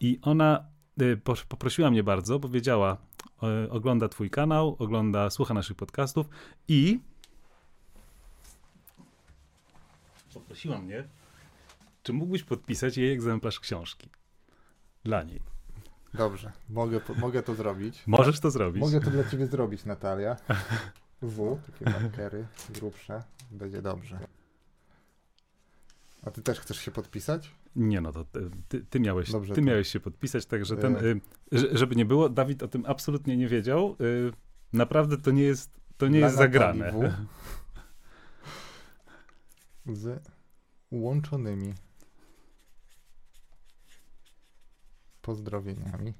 I 0.00 0.18
ona 0.22 0.64
y, 1.02 1.20
poprosiła 1.48 1.90
mnie 1.90 2.02
bardzo, 2.02 2.38
bo 2.38 2.48
wiedziała, 2.48 2.96
y, 3.66 3.70
ogląda 3.70 4.08
twój 4.08 4.30
kanał, 4.30 4.76
ogląda, 4.78 5.30
słucha 5.30 5.54
naszych 5.54 5.76
podcastów 5.76 6.26
i 6.68 7.00
poprosiła 10.34 10.78
mnie, 10.78 11.04
czy 12.02 12.12
mógłbyś 12.12 12.42
podpisać 12.42 12.96
jej 12.96 13.12
egzemplarz 13.12 13.60
książki 13.60 14.08
dla 15.04 15.22
niej. 15.22 15.40
Dobrze, 16.14 16.52
mogę, 16.68 17.00
mogę 17.18 17.42
to 17.42 17.54
zrobić. 17.54 18.02
Możesz 18.06 18.40
to 18.40 18.50
zrobić. 18.50 18.80
Mogę 18.80 19.00
to 19.00 19.10
dla 19.10 19.30
ciebie 19.30 19.46
zrobić, 19.46 19.84
Natalia. 19.84 20.36
W, 21.22 21.58
takie 21.66 21.90
markery 21.90 22.46
grubsze. 22.68 23.22
Będzie 23.50 23.82
dobrze. 23.82 24.18
A 26.26 26.30
ty 26.30 26.42
też 26.42 26.60
chcesz 26.60 26.78
się 26.78 26.90
podpisać? 26.90 27.50
Nie 27.76 28.00
no, 28.00 28.12
to 28.12 28.24
ty, 28.68 28.84
ty, 28.84 29.00
miałeś, 29.00 29.30
Dobrze, 29.32 29.54
ty 29.54 29.60
to- 29.60 29.66
miałeś 29.66 29.88
się 29.88 30.00
podpisać, 30.00 30.46
także 30.46 30.76
ten, 30.76 30.96
y, 30.96 31.20
że- 31.52 31.78
żeby 31.78 31.96
nie 31.96 32.04
było, 32.04 32.28
Dawid 32.28 32.62
o 32.62 32.68
tym 32.68 32.84
absolutnie 32.86 33.36
nie 33.36 33.48
wiedział. 33.48 33.96
Y, 34.00 34.32
naprawdę 34.72 35.18
to 35.18 35.30
nie 35.30 35.42
jest, 35.42 35.80
to 35.96 36.08
nie 36.08 36.18
Dla 36.18 36.26
jest 36.26 36.38
zagrane. 36.38 37.14
Z 39.86 40.28
łączonymi 40.90 41.74
pozdrowieniami. 45.22 46.12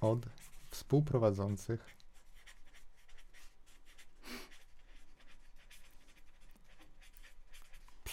Od 0.00 0.26
współprowadzących 0.70 1.95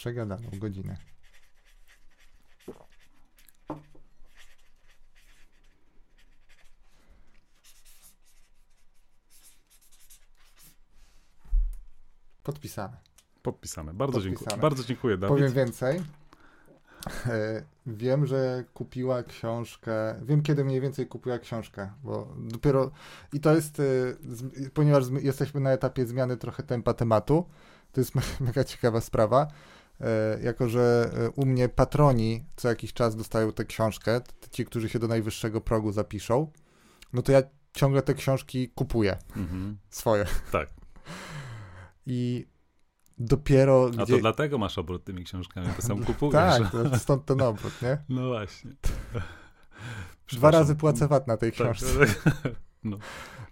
przegadaną 0.04 0.48
godzinę. 0.60 0.96
Podpisane. 12.42 12.96
Podpisane. 13.42 13.94
Bardzo 13.94 14.12
Podpisane. 14.12 14.36
dziękuję. 14.38 14.62
Bardzo 14.62 14.84
dziękuję, 14.84 15.18
Dawid. 15.18 15.36
Powiem 15.36 15.52
więcej. 15.52 16.02
E, 17.26 17.62
Wiem, 17.86 18.26
że 18.26 18.64
kupiła 18.74 19.22
książkę. 19.22 20.14
Wiem, 20.22 20.42
kiedy 20.42 20.64
mniej 20.64 20.80
więcej 20.80 21.06
kupiła 21.06 21.38
książkę, 21.38 21.90
bo 22.02 22.34
dopiero. 22.38 22.90
I 23.32 23.40
to 23.40 23.54
jest, 23.54 23.80
e, 23.80 23.84
ponieważ 24.74 25.04
jesteśmy 25.22 25.60
na 25.60 25.72
etapie 25.72 26.06
zmiany 26.06 26.36
trochę 26.36 26.62
tempa 26.62 26.94
tematu, 26.94 27.44
to 27.92 28.00
jest 28.00 28.14
me- 28.14 28.22
mega 28.40 28.64
ciekawa 28.64 29.00
sprawa. 29.00 29.46
E, 30.00 30.38
Jako, 30.42 30.68
że 30.68 31.10
e, 31.14 31.30
u 31.30 31.46
mnie 31.46 31.68
patroni 31.68 32.44
co 32.56 32.68
jakiś 32.68 32.92
czas 32.92 33.16
dostają 33.16 33.52
tę 33.52 33.64
książkę, 33.64 34.20
ci, 34.50 34.64
którzy 34.64 34.88
się 34.88 34.98
do 34.98 35.08
najwyższego 35.08 35.60
progu 35.60 35.92
zapiszą, 35.92 36.52
no 37.12 37.22
to 37.22 37.32
ja 37.32 37.42
ciągle 37.72 38.02
te 38.02 38.14
książki 38.14 38.68
kupuję, 38.68 39.16
Mhm. 39.36 39.78
swoje. 39.90 40.26
Tak. 40.52 40.68
I 42.06 42.46
dopiero 43.18 43.90
A 43.98 44.02
gdzie... 44.04 44.14
to 44.14 44.20
dlatego 44.20 44.58
masz 44.58 44.78
obrót 44.78 45.04
tymi 45.04 45.24
książkami, 45.24 45.68
bo 45.76 45.82
sam 45.82 46.04
kupujesz. 46.06 46.34
Tak, 46.34 46.70
to 46.72 46.98
stąd 46.98 47.24
ten 47.24 47.40
obrót, 47.42 47.82
nie? 47.82 47.98
No 48.08 48.28
właśnie. 48.28 48.70
Dwa 50.32 50.50
razy 50.50 50.76
płacę 50.76 51.08
VAT 51.08 51.26
na 51.26 51.36
tej 51.36 51.52
Tak, 51.52 51.60
książce. 51.72 52.06
tak. 52.06 52.52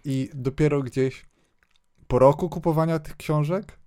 I 0.04 0.30
dopiero 0.34 0.82
gdzieś 0.82 1.26
po 2.08 2.18
roku 2.18 2.48
kupowania 2.48 2.98
tych 2.98 3.16
książek 3.16 3.78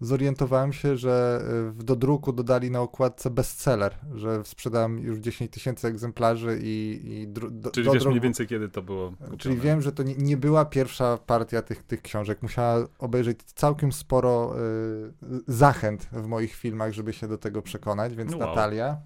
zorientowałem 0.00 0.72
się, 0.72 0.96
że 0.96 1.44
y, 1.68 1.72
w 1.72 1.82
dodruku 1.82 2.32
dodali 2.32 2.70
na 2.70 2.80
okładce 2.80 3.30
bestseller, 3.30 3.94
że 4.14 4.44
sprzedałem 4.44 4.98
już 4.98 5.18
10 5.18 5.50
tysięcy 5.50 5.88
egzemplarzy 5.88 6.58
i, 6.62 7.00
i 7.04 7.28
dru, 7.28 7.50
do, 7.50 7.70
Czyli 7.70 7.90
wiesz 7.92 8.02
dodruk- 8.02 8.08
mniej 8.08 8.20
więcej, 8.20 8.46
kiedy 8.46 8.68
to 8.68 8.82
było 8.82 9.10
kupione. 9.10 9.36
Czyli 9.36 9.56
wiem, 9.56 9.82
że 9.82 9.92
to 9.92 10.02
nie, 10.02 10.14
nie 10.14 10.36
była 10.36 10.64
pierwsza 10.64 11.18
partia 11.26 11.62
tych, 11.62 11.82
tych 11.82 12.02
książek. 12.02 12.42
Musiała 12.42 12.86
obejrzeć 12.98 13.38
całkiem 13.42 13.92
sporo 13.92 14.54
y, 14.58 15.12
zachęt 15.46 16.08
w 16.12 16.26
moich 16.26 16.54
filmach, 16.54 16.92
żeby 16.92 17.12
się 17.12 17.28
do 17.28 17.38
tego 17.38 17.62
przekonać, 17.62 18.16
więc 18.16 18.30
No 18.30 18.38
wow. 18.38 18.48
Natalia 18.48 18.96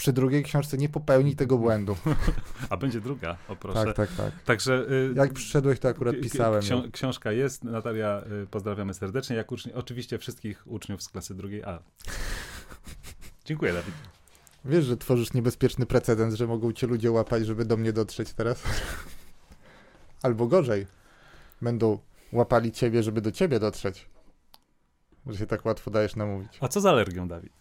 przy 0.00 0.12
drugiej 0.12 0.42
książce 0.42 0.78
nie 0.78 0.88
popełni 0.88 1.36
tego 1.36 1.58
błędu. 1.58 1.96
A 2.70 2.76
będzie 2.76 3.00
druga, 3.00 3.36
o 3.48 3.56
proszę. 3.56 3.84
Tak, 3.84 3.96
tak, 3.96 4.10
tak. 4.16 4.42
Także... 4.44 4.86
y, 4.90 5.12
Jak 5.16 5.32
przyszedłeś, 5.32 5.78
to 5.78 5.88
akurat 5.88 6.14
pisałem. 6.22 6.62
ją. 6.62 6.68
Ksią- 6.82 6.90
książka 6.90 7.32
jest, 7.32 7.64
Natalia, 7.64 8.22
y, 8.42 8.46
pozdrawiamy 8.46 8.94
serdecznie. 8.94 9.36
Jak 9.36 9.48
uczni- 9.52 9.72
oczywiście 9.74 10.18
wszystkich 10.18 10.62
uczniów 10.66 11.02
z 11.02 11.08
klasy 11.08 11.34
drugiej 11.34 11.64
A. 11.64 11.78
Dziękuję, 13.44 13.72
Dawid. 13.72 13.94
Wiesz, 14.64 14.84
że 14.84 14.96
tworzysz 14.96 15.32
niebezpieczny 15.32 15.86
precedens, 15.86 16.34
że 16.34 16.46
mogą 16.46 16.72
cię 16.72 16.86
ludzie 16.86 17.10
łapać, 17.10 17.46
żeby 17.46 17.64
do 17.64 17.76
mnie 17.76 17.92
dotrzeć 17.92 18.32
teraz? 18.32 18.62
Albo 20.22 20.46
gorzej, 20.46 20.86
będą 21.62 21.98
łapali 22.32 22.72
ciebie, 22.72 23.02
żeby 23.02 23.20
do 23.20 23.32
ciebie 23.32 23.58
dotrzeć. 23.60 24.06
Że 25.26 25.38
się 25.38 25.46
tak 25.46 25.64
łatwo 25.66 25.90
dajesz 25.90 26.16
namówić. 26.16 26.58
A 26.60 26.68
co 26.68 26.80
z 26.80 26.86
alergią, 26.86 27.28
Dawid? 27.28 27.52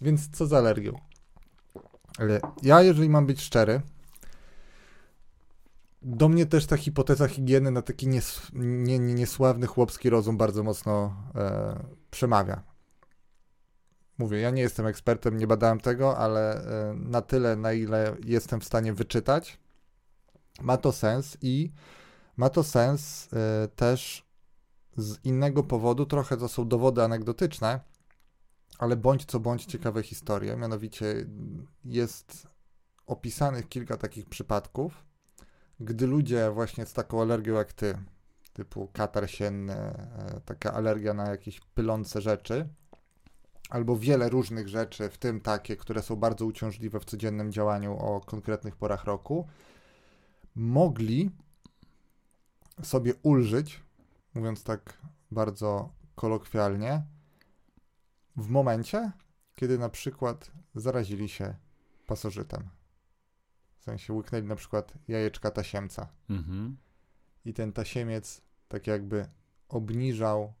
Więc 0.00 0.28
co 0.28 0.46
z 0.46 0.52
alergią? 0.52 1.09
Ale 2.18 2.40
ja, 2.62 2.82
jeżeli 2.82 3.08
mam 3.08 3.26
być 3.26 3.40
szczery, 3.40 3.80
do 6.02 6.28
mnie 6.28 6.46
też 6.46 6.66
ta 6.66 6.76
hipoteza 6.76 7.28
higieny 7.28 7.70
na 7.70 7.82
taki 7.82 8.08
nies, 8.08 8.42
nie, 8.52 8.98
nie, 8.98 9.14
niesławny 9.14 9.66
chłopski 9.66 10.10
rozum 10.10 10.36
bardzo 10.36 10.62
mocno 10.62 11.14
e, 11.34 11.84
przemawia. 12.10 12.62
Mówię, 14.18 14.40
ja 14.40 14.50
nie 14.50 14.62
jestem 14.62 14.86
ekspertem, 14.86 15.36
nie 15.36 15.46
badałem 15.46 15.80
tego, 15.80 16.18
ale 16.18 16.54
e, 16.54 16.94
na 16.94 17.22
tyle, 17.22 17.56
na 17.56 17.72
ile 17.72 18.16
jestem 18.24 18.60
w 18.60 18.64
stanie 18.64 18.92
wyczytać, 18.92 19.58
ma 20.60 20.76
to 20.76 20.92
sens 20.92 21.36
i 21.42 21.70
ma 22.36 22.48
to 22.48 22.64
sens 22.64 23.28
e, 23.32 23.68
też 23.68 24.26
z 24.96 25.24
innego 25.24 25.62
powodu, 25.62 26.06
trochę 26.06 26.36
to 26.36 26.48
są 26.48 26.68
dowody 26.68 27.02
anegdotyczne, 27.02 27.80
ale 28.80 28.96
bądź 28.96 29.24
co 29.24 29.40
bądź 29.40 29.64
ciekawe 29.64 30.02
historie. 30.02 30.56
Mianowicie 30.56 31.26
jest 31.84 32.48
opisanych 33.06 33.68
kilka 33.68 33.96
takich 33.96 34.26
przypadków, 34.26 35.04
gdy 35.80 36.06
ludzie 36.06 36.50
właśnie 36.50 36.86
z 36.86 36.92
taką 36.92 37.22
alergią 37.22 37.54
jak 37.54 37.72
ty, 37.72 37.98
typu 38.52 38.88
katar 38.92 39.30
sienny, 39.30 39.72
e, 39.72 40.40
taka 40.44 40.72
alergia 40.72 41.14
na 41.14 41.28
jakieś 41.30 41.60
pylące 41.60 42.20
rzeczy, 42.20 42.68
albo 43.70 43.96
wiele 43.96 44.28
różnych 44.28 44.68
rzeczy, 44.68 45.10
w 45.10 45.18
tym 45.18 45.40
takie, 45.40 45.76
które 45.76 46.02
są 46.02 46.16
bardzo 46.16 46.46
uciążliwe 46.46 47.00
w 47.00 47.04
codziennym 47.04 47.52
działaniu 47.52 47.98
o 47.98 48.20
konkretnych 48.20 48.76
porach 48.76 49.04
roku, 49.04 49.48
mogli 50.54 51.30
sobie 52.82 53.14
ulżyć, 53.22 53.82
mówiąc 54.34 54.64
tak 54.64 54.98
bardzo 55.30 55.92
kolokwialnie, 56.14 57.02
w 58.36 58.48
momencie, 58.48 59.12
kiedy 59.54 59.78
na 59.78 59.88
przykład 59.88 60.50
zarazili 60.74 61.28
się 61.28 61.54
pasożytem. 62.06 62.68
W 63.78 63.82
sensie 63.84 64.12
łyknęli 64.12 64.46
na 64.46 64.56
przykład 64.56 64.92
jajeczka 65.08 65.50
tasiemca 65.50 66.08
Mhm. 66.30 66.76
i 67.44 67.54
ten 67.54 67.72
tasiemiec 67.72 68.42
tak 68.68 68.86
jakby 68.86 69.26
obniżał 69.68 70.52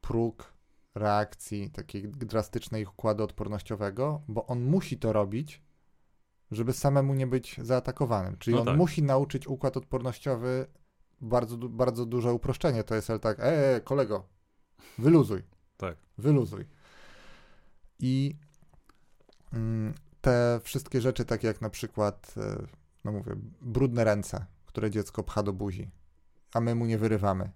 próg 0.00 0.52
reakcji 0.94 1.70
takiej 1.70 2.08
drastycznej 2.08 2.86
układu 2.86 3.24
odpornościowego, 3.24 4.22
bo 4.28 4.46
on 4.46 4.64
musi 4.64 4.98
to 4.98 5.12
robić, 5.12 5.62
żeby 6.50 6.72
samemu 6.72 7.14
nie 7.14 7.26
być 7.26 7.56
zaatakowanym. 7.62 8.36
Czyli 8.38 8.54
No 8.54 8.60
on 8.60 8.66
tak. 8.66 8.76
musi 8.76 9.02
nauczyć 9.02 9.46
układ 9.46 9.76
odpornościowy 9.76 10.66
bardzo, 11.20 11.56
bardzo 11.56 12.06
duże 12.06 12.32
uproszczenie. 12.32 12.84
To 12.84 12.94
jest 12.94 13.10
ale 13.10 13.18
tak, 13.18 13.40
e, 13.40 13.74
e, 13.76 13.80
kolego, 13.80 14.28
wyluzuj. 14.98 15.42
Tak. 15.76 15.96
Wyluzuj. 16.18 16.64
I 18.00 18.36
mm, 19.52 19.94
te 20.20 20.60
wszystkie 20.62 21.00
rzeczy, 21.00 21.24
takie 21.24 21.46
jak 21.46 21.60
na 21.60 21.70
przykład, 21.70 22.34
e, 22.36 22.66
no 23.04 23.12
mówię, 23.12 23.32
brudne 23.62 24.04
ręce, 24.04 24.46
które 24.66 24.90
dziecko 24.90 25.22
pcha 25.22 25.42
do 25.42 25.52
buzi, 25.52 25.90
a 26.54 26.60
my 26.60 26.74
mu 26.74 26.86
nie 26.86 26.98
wyrywamy. 26.98 27.50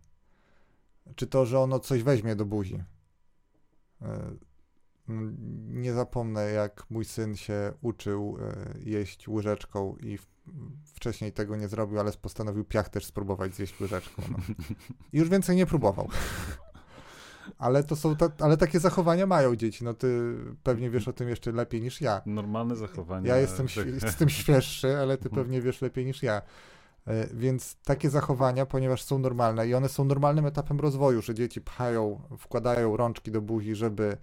Czy 1.15 1.27
to, 1.27 1.47
że 1.47 1.61
ono 1.61 1.81
coś 1.81 2.03
weźmie 2.03 2.37
do 2.37 2.45
buzi. 2.45 2.85
E, 4.03 4.31
no, 5.09 5.33
Nie 5.69 5.93
zapomnę, 5.93 6.51
jak 6.51 6.87
mój 6.91 7.05
syn 7.05 7.37
się 7.37 7.73
uczył 7.83 8.39
e, 8.41 8.75
jeść 8.81 9.29
łyżeczką 9.29 9.97
i 9.97 10.19
wcześniej 10.85 11.33
tego 11.33 11.57
nie 11.57 11.69
zrobił, 11.69 12.01
ale 12.01 12.13
postanowił 12.13 12.65
piach 12.65 12.89
też 12.89 13.07
spróbować 13.07 13.55
zjeść 13.55 13.81
łyżeczką. 13.81 14.23
No. 14.31 14.39
I 15.13 15.19
już 15.19 15.29
więcej 15.29 15.57
nie 15.57 15.67
próbował. 15.67 16.09
Ale 17.59 17.85
to 17.85 17.97
są, 17.97 18.17
ta, 18.17 18.31
ale 18.41 18.57
takie 18.57 18.81
zachowania 18.81 19.27
mają 19.27 19.57
dzieci. 19.57 19.85
No 19.85 19.95
ty 19.95 20.37
pewnie 20.63 20.91
wiesz 20.91 21.09
o 21.09 21.13
tym 21.13 21.29
jeszcze 21.29 21.53
lepiej 21.53 21.83
niż 21.83 22.01
ja. 22.01 22.23
Normalne 22.27 22.77
zachowania. 22.77 23.29
Ja 23.29 23.41
jestem, 23.41 23.67
jestem 24.03 24.29
świeższy, 24.29 24.97
ale 24.97 25.19
ty 25.19 25.31
pewnie 25.31 25.63
wiesz 25.63 25.83
lepiej 25.83 26.07
niż 26.07 26.23
ja. 26.23 26.43
E, 27.07 27.27
więc 27.35 27.77
takie 27.85 28.11
zachowania, 28.11 28.67
ponieważ 28.67 29.03
są 29.03 29.19
normalne 29.19 29.69
i 29.69 29.75
one 29.75 29.89
są 29.89 30.05
normalnym 30.05 30.47
etapem 30.47 30.81
rozwoju, 30.81 31.23
że 31.23 31.35
dzieci 31.35 31.61
pchają, 31.61 32.21
wkładają 32.39 32.97
rączki 32.97 33.31
do 33.31 33.41
buzi, 33.41 33.75
żeby 33.75 34.17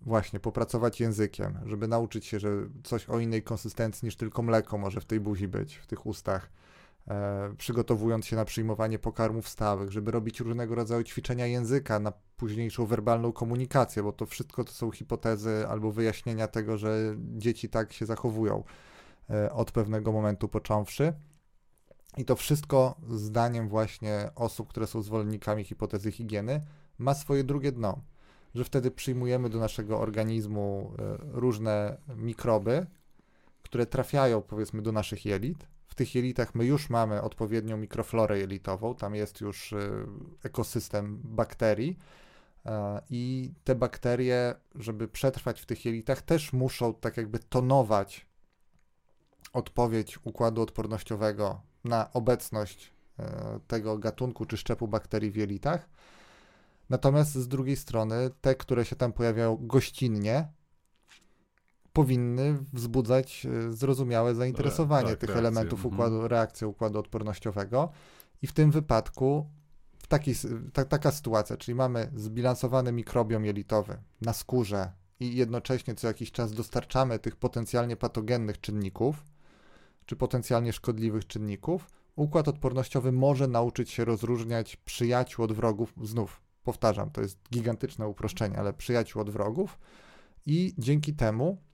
właśnie 0.00 0.40
popracować 0.40 1.00
językiem, 1.00 1.58
żeby 1.66 1.88
nauczyć 1.88 2.26
się, 2.26 2.40
że 2.40 2.50
coś 2.82 3.08
o 3.08 3.18
innej 3.18 3.42
konsystencji 3.42 4.06
niż 4.06 4.16
tylko 4.16 4.42
mleko 4.42 4.78
może 4.78 5.00
w 5.00 5.04
tej 5.04 5.20
buzi 5.20 5.48
być, 5.48 5.76
w 5.76 5.86
tych 5.86 6.06
ustach, 6.06 6.50
przygotowując 7.58 8.26
się 8.26 8.36
na 8.36 8.44
przyjmowanie 8.44 8.98
pokarmów 8.98 9.48
stałych, 9.48 9.92
żeby 9.92 10.10
robić 10.10 10.40
różnego 10.40 10.74
rodzaju 10.74 11.04
ćwiczenia 11.04 11.46
języka 11.46 11.98
na 11.98 12.12
późniejszą 12.36 12.86
werbalną 12.86 13.32
komunikację, 13.32 14.02
bo 14.02 14.12
to 14.12 14.26
wszystko 14.26 14.64
to 14.64 14.72
są 14.72 14.90
hipotezy 14.90 15.64
albo 15.68 15.92
wyjaśnienia 15.92 16.48
tego, 16.48 16.78
że 16.78 17.16
dzieci 17.18 17.68
tak 17.68 17.92
się 17.92 18.06
zachowują 18.06 18.64
e, 19.30 19.52
od 19.52 19.72
pewnego 19.72 20.12
momentu 20.12 20.48
począwszy. 20.48 21.12
I 22.16 22.24
to 22.24 22.36
wszystko, 22.36 22.96
zdaniem 23.10 23.68
właśnie 23.68 24.30
osób, 24.34 24.68
które 24.68 24.86
są 24.86 25.02
zwolennikami 25.02 25.64
hipotezy 25.64 26.12
higieny, 26.12 26.60
ma 26.98 27.14
swoje 27.14 27.44
drugie 27.44 27.72
dno. 27.72 28.00
Że 28.54 28.64
wtedy 28.64 28.90
przyjmujemy 28.90 29.50
do 29.50 29.58
naszego 29.58 30.00
organizmu 30.00 30.94
e, 30.98 31.16
różne 31.20 31.96
mikroby, 32.16 32.86
które 33.62 33.86
trafiają 33.86 34.42
powiedzmy 34.42 34.82
do 34.82 34.92
naszych 34.92 35.24
jelit. 35.24 35.66
W 35.92 35.94
tych 35.94 36.14
jelitach 36.14 36.54
my 36.54 36.64
już 36.64 36.90
mamy 36.90 37.22
odpowiednią 37.22 37.76
mikroflorę 37.76 38.38
jelitową, 38.38 38.94
tam 38.94 39.14
jest 39.14 39.40
już 39.40 39.72
e, 39.72 39.76
ekosystem 40.42 41.20
bakterii. 41.24 41.98
E, 42.66 43.00
I 43.10 43.52
te 43.64 43.74
bakterie, 43.74 44.54
żeby 44.74 45.08
przetrwać 45.08 45.60
w 45.60 45.66
tych 45.66 45.84
jelitach, 45.84 46.22
też 46.22 46.52
muszą 46.52 46.94
tak 46.94 47.16
jakby 47.16 47.38
tonować 47.38 48.26
odpowiedź 49.52 50.18
układu 50.24 50.62
odpornościowego 50.62 51.60
na 51.84 52.12
obecność 52.12 52.92
e, 53.18 53.60
tego 53.68 53.98
gatunku 53.98 54.46
czy 54.46 54.56
szczepu 54.56 54.88
bakterii 54.88 55.30
w 55.30 55.36
jelitach. 55.36 55.88
Natomiast 56.90 57.32
z 57.32 57.48
drugiej 57.48 57.76
strony 57.76 58.30
te, 58.40 58.54
które 58.54 58.84
się 58.84 58.96
tam 58.96 59.12
pojawiają 59.12 59.58
gościnnie, 59.60 60.48
powinny 61.92 62.58
wzbudzać 62.72 63.46
e, 63.46 63.72
zrozumiałe 63.72 64.34
zainteresowanie 64.34 65.08
tak, 65.08 65.18
tych 65.18 65.28
reakcje. 65.28 65.48
elementów 65.48 65.84
mhm. 65.84 65.94
układu, 65.94 66.28
reakcji 66.28 66.66
układu 66.66 66.98
odpornościowego. 66.98 67.90
I 68.42 68.46
w 68.46 68.52
tym 68.52 68.70
wypadku 68.70 69.46
w 69.98 70.06
taki, 70.06 70.32
ta, 70.72 70.84
taka 70.84 71.10
sytuacja, 71.10 71.56
czyli 71.56 71.74
mamy 71.74 72.10
zbilansowany 72.14 72.92
mikrobiom 72.92 73.44
jelitowy 73.44 73.98
na 74.20 74.32
skórze 74.32 74.92
i 75.20 75.36
jednocześnie 75.36 75.94
co 75.94 76.06
jakiś 76.06 76.32
czas 76.32 76.52
dostarczamy 76.52 77.18
tych 77.18 77.36
potencjalnie 77.36 77.96
patogennych 77.96 78.60
czynników, 78.60 79.24
czy 80.06 80.16
potencjalnie 80.16 80.72
szkodliwych 80.72 81.26
czynników, 81.26 81.86
układ 82.16 82.48
odpornościowy 82.48 83.12
może 83.12 83.48
nauczyć 83.48 83.90
się 83.90 84.04
rozróżniać 84.04 84.76
przyjaciół 84.76 85.44
od 85.44 85.52
wrogów. 85.52 85.94
Znów 86.02 86.42
powtarzam, 86.64 87.10
to 87.10 87.20
jest 87.20 87.38
gigantyczne 87.52 88.08
uproszczenie, 88.08 88.58
ale 88.58 88.72
przyjaciół 88.72 89.22
od 89.22 89.30
wrogów, 89.30 89.78
i 90.46 90.74
dzięki 90.78 91.14
temu 91.14 91.58
e, 91.58 91.71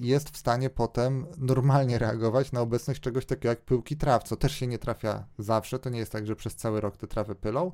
jest 0.00 0.30
w 0.30 0.36
stanie 0.36 0.70
potem 0.70 1.26
normalnie 1.38 1.98
reagować 1.98 2.52
na 2.52 2.60
obecność 2.60 3.00
czegoś 3.00 3.26
takiego 3.26 3.48
jak 3.48 3.64
pyłki 3.64 3.96
traw, 3.96 4.24
co 4.24 4.36
też 4.36 4.52
się 4.52 4.66
nie 4.66 4.78
trafia 4.78 5.26
zawsze. 5.38 5.78
To 5.78 5.90
nie 5.90 5.98
jest 5.98 6.12
tak, 6.12 6.26
że 6.26 6.36
przez 6.36 6.56
cały 6.56 6.80
rok 6.80 6.96
te 6.96 7.06
trawy 7.06 7.34
pylą 7.34 7.72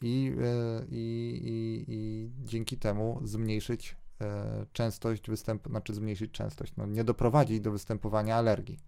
i, 0.00 0.32
e, 0.42 0.84
i, 0.90 1.40
i, 1.44 1.84
i 1.88 2.30
dzięki 2.44 2.78
temu 2.78 3.20
zmniejszyć 3.24 3.96
E, 4.20 4.66
częstość 4.72 5.30
występu, 5.30 5.70
znaczy 5.70 5.94
zmniejszyć 5.94 6.30
częstość, 6.32 6.72
no 6.76 6.86
nie 6.86 7.04
doprowadzić 7.04 7.60
do 7.60 7.70
występowania 7.70 8.36
alergii. 8.36 8.78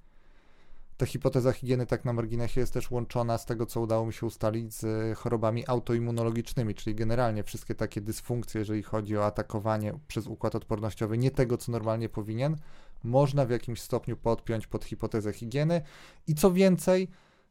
Ta 1.01 1.07
hipoteza 1.07 1.53
higieny 1.53 1.87
tak 1.87 2.05
na 2.05 2.13
marginesie 2.13 2.61
jest 2.61 2.73
też 2.73 2.91
łączona 2.91 3.39
z 3.39 3.47
tego, 3.47 3.67
co 3.67 3.81
udało 3.81 4.07
mi 4.07 4.13
się 4.13 4.27
ustalić 4.27 4.75
z 4.75 5.19
chorobami 5.19 5.65
autoimmunologicznymi, 5.67 6.75
czyli 6.75 6.97
generalnie 6.97 7.43
wszystkie 7.43 7.75
takie 7.75 8.01
dysfunkcje, 8.01 8.59
jeżeli 8.59 8.83
chodzi 8.83 9.17
o 9.17 9.27
atakowanie 9.27 9.93
przez 10.09 10.27
układ 10.27 10.55
odpornościowy 10.55 11.19
nie 11.19 11.31
tego, 11.31 11.57
co 11.57 11.73
normalnie 11.73 12.09
powinien, 12.09 12.57
można 13.05 13.47
w 13.47 13.51
jakimś 13.51 13.83
stopniu 13.83 14.17
podpiąć 14.17 14.67
pod 14.67 14.85
hipotezę 14.85 15.33
higieny 15.33 15.83
i 16.27 16.35
co 16.35 16.53
więcej, 16.53 17.09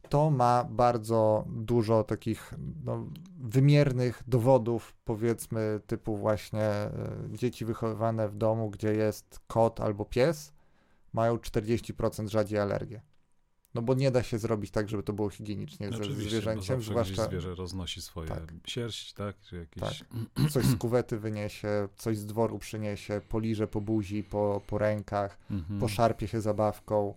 to 0.10 0.30
ma 0.30 0.64
bardzo 0.64 1.46
dużo 1.48 2.04
takich 2.04 2.54
no, 2.84 3.08
wymiernych 3.40 4.24
dowodów, 4.28 4.96
powiedzmy, 5.06 5.80
typu 5.88 6.18
właśnie 6.18 6.62
e, 6.62 6.92
dzieci 7.30 7.66
wychowywane 7.66 8.30
w 8.30 8.36
domu, 8.36 8.70
gdzie 8.70 8.94
jest 8.94 9.40
kot 9.48 9.80
albo 9.80 10.06
pies, 10.06 10.54
mają 11.14 11.38
40% 11.38 12.28
rzadziej 12.28 12.60
alergię. 12.60 13.09
No 13.76 13.82
bo 13.82 13.94
nie 13.94 14.12
da 14.12 14.24
się 14.24 14.40
zrobić 14.40 14.72
tak, 14.72 14.90
żeby 14.90 15.04
to 15.04 15.14
było 15.14 15.30
higienicznie 15.30 15.90
ze 15.92 16.04
zwierzęciem, 16.04 16.82
zwłaszcza 16.82 17.26
zwierzę 17.26 17.56
roznosi 17.56 18.02
swoje 18.02 18.30
tak. 18.30 18.54
sierść, 18.66 19.14
tak? 19.14 19.40
Czy 19.42 19.56
jakieś... 19.56 20.00
tak. 20.00 20.50
Coś 20.52 20.66
z 20.66 20.76
kuwety 20.76 21.20
wyniesie, 21.20 21.88
coś 21.98 22.18
z 22.18 22.26
dworu 22.26 22.60
przyniesie, 22.60 23.22
poliże 23.30 23.68
po 23.68 23.82
buzi, 23.82 24.24
po, 24.24 24.62
po 24.68 24.78
rękach, 24.78 25.38
mhm. 25.52 25.80
poszarpie 25.80 26.28
się 26.28 26.42
zabawką 26.42 27.14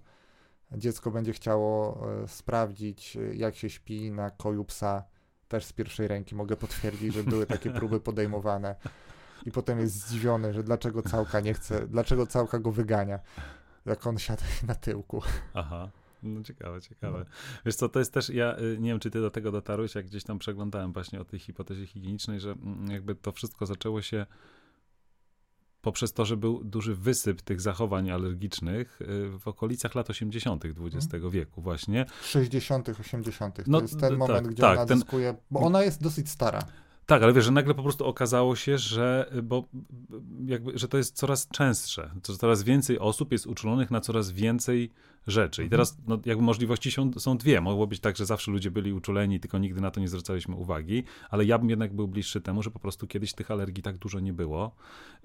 dziecko 0.78 1.10
będzie 1.10 1.32
chciało 1.32 2.02
e, 2.22 2.28
sprawdzić, 2.28 3.16
e, 3.16 3.34
jak 3.34 3.56
się 3.56 3.70
śpi 3.70 4.10
na 4.10 4.30
koju 4.30 4.64
psa, 4.64 5.04
też 5.48 5.64
z 5.64 5.72
pierwszej 5.72 6.08
ręki 6.08 6.34
mogę 6.34 6.56
potwierdzić, 6.56 7.14
że 7.14 7.24
były 7.24 7.46
takie 7.46 7.70
próby 7.80 8.00
podejmowane. 8.00 8.74
I 9.46 9.52
potem 9.52 9.80
jest 9.80 9.94
zdziwiony, 9.94 10.52
że 10.52 10.62
dlaczego 10.62 11.02
całka 11.02 11.40
nie 11.40 11.54
chce, 11.54 11.88
dlaczego 11.88 12.26
całka 12.26 12.58
go 12.58 12.72
wygania, 12.72 13.20
jak 13.86 14.06
on 14.06 14.18
siada 14.18 14.42
na 14.68 14.74
tyłku. 14.74 15.22
Aha. 15.54 15.90
No 16.22 16.42
ciekawe, 16.42 16.80
ciekawe. 16.80 17.18
No. 17.18 17.24
Wiesz 17.66 17.74
co, 17.74 17.88
to 17.88 17.98
jest 17.98 18.12
też, 18.12 18.28
ja 18.28 18.58
y, 18.58 18.76
nie 18.80 18.90
wiem, 18.90 19.00
czy 19.00 19.10
ty 19.10 19.20
do 19.20 19.30
tego 19.30 19.52
dotarłeś, 19.52 19.94
jak 19.94 20.06
gdzieś 20.06 20.24
tam 20.24 20.38
przeglądałem 20.38 20.92
właśnie 20.92 21.20
o 21.20 21.24
tej 21.24 21.40
hipotezie 21.40 21.86
higienicznej, 21.86 22.40
że 22.40 22.50
mm, 22.50 22.90
jakby 22.90 23.14
to 23.14 23.32
wszystko 23.32 23.66
zaczęło 23.66 24.02
się 24.02 24.26
poprzez 25.82 26.12
to, 26.12 26.24
że 26.24 26.36
był 26.36 26.64
duży 26.64 26.94
wysyp 26.94 27.42
tych 27.42 27.60
zachowań 27.60 28.10
alergicznych 28.10 29.00
y, 29.00 29.38
w 29.38 29.48
okolicach 29.48 29.94
lat 29.94 30.10
80. 30.10 30.64
XX 30.64 31.10
hmm. 31.10 31.30
wieku 31.30 31.62
właśnie. 31.62 32.06
60., 32.22 32.88
80. 32.88 33.56
To 33.56 33.62
no, 33.66 33.80
jest 33.80 34.00
ten 34.00 34.16
moment, 34.16 34.44
tak, 34.44 34.52
gdzie 34.52 34.60
tak, 34.60 34.78
ona 34.78 34.86
ten... 34.86 34.98
zyskuje, 34.98 35.34
bo 35.50 35.60
ona 35.60 35.82
jest 35.82 36.02
dosyć 36.02 36.30
stara. 36.30 36.62
Tak, 37.06 37.22
ale 37.22 37.32
wiesz, 37.32 37.44
że 37.44 37.50
nagle 37.50 37.74
po 37.74 37.82
prostu 37.82 38.06
okazało 38.06 38.56
się, 38.56 38.78
że, 38.78 39.30
bo, 39.42 39.64
jakby, 40.46 40.78
że 40.78 40.88
to 40.88 40.96
jest 40.96 41.16
coraz 41.16 41.48
częstsze, 41.48 42.10
coraz 42.22 42.62
więcej 42.62 42.98
osób 42.98 43.32
jest 43.32 43.46
uczulonych 43.46 43.90
na 43.90 44.00
coraz 44.00 44.30
więcej 44.30 44.90
rzeczy. 45.26 45.62
I 45.62 45.64
mhm. 45.64 45.70
teraz 45.70 45.98
no, 46.06 46.18
jakby 46.24 46.44
możliwości 46.44 46.92
są, 46.92 47.12
są 47.12 47.36
dwie. 47.36 47.60
Mogło 47.60 47.86
być 47.86 48.00
tak, 48.00 48.16
że 48.16 48.26
zawsze 48.26 48.50
ludzie 48.50 48.70
byli 48.70 48.92
uczuleni, 48.92 49.40
tylko 49.40 49.58
nigdy 49.58 49.80
na 49.80 49.90
to 49.90 50.00
nie 50.00 50.08
zwracaliśmy 50.08 50.56
uwagi, 50.56 51.04
ale 51.30 51.44
ja 51.44 51.58
bym 51.58 51.70
jednak 51.70 51.94
był 51.94 52.08
bliższy 52.08 52.40
temu, 52.40 52.62
że 52.62 52.70
po 52.70 52.78
prostu 52.78 53.06
kiedyś 53.06 53.32
tych 53.32 53.50
alergii 53.50 53.82
tak 53.82 53.98
dużo 53.98 54.20
nie 54.20 54.32
było, 54.32 54.74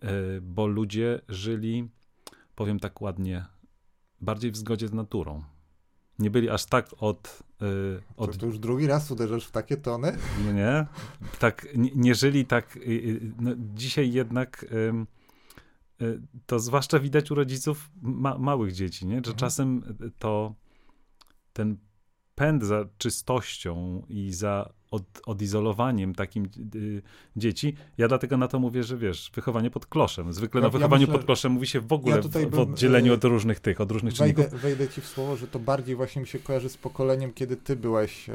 yy, 0.02 0.10
bo 0.42 0.68
ludzie 0.68 1.22
żyli, 1.30 1.90
powiem 2.56 2.80
tak 2.80 3.02
ładnie, 3.02 3.46
bardziej 4.22 4.52
w 4.52 4.58
zgodzie 4.58 4.88
z 4.88 4.94
naturą 4.94 5.44
nie 6.20 6.30
byli 6.30 6.50
aż 6.50 6.66
tak 6.66 6.90
od... 6.98 7.44
Yy, 7.62 8.02
od... 8.18 8.32
To, 8.32 8.38
to, 8.38 8.46
już 8.46 8.60
drugi 8.60 8.88
raz 8.88 9.12
uderzasz 9.12 9.46
w 9.46 9.52
takie 9.52 9.78
tony? 9.78 10.18
No 10.46 10.52
nie, 10.52 10.86
tak, 11.40 11.68
nie, 11.76 11.92
nie 11.96 12.16
żyli 12.16 12.46
tak... 12.46 12.76
Yy, 12.76 13.34
no, 13.40 13.52
dzisiaj 13.58 14.12
jednak... 14.12 14.66
Yy, 14.72 15.06
to 16.46 16.60
zwłaszcza 16.60 17.00
widać 17.00 17.32
u 17.32 17.36
rodziców 17.36 17.90
ma, 18.02 18.38
małych 18.38 18.74
dzieci, 18.74 19.06
nie? 19.06 19.16
że 19.16 19.18
mhm. 19.18 19.36
czasem 19.36 19.98
to 20.20 20.56
ten 21.54 21.78
pęd 22.36 22.64
za 22.64 22.86
czystością 22.98 24.06
i 24.10 24.34
za 24.34 24.74
od, 24.92 25.04
odizolowaniem 25.26 26.16
takim 26.16 26.50
y, 26.76 27.02
dzieci. 27.36 27.76
Ja 27.98 28.08
dlatego 28.08 28.38
na 28.38 28.48
to 28.48 28.60
mówię, 28.60 28.84
że 28.84 28.98
wiesz, 28.98 29.32
wychowanie 29.36 29.72
pod 29.72 29.86
kloszem. 29.86 30.34
Zwykle 30.34 30.62
ja, 30.62 30.68
na 30.68 30.70
wychowaniu 30.70 31.02
ja 31.02 31.08
myślę, 31.08 31.18
pod 31.18 31.26
kloszem 31.26 31.52
mówi 31.52 31.68
się 31.68 31.80
w 31.80 31.94
ogóle 31.94 32.16
ja 32.16 32.22
w, 32.22 32.50
w, 32.50 32.60
oddzieleniu 32.60 33.12
y, 33.12 33.16
od 33.16 33.24
różnych 33.24 33.60
tych, 33.60 33.82
od 33.82 33.92
różnych 33.92 34.14
wejdę, 34.14 34.44
czynników. 34.44 34.62
Wejdę 34.62 34.88
ci 34.88 35.02
w 35.02 35.08
słowo, 35.08 35.36
że 35.38 35.48
to 35.48 35.60
bardziej 35.60 35.96
właśnie 35.96 36.22
mi 36.22 36.28
się 36.28 36.40
kojarzy 36.40 36.70
z 36.70 36.78
pokoleniem, 36.78 37.34
kiedy 37.34 37.58
ty 37.58 37.76
byłeś 37.76 38.30
e, 38.30 38.34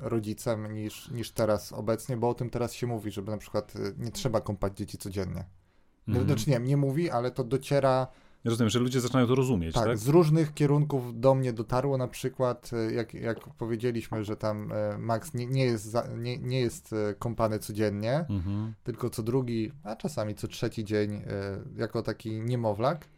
rodzicem 0.00 0.74
niż, 0.74 1.10
niż 1.10 1.30
teraz 1.30 1.72
obecnie, 1.72 2.16
bo 2.16 2.28
o 2.28 2.34
tym 2.34 2.50
teraz 2.50 2.74
się 2.74 2.86
mówi, 2.86 3.10
żeby 3.10 3.30
na 3.30 3.38
przykład 3.38 3.72
e, 3.76 4.04
nie 4.04 4.10
trzeba 4.10 4.40
kąpać 4.40 4.76
dzieci 4.76 4.98
codziennie. 4.98 5.44
Mhm. 6.08 6.26
Znaczy 6.26 6.50
nie, 6.50 6.58
nie 6.58 6.76
mówi, 6.76 7.10
ale 7.10 7.30
to 7.30 7.44
dociera 7.44 8.06
Rozumiem, 8.44 8.70
że 8.70 8.78
ludzie 8.78 9.00
zaczynają 9.00 9.26
to 9.26 9.34
rozumieć, 9.34 9.74
tak? 9.74 9.84
tak? 9.84 9.98
z 9.98 10.08
różnych 10.08 10.54
kierunków 10.54 11.20
do 11.20 11.34
mnie 11.34 11.52
dotarło 11.52 11.98
na 11.98 12.08
przykład, 12.08 12.70
e, 12.72 12.92
jak, 12.92 13.14
jak 13.14 13.38
powiedzieliśmy, 13.40 14.24
że 14.24 14.36
tam 14.36 14.72
e, 14.72 14.98
Max 14.98 15.34
nie, 15.34 15.46
nie, 15.46 15.64
jest, 15.64 15.84
za, 15.84 16.08
nie, 16.16 16.38
nie 16.38 16.60
jest 16.60 16.92
e, 16.92 17.14
kąpany 17.14 17.58
codziennie, 17.58 18.26
mhm. 18.30 18.74
tylko 18.84 19.10
co 19.10 19.22
drugi, 19.22 19.72
a 19.84 19.96
czasami 19.96 20.34
co 20.34 20.48
trzeci 20.48 20.84
dzień 20.84 21.22
jako 21.76 22.02
taki 22.02 22.40
niemowlak, 22.40 23.08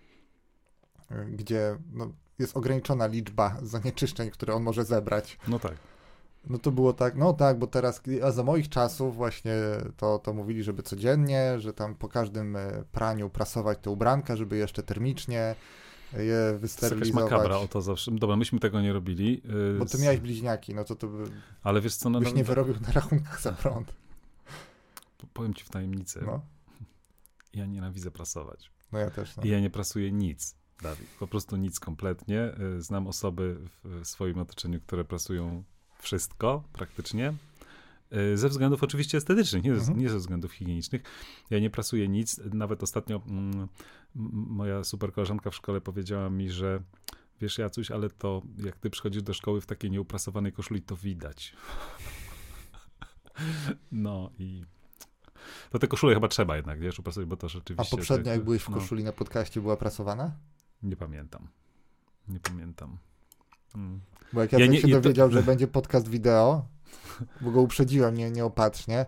gdzie 1.30 1.78
no, 1.92 2.12
jest 2.38 2.56
ograniczona 2.56 3.06
liczba 3.06 3.56
zanieczyszczeń, 3.62 4.30
które 4.30 4.54
on 4.54 4.62
może 4.62 4.84
zebrać. 4.84 5.38
No 5.48 5.58
tak. 5.58 5.74
No 6.46 6.58
to 6.58 6.72
było 6.72 6.92
tak, 6.92 7.16
no 7.16 7.32
tak, 7.32 7.58
bo 7.58 7.66
teraz, 7.66 8.02
a 8.22 8.30
za 8.30 8.42
moich 8.42 8.68
czasów 8.68 9.16
właśnie 9.16 9.52
to, 9.96 10.18
to 10.18 10.32
mówili, 10.32 10.62
żeby 10.62 10.82
codziennie, 10.82 11.60
że 11.60 11.72
tam 11.72 11.94
po 11.94 12.08
każdym 12.08 12.56
e, 12.56 12.84
praniu 12.92 13.30
prasować 13.30 13.78
te 13.78 13.90
ubranka, 13.90 14.36
żeby 14.36 14.56
jeszcze 14.56 14.82
termicznie 14.82 15.54
je 16.12 16.58
wysterylizować. 16.58 17.30
To 17.30 17.36
makabra 17.36 17.58
o 17.58 17.68
to 17.68 17.82
zawsze. 17.82 18.10
Dobra, 18.10 18.36
myśmy 18.36 18.60
tego 18.60 18.80
nie 18.80 18.92
robili. 18.92 19.42
Yy, 19.44 19.78
bo 19.78 19.86
ty 19.86 19.98
miałeś 19.98 20.20
bliźniaki, 20.20 20.74
no 20.74 20.84
to 20.84 20.96
to 20.96 21.08
by... 21.08 21.24
Ale 21.62 21.80
wiesz 21.80 21.96
co... 21.96 22.10
No, 22.10 22.18
byś 22.18 22.28
no, 22.28 22.34
nie 22.34 22.42
no, 22.42 22.48
wyrobił 22.48 22.74
na 22.80 22.92
rachunkach 22.92 23.40
za 23.40 23.52
prąd. 23.52 23.92
Powiem 25.32 25.54
ci 25.54 25.64
w 25.64 25.68
tajemnicy. 25.68 26.22
No. 26.26 26.40
Ja 27.54 27.66
nienawidzę 27.66 28.10
prasować. 28.10 28.70
No 28.92 28.98
ja 28.98 29.10
też. 29.10 29.36
No. 29.36 29.42
I 29.42 29.48
ja 29.48 29.60
nie 29.60 29.70
prasuję 29.70 30.12
nic, 30.12 30.56
Dawid. 30.82 31.08
Po 31.18 31.26
prostu 31.26 31.56
nic 31.56 31.80
kompletnie. 31.80 32.52
Znam 32.78 33.06
osoby 33.06 33.56
w 33.84 34.06
swoim 34.06 34.38
otoczeniu, 34.38 34.80
które 34.80 35.04
prasują 35.04 35.64
wszystko 36.04 36.62
praktycznie. 36.72 37.34
Y, 38.32 38.36
ze 38.36 38.48
względów 38.48 38.82
oczywiście 38.82 39.18
estetycznych, 39.18 39.64
nie, 39.64 39.72
mhm. 39.72 39.98
nie 39.98 40.08
ze 40.08 40.18
względów 40.18 40.52
higienicznych. 40.52 41.02
Ja 41.50 41.58
nie 41.58 41.70
prasuję 41.70 42.08
nic. 42.08 42.40
Nawet 42.52 42.82
ostatnio 42.82 43.22
mm, 43.26 43.68
moja 44.48 44.84
super 44.84 45.12
koleżanka 45.12 45.50
w 45.50 45.54
szkole 45.54 45.80
powiedziała 45.80 46.30
mi, 46.30 46.50
że 46.50 46.82
wiesz 47.40 47.58
Jacuś, 47.58 47.90
ale 47.90 48.10
to 48.10 48.42
jak 48.64 48.76
ty 48.76 48.90
przychodzisz 48.90 49.22
do 49.22 49.34
szkoły 49.34 49.60
w 49.60 49.66
takiej 49.66 49.90
nieuprasowanej 49.90 50.52
koszuli, 50.52 50.82
to 50.82 50.96
widać. 50.96 51.52
No 53.92 54.30
i 54.38 54.64
to 55.70 55.78
te 55.78 55.88
koszule 55.88 56.14
chyba 56.14 56.28
trzeba 56.28 56.56
jednak, 56.56 56.80
wiesz, 56.80 56.98
uprasować, 56.98 57.28
bo 57.28 57.36
to 57.36 57.48
rzeczywiście... 57.48 57.94
A 57.94 57.96
poprzednio, 57.96 58.32
jak 58.32 58.44
byłeś 58.44 58.62
w 58.62 58.68
no. 58.68 58.76
koszuli 58.76 59.04
no, 59.04 59.10
na 59.10 59.12
podcaście, 59.12 59.60
była 59.60 59.76
prasowana? 59.76 60.32
Nie 60.82 60.96
pamiętam. 60.96 61.48
Nie 62.28 62.40
pamiętam. 62.40 62.98
Hmm. 63.72 64.00
Bo 64.32 64.40
jak 64.40 64.52
ja, 64.52 64.58
ja 64.58 64.66
nie, 64.66 64.80
się 64.80 64.88
dowiedział, 64.88 65.28
to... 65.28 65.34
że 65.34 65.42
będzie 65.52 65.66
podcast 65.66 66.08
wideo, 66.08 66.66
bo 67.40 67.50
go 67.50 67.60
uprzedziłem 67.60 68.16
nie, 68.16 68.30
nieopatrznie, 68.30 69.06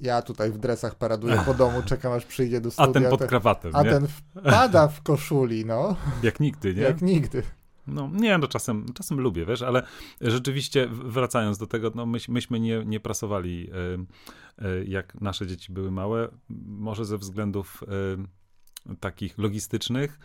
ja 0.00 0.22
tutaj 0.22 0.50
w 0.50 0.58
dresach 0.58 0.94
paraduję 0.94 1.42
po 1.46 1.54
domu, 1.54 1.82
czekam 1.86 2.12
aż 2.12 2.24
przyjdzie 2.24 2.60
do 2.60 2.70
studia. 2.70 2.90
A 2.90 2.92
ten 2.92 3.10
pod 3.10 3.24
krawatem, 3.24 3.76
A 3.76 3.82
nie? 3.82 3.90
ten 3.90 4.06
wpada 4.08 4.88
w 4.88 5.02
koszuli, 5.02 5.64
no. 5.64 5.96
Jak 6.22 6.40
nigdy, 6.40 6.74
nie? 6.74 6.82
Jak 6.82 7.02
nigdy. 7.02 7.42
No 7.86 8.10
nie, 8.12 8.38
no 8.38 8.48
czasem, 8.48 8.86
czasem 8.94 9.20
lubię, 9.20 9.46
wiesz, 9.46 9.62
ale 9.62 9.82
rzeczywiście 10.20 10.88
wracając 10.90 11.58
do 11.58 11.66
tego, 11.66 11.92
no 11.94 12.06
my, 12.06 12.18
myśmy 12.28 12.60
nie, 12.60 12.82
nie 12.84 13.00
prasowali 13.00 13.70
y, 14.60 14.64
y, 14.66 14.84
jak 14.84 15.20
nasze 15.20 15.46
dzieci 15.46 15.72
były 15.72 15.90
małe, 15.90 16.28
może 16.66 17.04
ze 17.04 17.18
względów 17.18 17.84
y, 18.92 18.96
takich 18.96 19.38
logistycznych, 19.38 20.20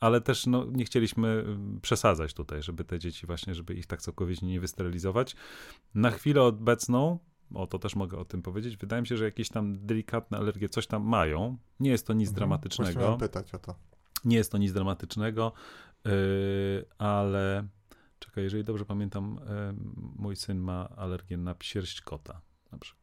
ale 0.00 0.20
też 0.20 0.46
no, 0.46 0.66
nie 0.72 0.84
chcieliśmy 0.84 1.44
przesadzać 1.82 2.34
tutaj, 2.34 2.62
żeby 2.62 2.84
te 2.84 2.98
dzieci 2.98 3.26
właśnie, 3.26 3.54
żeby 3.54 3.74
ich 3.74 3.86
tak 3.86 4.02
całkowicie 4.02 4.46
nie 4.46 4.60
wysterylizować. 4.60 5.36
Na 5.94 6.10
chwilę 6.10 6.42
obecną, 6.42 7.18
o 7.54 7.66
to 7.66 7.78
też 7.78 7.96
mogę 7.96 8.18
o 8.18 8.24
tym 8.24 8.42
powiedzieć, 8.42 8.76
wydaje 8.76 9.02
mi 9.02 9.08
się, 9.08 9.16
że 9.16 9.24
jakieś 9.24 9.48
tam 9.48 9.86
delikatne 9.86 10.38
alergie 10.38 10.68
coś 10.68 10.86
tam 10.86 11.02
mają. 11.02 11.56
Nie 11.80 11.90
jest 11.90 12.06
to 12.06 12.12
nic 12.12 12.28
mhm, 12.28 12.36
dramatycznego. 12.36 13.16
pytać 13.16 13.54
o 13.54 13.58
to. 13.58 13.74
Nie 14.24 14.36
jest 14.36 14.52
to 14.52 14.58
nic 14.58 14.72
dramatycznego. 14.72 15.52
Yy, 16.04 16.12
ale 16.98 17.68
czekaj, 18.18 18.44
jeżeli 18.44 18.64
dobrze 18.64 18.84
pamiętam, 18.84 19.40
mój 20.16 20.36
syn 20.36 20.58
ma 20.58 20.88
alergię 20.88 21.36
na 21.36 21.54
sierść 21.62 22.00
kota 22.00 22.40
na 22.72 22.78
przykład. 22.78 23.00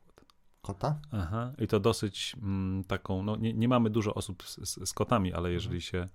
Kota? 0.61 0.99
Aha, 1.11 1.53
i 1.57 1.67
to 1.67 1.79
dosyć 1.79 2.35
mm, 2.41 2.83
taką, 2.83 3.23
no 3.23 3.35
nie, 3.35 3.53
nie 3.53 3.67
mamy 3.67 3.89
dużo 3.89 4.13
osób 4.13 4.43
z, 4.43 4.89
z 4.89 4.93
kotami, 4.93 5.33
ale 5.33 5.51
jeżeli 5.51 5.81
się 5.81 5.97
um, 5.97 6.09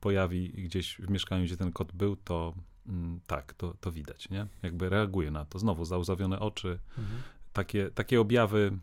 pojawi 0.00 0.48
gdzieś 0.48 0.96
w 0.96 1.10
mieszkaniu, 1.10 1.44
gdzie 1.44 1.56
ten 1.56 1.72
kot 1.72 1.92
był, 1.92 2.16
to 2.16 2.54
mm, 2.88 3.20
tak, 3.26 3.54
to, 3.54 3.74
to 3.80 3.92
widać, 3.92 4.30
nie? 4.30 4.46
Jakby 4.62 4.88
reaguje 4.88 5.30
na 5.30 5.44
to. 5.44 5.58
Znowu 5.58 5.84
zauzawione 5.84 6.40
oczy, 6.40 6.78
mhm. 6.98 7.22
takie, 7.52 7.90
takie 7.90 8.20
objawy 8.20 8.78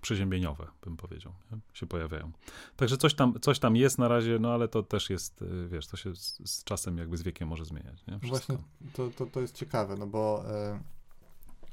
przeziębieniowe, 0.00 0.66
bym 0.84 0.96
powiedział, 0.96 1.32
nie? 1.52 1.58
się 1.74 1.86
pojawiają. 1.86 2.32
Także 2.76 2.96
coś 2.96 3.14
tam, 3.14 3.40
coś 3.40 3.58
tam 3.58 3.76
jest 3.76 3.98
na 3.98 4.08
razie, 4.08 4.38
no 4.38 4.54
ale 4.54 4.68
to 4.68 4.82
też 4.82 5.10
jest, 5.10 5.42
y, 5.42 5.68
wiesz, 5.68 5.86
to 5.86 5.96
się 5.96 6.16
z, 6.16 6.50
z 6.50 6.64
czasem 6.64 6.98
jakby 6.98 7.16
z 7.16 7.22
wiekiem 7.22 7.48
może 7.48 7.64
zmieniać. 7.64 8.06
Nie? 8.06 8.18
Właśnie 8.18 8.58
to, 8.92 9.10
to, 9.10 9.26
to 9.26 9.40
jest 9.40 9.54
ciekawe, 9.54 9.96
no 9.96 10.06
bo... 10.06 10.44
E, 10.48 10.80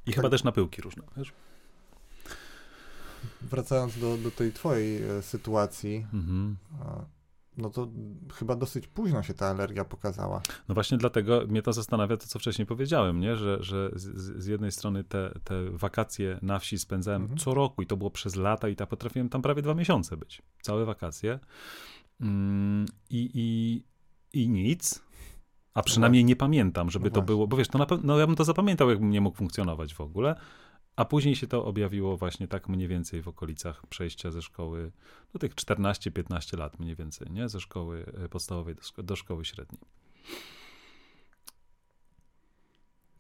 I 0.06 0.12
tak, 0.12 0.16
chyba 0.16 0.30
też 0.30 0.44
na 0.44 0.52
pyłki 0.52 0.82
różne, 0.82 1.04
wiesz? 1.18 1.34
Wracając 3.42 4.00
do, 4.00 4.18
do 4.18 4.32
tej 4.32 4.54
twojej 4.54 5.04
e, 5.04 5.22
sytuacji, 5.22 6.06
mhm 6.14 6.58
no 7.58 7.70
to 7.70 7.88
chyba 8.34 8.56
dosyć 8.56 8.88
późno 8.88 9.24
się 9.24 9.34
ta 9.34 9.48
alergia 9.48 9.86
pokazała. 9.86 10.42
No 10.70 10.76
właśnie 10.76 10.98
dlatego 10.98 11.42
mnie 11.48 11.62
to 11.62 11.74
zastanawia 11.74 12.18
to, 12.18 12.28
co 12.28 12.40
wcześniej 12.40 12.66
powiedziałem, 12.66 13.20
nie? 13.20 13.36
że, 13.36 13.64
że 13.64 13.90
z, 13.94 14.44
z 14.44 14.46
jednej 14.46 14.72
strony 14.72 15.04
te, 15.04 15.40
te 15.44 15.70
wakacje 15.70 16.40
na 16.42 16.60
wsi 16.60 16.80
spędzałem 16.80 17.22
mhm. 17.22 17.40
co 17.40 17.54
roku 17.54 17.82
i 17.82 17.86
to 17.86 17.98
było 17.98 18.12
przez 18.12 18.36
lata 18.36 18.70
i 18.70 18.76
tak 18.76 18.90
potrafiłem 18.90 19.30
tam 19.30 19.42
prawie 19.42 19.62
dwa 19.62 19.74
miesiące 19.74 20.18
być. 20.18 20.42
Całe 20.62 20.86
wakacje. 20.86 21.40
Mm, 22.22 22.86
i, 23.10 23.32
i, 23.34 23.84
I 24.42 24.50
nic. 24.50 25.04
A 25.74 25.84
przynajmniej 25.84 26.24
no 26.24 26.28
nie 26.28 26.36
pamiętam, 26.36 26.90
żeby 26.90 27.10
no 27.10 27.16
to 27.16 27.22
było, 27.22 27.48
bo 27.48 27.58
wiesz, 27.58 27.68
to 27.68 27.78
na 27.78 27.86
pewno, 27.86 28.08
no 28.08 28.20
ja 28.20 28.28
bym 28.28 28.36
to 28.36 28.44
zapamiętał, 28.44 28.90
jakbym 28.90 29.10
nie 29.10 29.22
mógł 29.22 29.38
funkcjonować 29.38 29.94
w 29.94 30.02
ogóle, 30.02 30.36
a 30.96 31.06
później 31.06 31.36
się 31.36 31.48
to 31.48 31.66
objawiło 31.66 32.18
właśnie 32.18 32.48
tak 32.48 32.70
mniej 32.70 32.88
więcej 32.88 33.22
w 33.22 33.28
okolicach 33.28 33.88
przejścia 33.88 34.32
ze 34.32 34.42
szkoły, 34.42 34.92
do 35.34 35.40
tych 35.40 35.56
14-15 35.56 36.58
lat 36.58 36.80
mniej 36.80 36.96
więcej, 36.96 37.32
nie? 37.32 37.50
Ze 37.50 37.60
szkoły 37.60 38.06
e, 38.24 38.30
podstawowej 38.30 38.76
do, 38.76 39.04
do 39.04 39.16
szkoły 39.16 39.46
średniej. 39.46 39.82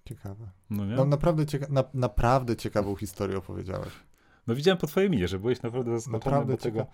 Ciekawe. 0.05 0.49
No 0.69 0.85
nie? 0.85 0.95
No, 0.95 1.05
naprawdę, 1.05 1.45
cieka 1.45 1.67
na, 1.69 1.83
naprawdę 1.93 2.55
ciekawą 2.55 2.95
historię 2.95 3.37
opowiedziałeś. 3.37 3.93
No 4.47 4.55
widziałem 4.55 4.77
po 4.77 4.87
twojej 4.87 5.09
minie, 5.09 5.27
że 5.27 5.39
byłeś 5.39 5.61
naprawdę 5.61 5.91
zaskoczony 5.91 6.19
naprawdę 6.25 6.53
do 6.53 6.61
tego. 6.61 6.87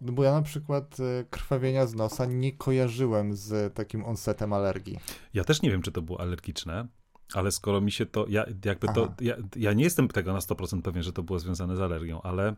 No 0.00 0.12
bo 0.12 0.24
ja 0.24 0.32
na 0.32 0.42
przykład 0.42 0.96
e, 1.00 1.24
krwawienia 1.30 1.86
z 1.86 1.94
nosa 1.94 2.26
nie 2.26 2.52
kojarzyłem 2.52 3.36
z 3.36 3.74
takim 3.74 4.04
onsetem 4.04 4.52
alergii. 4.52 4.98
Ja 5.34 5.44
też 5.44 5.62
nie 5.62 5.70
wiem, 5.70 5.82
czy 5.82 5.92
to 5.92 6.02
było 6.02 6.20
alergiczne. 6.20 6.86
Ale 7.34 7.52
skoro 7.52 7.80
mi 7.80 7.92
się 7.92 8.06
to, 8.06 8.26
ja 8.28 8.44
jakby 8.64 8.86
Aha. 8.88 8.94
to, 8.94 9.14
ja, 9.20 9.36
ja 9.56 9.72
nie 9.72 9.84
jestem 9.84 10.08
tego 10.08 10.32
na 10.32 10.38
100% 10.38 10.82
pewien, 10.82 11.02
że 11.02 11.12
to 11.12 11.22
było 11.22 11.38
związane 11.38 11.76
z 11.76 11.80
alergią, 11.80 12.22
ale 12.22 12.54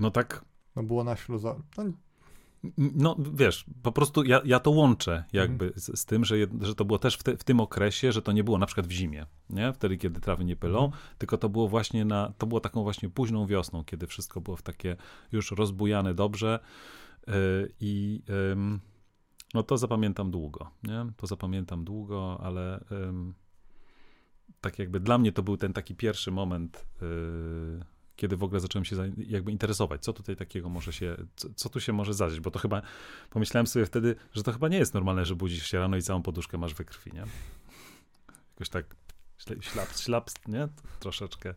no 0.00 0.10
tak... 0.10 0.44
No 0.76 0.82
było 0.82 1.04
na 1.04 1.16
śluza... 1.16 1.56
No... 1.76 1.84
no 2.94 3.16
wiesz, 3.34 3.64
po 3.82 3.92
prostu 3.92 4.24
ja, 4.24 4.40
ja 4.44 4.60
to 4.60 4.70
łączę 4.70 5.24
jakby 5.32 5.64
mhm. 5.64 5.80
z, 5.80 6.00
z, 6.00 6.04
tym, 6.04 6.24
że, 6.24 6.36
że 6.60 6.74
to 6.74 6.84
było 6.84 6.98
też 6.98 7.16
w, 7.16 7.22
te, 7.22 7.36
w, 7.36 7.44
tym 7.44 7.60
okresie, 7.60 8.12
że 8.12 8.22
to 8.22 8.32
nie 8.32 8.44
było 8.44 8.58
na 8.58 8.66
przykład 8.66 8.86
w 8.86 8.90
zimie, 8.90 9.26
nie? 9.50 9.72
Wtedy, 9.72 9.96
kiedy 9.96 10.20
trawy 10.20 10.44
nie 10.44 10.56
pylą, 10.56 10.84
mhm. 10.84 11.02
tylko 11.18 11.38
to 11.38 11.48
było 11.48 11.68
właśnie 11.68 12.04
na, 12.04 12.32
to 12.38 12.46
było 12.46 12.60
taką 12.60 12.82
właśnie 12.82 13.08
późną 13.08 13.46
wiosną, 13.46 13.84
kiedy 13.84 14.06
wszystko 14.06 14.40
było 14.40 14.56
w 14.56 14.62
takie 14.62 14.96
już 15.32 15.50
rozbujane 15.50 16.14
dobrze 16.14 16.58
yy, 17.26 17.34
i... 17.80 18.22
Yy, 18.28 18.78
no 19.54 19.62
to 19.62 19.78
zapamiętam 19.78 20.30
długo, 20.30 20.70
nie? 20.82 21.06
To 21.16 21.26
zapamiętam 21.26 21.84
długo, 21.84 22.40
ale 22.42 22.84
tak 24.64 24.78
jakby 24.78 25.00
dla 25.00 25.18
mnie 25.18 25.32
to 25.32 25.42
był 25.42 25.56
ten 25.56 25.72
taki 25.72 25.94
pierwszy 25.94 26.30
moment, 26.30 26.86
yy, 27.02 27.84
kiedy 28.16 28.36
w 28.36 28.42
ogóle 28.42 28.60
zacząłem 28.60 28.84
się 28.84 28.96
jakby 29.16 29.52
interesować, 29.52 30.02
co 30.02 30.12
tutaj 30.12 30.36
takiego 30.36 30.68
może 30.68 30.92
się, 30.92 31.16
co, 31.36 31.48
co, 31.54 31.68
tu 31.68 31.80
się 31.80 31.92
może 31.92 32.14
zadzieć, 32.14 32.40
bo 32.40 32.50
to 32.50 32.58
chyba, 32.58 32.82
pomyślałem 33.30 33.66
sobie 33.66 33.86
wtedy, 33.86 34.16
że 34.32 34.42
to 34.42 34.52
chyba 34.52 34.68
nie 34.68 34.78
jest 34.78 34.94
normalne, 34.94 35.24
że 35.24 35.36
budzisz 35.36 35.66
się 35.66 35.78
rano 35.78 35.96
i 35.96 36.02
całą 36.02 36.22
poduszkę 36.22 36.58
masz 36.58 36.74
we 36.74 36.84
krwi, 36.84 37.12
nie? 37.12 37.24
Jakoś 38.50 38.68
tak 38.68 38.96
ślap, 39.60 39.88
ślap, 39.96 40.30
nie? 40.48 40.68
Troszeczkę 41.00 41.54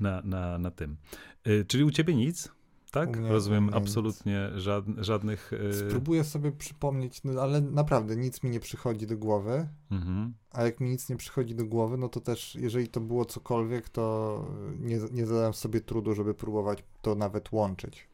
na, 0.00 0.22
na, 0.22 0.58
na 0.58 0.70
tym. 0.70 0.96
Yy, 1.44 1.64
czyli 1.64 1.84
u 1.84 1.90
ciebie 1.90 2.14
nic? 2.14 2.48
Tak? 2.90 3.16
Mnie, 3.16 3.28
Rozumiem, 3.28 3.70
absolutnie 3.74 4.50
żad, 4.54 4.84
żadnych. 4.98 5.52
Yy... 5.64 5.88
Spróbuję 5.88 6.24
sobie 6.24 6.52
przypomnieć, 6.52 7.24
no, 7.24 7.42
ale 7.42 7.60
naprawdę 7.60 8.16
nic 8.16 8.42
mi 8.42 8.50
nie 8.50 8.60
przychodzi 8.60 9.06
do 9.06 9.16
głowy. 9.16 9.68
Mhm. 9.90 10.34
A 10.50 10.62
jak 10.62 10.80
mi 10.80 10.90
nic 10.90 11.08
nie 11.08 11.16
przychodzi 11.16 11.54
do 11.54 11.64
głowy, 11.64 11.96
no 11.96 12.08
to 12.08 12.20
też, 12.20 12.54
jeżeli 12.54 12.88
to 12.88 13.00
było 13.00 13.24
cokolwiek, 13.24 13.88
to 13.88 14.44
nie, 14.78 14.98
nie 15.12 15.26
zadałem 15.26 15.54
sobie 15.54 15.80
trudu, 15.80 16.14
żeby 16.14 16.34
próbować 16.34 16.84
to 17.02 17.14
nawet 17.14 17.52
łączyć. 17.52 18.08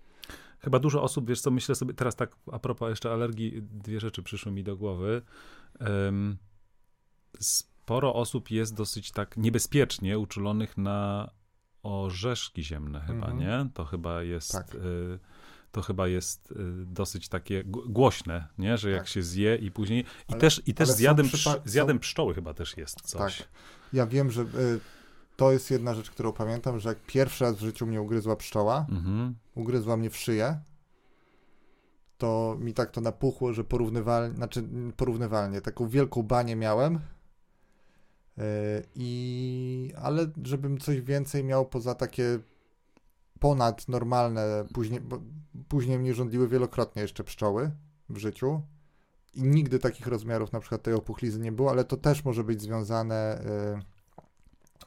Chyba 0.58 0.78
dużo 0.78 1.02
osób, 1.02 1.28
wiesz 1.28 1.40
co, 1.40 1.50
myślę 1.50 1.74
sobie, 1.74 1.94
teraz 1.94 2.16
tak 2.16 2.36
a 2.52 2.58
propos 2.58 2.88
jeszcze 2.90 3.12
alergii, 3.12 3.62
dwie 3.62 4.00
rzeczy 4.00 4.22
przyszły 4.22 4.52
mi 4.52 4.64
do 4.64 4.76
głowy. 4.76 5.22
Um, 5.80 6.36
sporo 7.40 8.14
osób 8.14 8.50
jest 8.50 8.74
dosyć 8.74 9.12
tak 9.12 9.36
niebezpiecznie 9.36 10.18
uczulonych 10.18 10.78
na 10.78 11.30
orzeszki 11.86 12.64
ziemne 12.64 13.00
chyba, 13.00 13.26
mm 13.26 13.38
-hmm. 13.38 13.40
nie? 13.40 13.70
To 13.74 13.84
chyba 13.84 14.22
jest... 14.22 14.52
Tak. 14.52 14.74
Y, 14.74 15.18
to 15.72 15.82
chyba 15.82 16.08
jest 16.08 16.52
y, 16.52 16.56
dosyć 16.86 17.28
takie 17.28 17.64
głośne, 17.64 18.48
nie? 18.58 18.78
że 18.78 18.90
jak 18.90 19.00
tak. 19.00 19.08
się 19.08 19.22
zje 19.22 19.56
i 19.56 19.70
później. 19.70 20.00
I 20.00 20.04
ale, 20.32 20.40
też, 20.40 20.62
i 20.66 20.74
też 20.74 20.88
z, 20.88 21.00
jadem, 21.00 21.26
z 21.64 21.74
jadem 21.74 21.98
pszczoły 21.98 22.34
chyba 22.34 22.54
też 22.54 22.76
jest 22.76 23.00
coś. 23.00 23.38
Tak. 23.38 23.48
Ja 23.92 24.06
wiem, 24.06 24.30
że 24.30 24.42
y, 24.42 24.46
to 25.36 25.52
jest 25.52 25.70
jedna 25.70 25.94
rzecz, 25.94 26.10
którą 26.10 26.32
pamiętam, 26.32 26.78
że 26.80 26.88
jak 26.88 26.98
pierwszy 27.06 27.44
raz 27.44 27.56
w 27.56 27.60
życiu 27.60 27.86
mnie 27.86 28.02
ugryzła 28.02 28.36
pszczoła, 28.36 28.86
-hmm. 28.90 29.32
ugryzła 29.54 29.96
mnie 29.96 30.10
w 30.10 30.16
szyję, 30.16 30.60
to 32.18 32.56
mi 32.60 32.74
tak 32.74 32.90
to 32.90 33.00
napuchło, 33.00 33.52
że 33.52 33.64
porównywalnie, 33.64 34.36
znaczy 34.36 34.68
porównywalnie, 34.96 35.60
taką 35.60 35.88
wielką 35.88 36.22
banię 36.22 36.56
miałem 36.56 37.00
I, 38.94 39.92
ale 40.02 40.26
żebym 40.44 40.78
coś 40.78 41.00
więcej 41.00 41.44
miał 41.44 41.66
poza 41.66 41.94
takie 41.94 42.38
ponadnormalne, 43.40 44.64
później, 44.74 45.00
bo 45.00 45.20
później 45.68 45.98
mnie 45.98 46.14
rządziły 46.14 46.48
wielokrotnie 46.48 47.02
jeszcze 47.02 47.24
pszczoły 47.24 47.70
w 48.08 48.16
życiu. 48.16 48.62
I 49.34 49.42
nigdy 49.42 49.78
takich 49.78 50.06
rozmiarów 50.06 50.52
na 50.52 50.60
przykład 50.60 50.82
tej 50.82 50.94
opuchlizny 50.94 51.44
nie 51.44 51.52
było, 51.52 51.70
ale 51.70 51.84
to 51.84 51.96
też 51.96 52.24
może 52.24 52.44
być 52.44 52.62
związane 52.62 53.40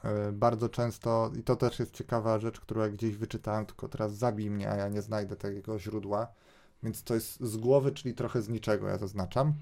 y, 0.04 0.28
y, 0.28 0.32
bardzo 0.32 0.68
często. 0.68 1.30
I 1.38 1.42
to 1.42 1.56
też 1.56 1.78
jest 1.78 1.94
ciekawa 1.94 2.38
rzecz, 2.38 2.60
którą 2.60 2.80
jak 2.80 2.92
gdzieś 2.92 3.16
wyczytałem, 3.16 3.66
tylko 3.66 3.88
teraz 3.88 4.14
zabij 4.14 4.50
mnie, 4.50 4.70
a 4.70 4.76
ja 4.76 4.88
nie 4.88 5.02
znajdę 5.02 5.36
takiego 5.36 5.78
źródła, 5.78 6.26
więc 6.82 7.02
to 7.02 7.14
jest 7.14 7.40
z 7.40 7.56
głowy, 7.56 7.92
czyli 7.92 8.14
trochę 8.14 8.42
z 8.42 8.48
niczego, 8.48 8.88
ja 8.88 8.98
zaznaczam, 8.98 9.54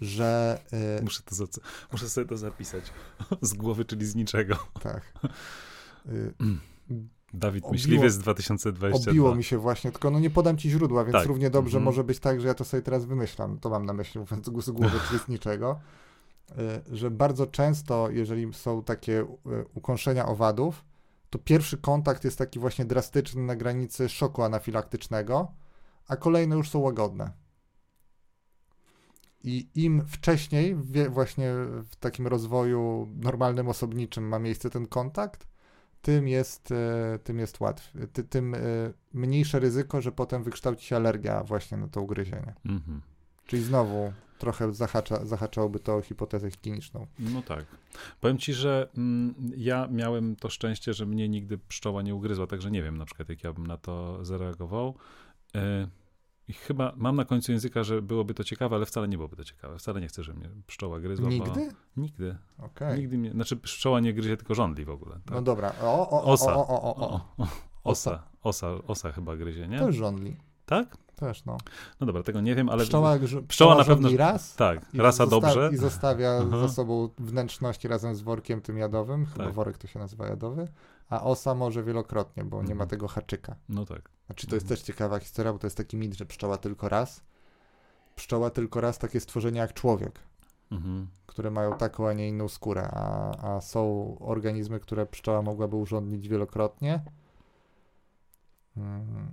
że... 0.00 0.58
Y, 0.98 1.04
muszę, 1.04 1.22
to 1.22 1.34
za, 1.34 1.44
muszę 1.92 2.08
sobie 2.08 2.26
to 2.26 2.36
zapisać. 2.36 2.84
Z 3.42 3.54
głowy, 3.54 3.84
czyli 3.84 4.06
z 4.06 4.14
niczego. 4.14 4.56
Tak. 4.82 5.12
Dawid 7.34 7.64
obiło, 7.64 7.72
Myśliwiec 7.72 8.18
2022. 8.18 9.10
Obiło 9.10 9.34
mi 9.34 9.44
się 9.44 9.58
właśnie, 9.58 9.92
tylko 9.92 10.10
no 10.10 10.18
nie 10.18 10.30
podam 10.30 10.56
ci 10.56 10.70
źródła, 10.70 11.04
więc 11.04 11.12
tak. 11.12 11.26
równie 11.26 11.50
dobrze 11.50 11.76
mm 11.76 11.82
-hmm. 11.82 11.84
może 11.84 12.04
być 12.04 12.20
tak, 12.20 12.40
że 12.40 12.48
ja 12.48 12.54
to 12.54 12.64
sobie 12.64 12.82
teraz 12.82 13.04
wymyślam. 13.04 13.58
To 13.58 13.70
mam 13.70 13.86
na 13.86 13.92
myśli, 13.92 14.20
mówiąc 14.20 14.46
z 14.64 14.70
głowy, 14.70 14.98
czyli 15.08 15.20
z 15.20 15.28
niczego. 15.38 15.80
Y, 16.50 16.96
że 16.96 17.10
bardzo 17.10 17.46
często, 17.46 18.10
jeżeli 18.10 18.54
są 18.54 18.82
takie 18.82 19.20
y, 19.20 19.26
ukąszenia 19.74 20.26
owadów, 20.26 20.84
to 21.30 21.38
pierwszy 21.38 21.78
kontakt 21.78 22.24
jest 22.24 22.38
taki 22.38 22.58
właśnie 22.58 22.84
drastyczny 22.84 23.42
na 23.42 23.56
granicy 23.56 24.08
szoku 24.08 24.42
anafilaktycznego, 24.42 25.52
a 26.08 26.16
kolejne 26.16 26.56
już 26.56 26.70
są 26.70 26.78
łagodne. 26.78 27.30
I 29.46 29.68
im 29.74 30.06
wcześniej, 30.06 30.76
właśnie 31.10 31.52
w 31.90 31.96
takim 31.96 32.26
rozwoju 32.26 33.08
normalnym, 33.16 33.68
osobniczym 33.68 34.28
ma 34.28 34.38
miejsce 34.38 34.70
ten 34.70 34.86
kontakt, 34.86 35.46
tym 36.02 36.28
jest, 36.28 36.72
e, 36.72 37.18
tym 37.24 37.38
jest 37.38 37.60
łatwiej, 37.60 38.08
tym 38.30 38.54
e, 38.54 38.58
mniejsze 39.14 39.58
ryzyko, 39.58 40.00
że 40.00 40.12
potem 40.12 40.42
wykształci 40.42 40.86
się 40.86 40.96
alergia 40.96 41.44
właśnie 41.44 41.78
na 41.78 41.88
to 41.88 42.02
ugryzienie. 42.02 42.54
Mhm. 42.64 43.00
Czyli 43.46 43.62
znowu 43.62 44.12
trochę 44.38 44.72
zahacza, 44.72 45.24
zahaczałoby 45.24 45.78
to 45.80 45.96
o 45.96 46.02
hipotezę 46.02 46.50
kliniczną. 46.50 47.06
No 47.18 47.42
tak. 47.42 47.64
Powiem 48.20 48.38
ci, 48.38 48.52
że 48.52 48.88
mm, 48.96 49.34
ja 49.56 49.88
miałem 49.90 50.36
to 50.36 50.50
szczęście, 50.50 50.94
że 50.94 51.06
mnie 51.06 51.28
nigdy 51.28 51.58
pszczoła 51.58 52.02
nie 52.02 52.14
ugryzła, 52.14 52.46
także 52.46 52.70
nie 52.70 52.82
wiem 52.82 52.98
na 52.98 53.04
przykład, 53.04 53.28
jak 53.28 53.44
ja 53.44 53.52
bym 53.52 53.66
na 53.66 53.76
to 53.76 54.24
zareagował. 54.24 54.94
Y 55.56 56.05
i 56.48 56.52
chyba 56.52 56.92
mam 56.96 57.16
na 57.16 57.24
końcu 57.24 57.52
języka, 57.52 57.84
że 57.84 58.02
byłoby 58.02 58.34
to 58.34 58.44
ciekawe, 58.44 58.76
ale 58.76 58.86
wcale 58.86 59.08
nie 59.08 59.16
byłoby 59.16 59.36
to 59.36 59.44
ciekawe. 59.44 59.78
Wcale 59.78 60.00
nie 60.00 60.08
chcę, 60.08 60.22
żeby 60.22 60.38
mnie 60.38 60.50
pszczoła 60.66 61.00
gryzła. 61.00 61.28
Nigdy? 61.28 61.70
Bo... 61.96 62.02
Nigdy. 62.02 62.36
Okay. 62.58 62.98
Nigdy 62.98 63.18
mnie, 63.18 63.30
znaczy 63.30 63.56
pszczoła 63.56 64.00
nie 64.00 64.14
gryzie, 64.14 64.36
tylko 64.36 64.54
żądli 64.54 64.84
w 64.84 64.90
ogóle. 64.90 65.14
Tak? 65.14 65.34
No 65.34 65.42
dobra. 65.42 65.72
O, 65.82 66.10
o, 66.10 66.24
osa. 66.24 66.56
O, 66.56 66.68
o, 66.68 66.82
o, 66.82 66.96
o. 66.96 67.46
Osa. 67.84 68.22
Osa, 68.42 68.68
osa 68.86 69.12
chyba 69.12 69.36
gryzie, 69.36 69.68
nie? 69.68 69.78
To 69.78 69.92
żądli. 69.92 70.36
Tak? 70.66 70.96
Też, 71.16 71.44
no. 71.44 71.56
No 72.00 72.06
dobra, 72.06 72.22
tego 72.22 72.40
nie 72.40 72.54
wiem, 72.54 72.68
ale... 72.68 72.84
Pszczoła, 72.84 73.18
pszczoła, 73.18 73.42
pszczoła 73.48 73.74
na 73.74 73.84
pewno... 73.84 74.08
raz? 74.16 74.56
Tak, 74.56 74.80
rasa 74.94 75.26
dobrze. 75.26 75.70
I 75.72 75.76
zostawia 75.76 76.44
za 76.44 76.68
sobą 76.68 77.08
wnętrzności 77.18 77.88
razem 77.88 78.14
z 78.14 78.20
workiem 78.20 78.60
tym 78.60 78.78
jadowym. 78.78 79.26
Chyba 79.26 79.44
tak. 79.44 79.54
worek 79.54 79.78
to 79.78 79.86
się 79.86 79.98
nazywa 79.98 80.26
jadowy 80.26 80.68
a 81.08 81.24
osa 81.24 81.54
może 81.54 81.84
wielokrotnie, 81.84 82.44
bo 82.44 82.62
nie 82.62 82.74
ma 82.74 82.84
mhm. 82.84 82.88
tego 82.88 83.08
haczyka. 83.08 83.56
No 83.68 83.84
tak. 83.84 84.10
Znaczy 84.26 84.46
to 84.46 84.54
jest 84.54 84.64
mhm. 84.64 84.76
też 84.76 84.86
ciekawa 84.86 85.18
historia, 85.18 85.52
bo 85.52 85.58
to 85.58 85.66
jest 85.66 85.76
taki 85.76 85.96
mit, 85.96 86.14
że 86.14 86.26
pszczoła 86.26 86.56
tylko 86.56 86.88
raz. 86.88 87.22
Pszczoła 88.16 88.50
tylko 88.50 88.80
raz 88.80 88.98
takie 88.98 89.20
stworzenie 89.20 89.58
jak 89.58 89.72
człowiek, 89.72 90.18
mhm. 90.70 91.06
które 91.26 91.50
mają 91.50 91.72
taką, 91.72 92.08
a 92.08 92.12
nie 92.12 92.28
inną 92.28 92.48
skórę, 92.48 92.88
a, 92.92 93.36
a 93.54 93.60
są 93.60 94.16
organizmy, 94.20 94.80
które 94.80 95.06
pszczoła 95.06 95.42
mogłaby 95.42 95.76
urządnić 95.76 96.28
wielokrotnie. 96.28 97.04
Hmm. 98.74 99.28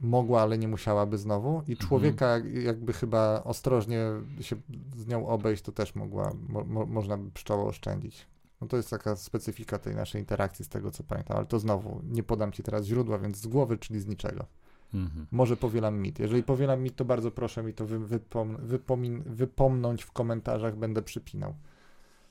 Mogła, 0.00 0.42
ale 0.42 0.58
nie 0.58 0.68
musiałaby 0.68 1.18
znowu. 1.18 1.62
I 1.68 1.76
człowieka, 1.76 2.36
mhm. 2.36 2.62
jakby 2.62 2.92
chyba 2.92 3.42
ostrożnie 3.44 4.00
się 4.40 4.56
z 4.96 5.06
nią 5.06 5.28
obejść, 5.28 5.62
to 5.62 5.72
też 5.72 5.94
mogła, 5.94 6.32
mo, 6.48 6.86
można 6.86 7.16
by 7.16 7.30
pszczołę 7.30 7.64
oszczędzić. 7.64 8.26
No 8.60 8.66
to 8.66 8.76
jest 8.76 8.90
taka 8.90 9.16
specyfika 9.16 9.78
tej 9.78 9.94
naszej 9.94 10.20
interakcji 10.20 10.64
z 10.64 10.68
tego, 10.68 10.90
co 10.90 11.04
pamiętam, 11.04 11.36
ale 11.36 11.46
to 11.46 11.58
znowu 11.58 12.02
nie 12.04 12.22
podam 12.22 12.52
ci 12.52 12.62
teraz 12.62 12.86
źródła, 12.86 13.18
więc 13.18 13.36
z 13.36 13.46
głowy, 13.46 13.78
czyli 13.78 14.00
z 14.00 14.06
niczego. 14.06 14.46
Mhm. 14.94 15.26
Może 15.30 15.56
powielam 15.56 15.98
mit. 15.98 16.18
Jeżeli 16.18 16.42
powielam 16.42 16.82
mit, 16.82 16.96
to 16.96 17.04
bardzo 17.04 17.30
proszę 17.30 17.62
mi 17.62 17.74
to 17.74 17.86
wy, 17.86 17.98
wypom, 17.98 18.56
wypomin, 18.56 19.22
wypomnąć 19.26 20.02
w 20.02 20.12
komentarzach, 20.12 20.76
będę 20.76 21.02
przypinał. 21.02 21.54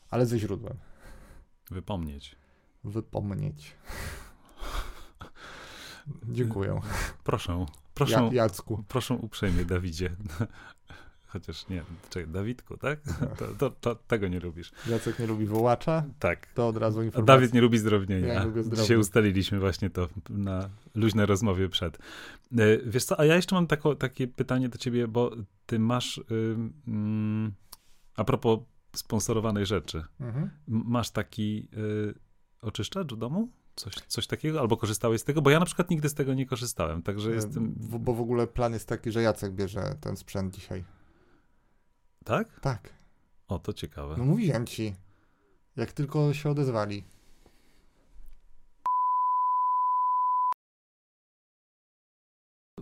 Ale 0.10 0.26
ze 0.26 0.40
źródłem. 0.40 0.78
Wypomnieć. 1.72 2.36
Wypomnieć. 2.84 3.76
Dziękuję. 6.30 6.82
Proszę. 7.24 7.66
Proszę, 7.94 8.30
ja, 8.32 8.44
Jacku. 8.44 8.84
proszę 8.88 9.14
uprzejmie, 9.14 9.66
Dawidzie. 9.66 10.16
Chociaż 11.30 11.70
nie, 11.70 11.84
czekaj, 12.10 12.32
Dawidku, 12.32 12.78
tak? 12.78 13.00
To, 13.40 13.48
to, 13.58 13.70
to, 13.70 13.96
tego 13.96 14.28
nie 14.28 14.40
lubisz. 14.40 14.72
Jacek 14.88 15.20
nie 15.20 15.28
lubi 15.28 15.46
wołacza? 15.46 16.04
Tak. 16.20 16.48
To 16.54 16.68
od 16.68 16.78
razu 16.78 17.04
informacja. 17.04 17.36
Dawid 17.36 17.54
nie 17.54 17.62
lubi 17.62 17.78
zdrownienia. 17.78 18.34
Ja 18.34 18.44
lubię 18.44 18.64
Dzisiaj 18.76 18.98
ustaliliśmy 18.98 19.60
właśnie 19.60 19.90
to 19.90 20.10
na 20.30 20.70
luźnej 20.96 21.26
rozmowie 21.26 21.70
przed. 21.70 21.98
E, 21.98 22.78
wiesz 22.86 23.04
co, 23.04 23.20
a 23.20 23.26
ja 23.26 23.36
jeszcze 23.36 23.56
mam 23.56 23.68
tako, 23.68 23.96
takie 23.96 24.28
pytanie 24.28 24.70
do 24.70 24.78
ciebie, 24.78 25.08
bo 25.08 25.32
ty 25.66 25.80
masz, 25.80 26.22
ym, 26.32 27.54
a 28.16 28.24
propos 28.24 28.60
sponsorowanej 28.96 29.66
rzeczy, 29.66 30.04
mhm. 30.20 30.50
masz 30.68 31.10
taki 31.10 31.68
y, 31.78 32.14
oczyszczacz 32.62 33.14
w 33.14 33.18
domu? 33.18 33.50
Coś, 33.76 33.94
coś 33.94 34.28
takiego? 34.28 34.60
Albo 34.60 34.78
korzystałeś 34.78 35.22
z 35.22 35.24
tego? 35.24 35.42
Bo 35.42 35.50
ja 35.50 35.60
na 35.60 35.66
przykład 35.66 35.90
nigdy 35.90 36.10
z 36.10 36.14
tego 36.14 36.34
nie 36.34 36.46
korzystałem, 36.46 37.02
także 37.02 37.32
jestem... 37.32 37.74
Bo 37.78 38.14
w 38.14 38.22
ogóle 38.22 38.48
plan 38.48 38.74
jest 38.74 38.88
taki, 38.88 39.12
że 39.12 39.22
Jacek 39.22 39.54
bierze 39.54 39.96
ten 40.02 40.18
sprzęt 40.18 40.56
dzisiaj. 40.56 40.84
Tak? 42.26 42.59
Tak. 42.59 42.93
O, 43.47 43.59
to 43.59 43.74
ciekawe. 43.74 44.15
No 44.17 44.26
mówiłem 44.26 44.67
ci. 44.67 44.95
Jak 45.76 45.91
tylko 45.91 46.34
się 46.34 46.49
odezwali. 46.49 47.03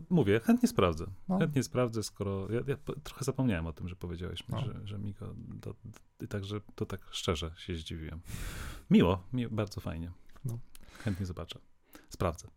Mówię, 0.09 0.39
chętnie 0.39 0.69
sprawdzę. 0.69 1.05
No. 1.27 1.39
Chętnie 1.39 1.63
sprawdzę, 1.63 2.03
skoro. 2.03 2.51
Ja, 2.51 2.61
ja, 2.67 2.77
trochę 3.03 3.25
zapomniałem 3.25 3.67
o 3.67 3.73
tym, 3.73 3.89
że 3.89 3.95
powiedziałeś 3.95 4.47
mi, 4.47 4.55
no. 4.55 4.61
że, 4.61 4.88
że 4.88 4.99
mi 4.99 5.13
go. 5.13 5.35
To, 5.61 5.75
także 6.29 6.61
to 6.75 6.85
tak 6.85 7.01
szczerze 7.11 7.51
się 7.57 7.75
zdziwiłem. 7.75 8.21
Miło, 8.89 9.23
mi, 9.33 9.47
bardzo 9.47 9.81
fajnie. 9.81 10.11
No. 10.45 10.59
Chętnie 10.99 11.25
zobaczę. 11.25 11.59
Sprawdzę. 12.09 12.47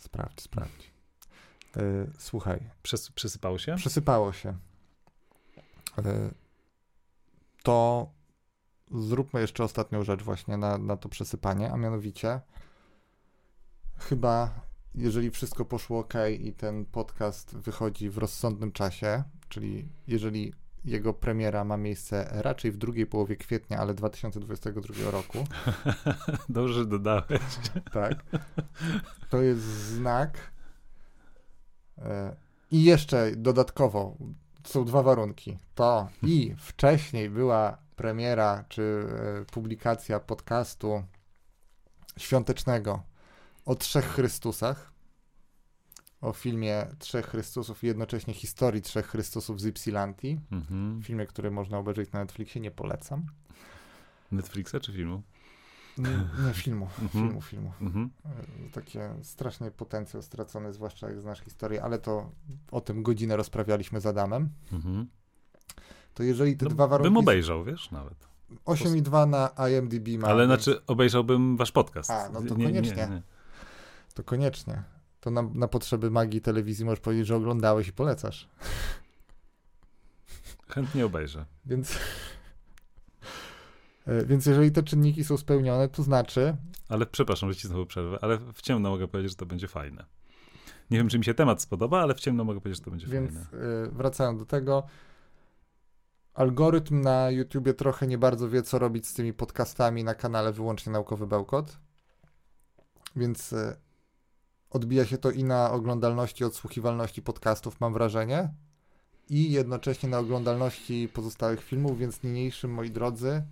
Sprawdź, 0.00 0.40
sprawdź. 0.40 0.90
Yy, 1.76 2.10
słuchaj. 2.18 2.70
Przes, 2.82 3.10
przesypało 3.10 3.58
się? 3.58 3.76
Przesypało 3.76 4.32
się. 4.32 4.58
To 7.62 8.10
zróbmy 8.90 9.40
jeszcze 9.40 9.64
ostatnią 9.64 10.02
rzecz 10.02 10.22
właśnie 10.22 10.56
na, 10.56 10.78
na 10.78 10.96
to 10.96 11.08
przesypanie, 11.08 11.72
a 11.72 11.76
mianowicie 11.76 12.40
chyba 13.98 14.66
jeżeli 14.94 15.30
wszystko 15.30 15.64
poszło 15.64 15.98
ok 15.98 16.14
i 16.40 16.52
ten 16.52 16.84
podcast 16.84 17.56
wychodzi 17.56 18.10
w 18.10 18.18
rozsądnym 18.18 18.72
czasie, 18.72 19.22
czyli 19.48 19.88
jeżeli 20.06 20.52
jego 20.84 21.14
premiera 21.14 21.64
ma 21.64 21.76
miejsce 21.76 22.28
raczej 22.32 22.72
w 22.72 22.76
drugiej 22.76 23.06
połowie 23.06 23.36
kwietnia, 23.36 23.78
ale 23.78 23.94
2022 23.94 25.10
roku. 25.10 25.38
Dobrze, 26.48 26.86
dodałeś. 26.86 27.42
Tak. 27.92 28.24
To 29.30 29.42
jest 29.42 29.62
znak. 29.62 30.52
E, 31.98 32.36
I 32.70 32.84
jeszcze 32.84 33.32
dodatkowo 33.36 34.16
są 34.68 34.84
dwa 34.84 35.02
warunki. 35.02 35.58
To 35.74 36.08
i 36.22 36.54
wcześniej 36.58 37.30
była 37.30 37.78
premiera 37.96 38.64
czy 38.68 39.06
e, 39.42 39.44
publikacja 39.44 40.20
podcastu 40.20 41.02
świątecznego 42.18 43.02
o 43.64 43.74
Trzech 43.74 44.04
Chrystusach, 44.04 44.92
o 46.20 46.32
filmie 46.32 46.86
Trzech 46.98 47.26
Chrystusów 47.26 47.84
i 47.84 47.86
jednocześnie 47.86 48.34
historii 48.34 48.82
Trzech 48.82 49.06
Chrystusów 49.06 49.60
z 49.60 49.66
Ypsilanti. 49.66 50.40
Mhm. 50.52 51.02
Filmie, 51.02 51.26
który 51.26 51.50
można 51.50 51.78
obejrzeć 51.78 52.12
na 52.12 52.20
Netflixie, 52.20 52.60
nie 52.60 52.70
polecam. 52.70 53.26
Netflixa 54.32 54.74
czy 54.82 54.92
filmu? 54.92 55.22
Nie, 55.98 56.46
nie 56.46 56.54
filmu, 56.64 56.88
mhm. 57.02 57.08
filmu, 57.08 57.40
filmu. 57.40 57.72
Mhm. 57.80 58.10
E, 58.24 58.70
takie 58.70 59.10
straszny 59.22 59.70
potencjał 59.70 60.22
stracony, 60.22 60.72
zwłaszcza 60.72 61.08
jak 61.08 61.20
znasz 61.20 61.40
historię, 61.40 61.82
ale 61.82 61.98
to 61.98 62.30
o 62.70 62.80
tym 62.80 63.02
godzinę 63.02 63.36
rozprawialiśmy 63.36 64.00
z 64.00 64.06
Adamem. 64.06 64.48
Mhm. 64.72 65.06
To 66.14 66.22
jeżeli 66.22 66.56
te 66.56 66.64
no, 66.64 66.70
dwa 66.70 66.86
warunki... 66.86 67.10
Bym 67.10 67.16
obejrzał, 67.16 67.64
wiesz, 67.64 67.90
nawet. 67.90 68.28
8,2 68.64 69.28
na 69.28 69.68
IMDb 69.68 70.08
ma. 70.22 70.28
Ale 70.28 70.48
więc... 70.48 70.64
znaczy 70.64 70.86
obejrzałbym 70.86 71.56
wasz 71.56 71.72
podcast. 71.72 72.10
A, 72.10 72.28
no 72.28 72.42
to 72.42 72.54
nie, 72.54 72.64
koniecznie. 72.64 72.96
Nie, 72.96 73.14
nie. 73.14 73.22
To 74.14 74.24
koniecznie. 74.24 74.82
To 75.20 75.30
na, 75.30 75.42
na 75.42 75.68
potrzeby 75.68 76.10
magii 76.10 76.40
telewizji 76.40 76.84
możesz 76.84 77.00
powiedzieć, 77.00 77.26
że 77.26 77.36
oglądałeś 77.36 77.88
i 77.88 77.92
polecasz. 77.92 78.48
Chętnie 80.68 81.06
obejrzę. 81.06 81.46
Więc 81.66 81.98
Więc 84.26 84.46
jeżeli 84.46 84.72
te 84.72 84.82
czynniki 84.82 85.24
są 85.24 85.36
spełnione, 85.36 85.88
to 85.88 86.02
znaczy, 86.02 86.56
Ale 86.88 87.06
przepraszam, 87.06 87.52
że 87.52 87.56
ci 87.56 87.68
znowu 87.68 87.86
przerwę, 87.86 88.18
ale 88.22 88.38
w 88.38 88.62
ciemno 88.62 88.90
mogę 88.90 89.08
powiedzieć, 89.08 89.32
że 89.32 89.36
to 89.36 89.46
będzie 89.46 89.68
fajne. 89.68 90.04
Nie 90.90 90.98
wiem, 90.98 91.08
czy 91.08 91.18
mi 91.18 91.24
się 91.24 91.34
temat 91.34 91.62
spodoba, 91.62 92.02
ale 92.02 92.14
w 92.14 92.20
ciemno 92.20 92.44
mogę 92.44 92.60
powiedzieć, 92.60 92.78
że 92.78 92.84
to 92.84 92.90
będzie 92.90 93.06
więc 93.06 93.32
fajne. 93.32 93.66
y, 93.86 93.90
wracając 93.90 94.38
do 94.38 94.46
tego, 94.46 94.82
algorytm 96.34 97.00
na 97.00 97.30
YouTubie 97.30 97.74
trochę 97.74 98.06
nie 98.06 98.18
bardzo 98.18 98.48
wie, 98.48 98.62
co 98.62 98.78
robić 98.78 99.06
z 99.06 99.14
tymi 99.14 99.32
podcastami 99.32 100.04
na 100.04 100.14
kanale 100.14 100.52
wyłącznie 100.52 100.92
Naukowy 100.92 101.26
Bełkot, 101.26 101.78
więc 103.16 103.52
y, 103.52 103.76
odbija 104.70 105.04
się 105.04 105.18
to 105.18 105.30
i 105.30 105.44
na 105.44 105.70
oglądalności, 105.70 106.44
odsłuchiwalności 106.44 107.22
podcastów, 107.22 107.80
mam 107.80 107.92
wrażenie, 107.92 108.48
i 109.28 109.52
jednocześnie 109.52 110.08
na 110.08 110.18
oglądalności 110.18 111.08
pozostałych 111.12 111.62
filmów, 111.62 111.98
więc 111.98 112.22
niniejszym, 112.22 112.70
moi 112.70 112.90
drodzy 112.90 113.42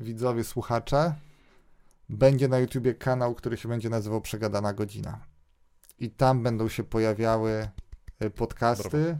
widzowie, 0.00 0.44
słuchacze, 0.44 1.14
będzie 2.08 2.48
na 2.48 2.58
YouTubie 2.58 2.94
kanał, 2.94 3.34
który 3.34 3.56
się 3.56 3.68
będzie 3.68 3.90
nazywał 3.90 4.20
Przegadana 4.20 4.72
Godzina. 4.72 5.20
I 5.98 6.10
tam 6.10 6.42
będą 6.42 6.68
się 6.68 6.84
pojawiały 6.84 7.68
y, 8.22 8.30
podcasty. 8.30 9.18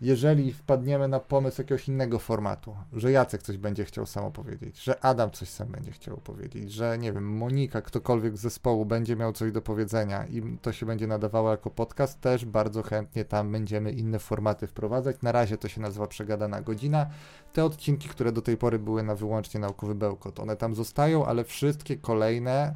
Jeżeli 0.00 0.52
wpadniemy 0.52 1.08
na 1.08 1.20
pomysł 1.20 1.60
jakiegoś 1.60 1.88
innego 1.88 2.18
formatu, 2.18 2.76
że 2.92 3.12
Jacek 3.12 3.42
coś 3.42 3.56
będzie 3.56 3.84
chciał 3.84 4.06
sam 4.06 4.24
opowiedzieć, 4.24 4.82
że 4.82 5.04
Adam 5.04 5.30
coś 5.30 5.48
sam 5.48 5.68
będzie 5.68 5.92
chciał 5.92 6.16
opowiedzieć, 6.16 6.72
że 6.72 6.98
nie 6.98 7.12
wiem, 7.12 7.36
Monika, 7.36 7.82
ktokolwiek 7.82 8.36
z 8.36 8.40
zespołu 8.40 8.86
będzie 8.86 9.16
miał 9.16 9.32
coś 9.32 9.52
do 9.52 9.62
powiedzenia 9.62 10.26
i 10.26 10.58
to 10.62 10.72
się 10.72 10.86
będzie 10.86 11.06
nadawało 11.06 11.50
jako 11.50 11.70
podcast, 11.70 12.20
też 12.20 12.44
bardzo 12.44 12.82
chętnie 12.82 13.24
tam 13.24 13.52
będziemy 13.52 13.92
inne 13.92 14.18
formaty 14.18 14.66
wprowadzać. 14.66 15.16
Na 15.22 15.32
razie 15.32 15.58
to 15.58 15.68
się 15.68 15.80
nazywa 15.80 16.06
Przegadana 16.06 16.62
Godzina. 16.62 17.06
Te 17.52 17.64
odcinki, 17.64 18.08
które 18.08 18.32
do 18.32 18.42
tej 18.42 18.56
pory 18.56 18.78
były 18.78 19.02
na 19.02 19.14
wyłącznie 19.14 19.60
naukowy 19.60 19.94
bełkot, 19.94 20.40
one 20.40 20.56
tam 20.56 20.74
zostają, 20.74 21.26
ale 21.26 21.44
wszystkie 21.44 21.96
kolejne 21.96 22.74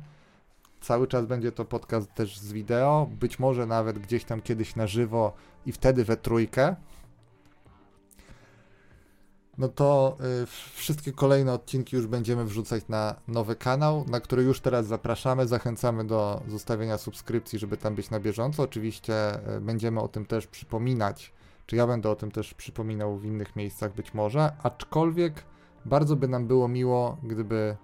cały 0.81 1.07
czas 1.07 1.27
będzie 1.27 1.53
to 1.53 1.65
podcast 1.65 2.15
też 2.15 2.39
z 2.39 2.53
wideo, 2.53 3.09
być 3.21 3.39
może 3.39 3.67
nawet 3.67 3.99
gdzieś 3.99 4.25
tam 4.25 4.41
kiedyś 4.41 4.77
na 4.77 4.87
żywo 4.87 5.33
i 5.67 5.73
wtedy 5.73 6.05
we 6.05 6.17
trójkę. 6.17 6.77
No 9.59 9.69
to 9.69 10.17
y, 10.43 10.47
wszystkie 10.75 11.13
kolejne 11.13 11.53
odcinki 11.53 11.97
już 11.97 12.07
będziemy 12.07 12.45
wrzucać 12.45 12.89
na 12.89 13.15
nowy 13.29 13.57
kanał, 13.57 14.05
na 14.09 14.21
który 14.21 14.43
już 14.43 14.61
teraz 14.61 14.87
zapraszamy. 14.87 15.47
Zachęcamy 15.47 16.05
do 16.05 16.43
zostawienia 16.49 16.99
subskrypcji, 16.99 17.59
żeby 17.59 17.77
tam 17.77 17.95
być 17.95 18.11
na 18.11 18.21
bieżąco. 18.21 18.63
Oczywiście 18.63 19.35
y, 19.57 19.61
będziemy 19.61 20.01
o 20.01 20.09
tym 20.09 20.27
też 20.27 20.47
przypominać, 20.47 21.33
czy 21.67 21.77
ja 21.77 21.87
będę 21.87 22.11
o 22.11 22.17
tym 22.17 22.31
też 22.31 22.55
przypominał 22.55 23.17
w 23.17 23.25
innych 23.25 23.57
miejscach 23.57 23.95
być 23.95 24.15
może, 24.15 24.53
aczkolwiek 24.63 25.45
bardzo 25.85 26.17
by 26.17 26.29
nam 26.29 26.47
było 26.47 26.69
miło, 26.69 27.17
gdyby 27.23 27.77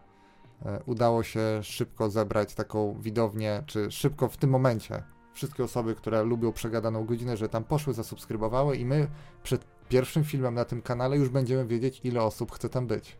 e, 0.66 0.82
udało 0.86 1.22
się 1.22 1.40
szybko 1.62 2.10
zebrać 2.10 2.54
taką 2.54 3.00
widownię, 3.00 3.62
czy 3.66 3.90
szybko 3.90 4.28
w 4.28 4.36
tym 4.36 4.50
momencie 4.50 5.02
wszystkie 5.38 5.64
osoby, 5.64 5.94
które 5.94 6.22
lubią 6.22 6.52
przegadaną 6.52 7.04
godzinę, 7.04 7.36
że 7.36 7.48
tam 7.48 7.64
poszły, 7.64 7.94
zasubskrybowały 7.94 8.76
i 8.76 8.84
my 8.84 9.08
przed 9.42 9.64
pierwszym 9.88 10.24
filmem 10.24 10.54
na 10.54 10.64
tym 10.64 10.82
kanale 10.82 11.16
już 11.16 11.28
będziemy 11.28 11.66
wiedzieć, 11.66 12.00
ile 12.04 12.22
osób 12.22 12.52
chce 12.52 12.68
tam 12.68 12.86
być. 12.86 13.16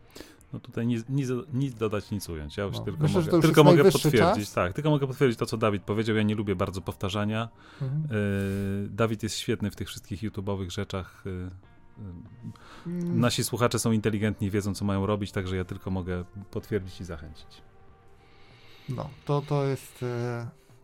No 0.53 0.59
tutaj 0.59 0.87
nic, 0.87 1.05
nic, 1.09 1.29
nic 1.53 1.73
dodać, 1.75 2.11
nic 2.11 2.29
ująć. 2.29 2.57
Ja 2.57 2.63
już 2.63 2.77
No. 2.77 2.83
tylko 2.83 3.03
Myślę, 3.03 3.21
mogę, 3.21 3.39
tylko 3.41 3.63
mogę 3.63 3.83
potwierdzić. 3.91 4.45
czas. 4.45 4.53
Tak, 4.53 4.73
tylko 4.73 4.89
mogę 4.89 5.07
potwierdzić 5.07 5.39
to, 5.39 5.45
co 5.45 5.57
Dawid 5.57 5.83
powiedział. 5.83 6.15
Ja 6.15 6.23
nie 6.23 6.35
lubię 6.35 6.55
bardzo 6.55 6.81
powtarzania. 6.81 7.49
Mhm. 7.81 8.03
Yy, 8.83 8.89
Dawid 8.89 9.23
jest 9.23 9.35
świetny 9.37 9.71
w 9.71 9.75
tych 9.75 9.87
wszystkich 9.87 10.21
YouTube'owych 10.21 10.69
rzeczach. 10.69 11.21
Yy, 11.25 11.31
yy, 11.31 11.49
Mm, 12.87 13.19
Nasi 13.19 13.43
słuchacze 13.43 13.79
są 13.79 13.91
inteligentni, 13.91 14.51
wiedzą, 14.51 14.73
co 14.75 14.85
mają 14.85 15.05
robić, 15.05 15.31
także 15.31 15.55
ja 15.55 15.65
tylko 15.65 15.91
mogę 15.91 16.23
potwierdzić 16.51 17.01
i 17.01 17.03
zachęcić. 17.05 17.61
No, 18.89 19.09
to, 19.25 19.41
to 19.41 19.65
jest. 19.65 20.05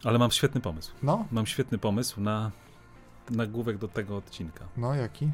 Ale 0.06 0.20
mam 0.20 0.32
świetny 0.32 0.62
pomysł. 0.62 0.94
No, 1.04 1.26
Mam 1.32 1.46
świetny 1.46 1.78
pomysł 1.78 2.22
na 2.22 2.52
nagłówek 3.30 3.78
do 3.78 3.88
tego 3.88 4.18
odcinka. 4.18 4.66
no 4.78 4.94
jaki? 4.96 5.32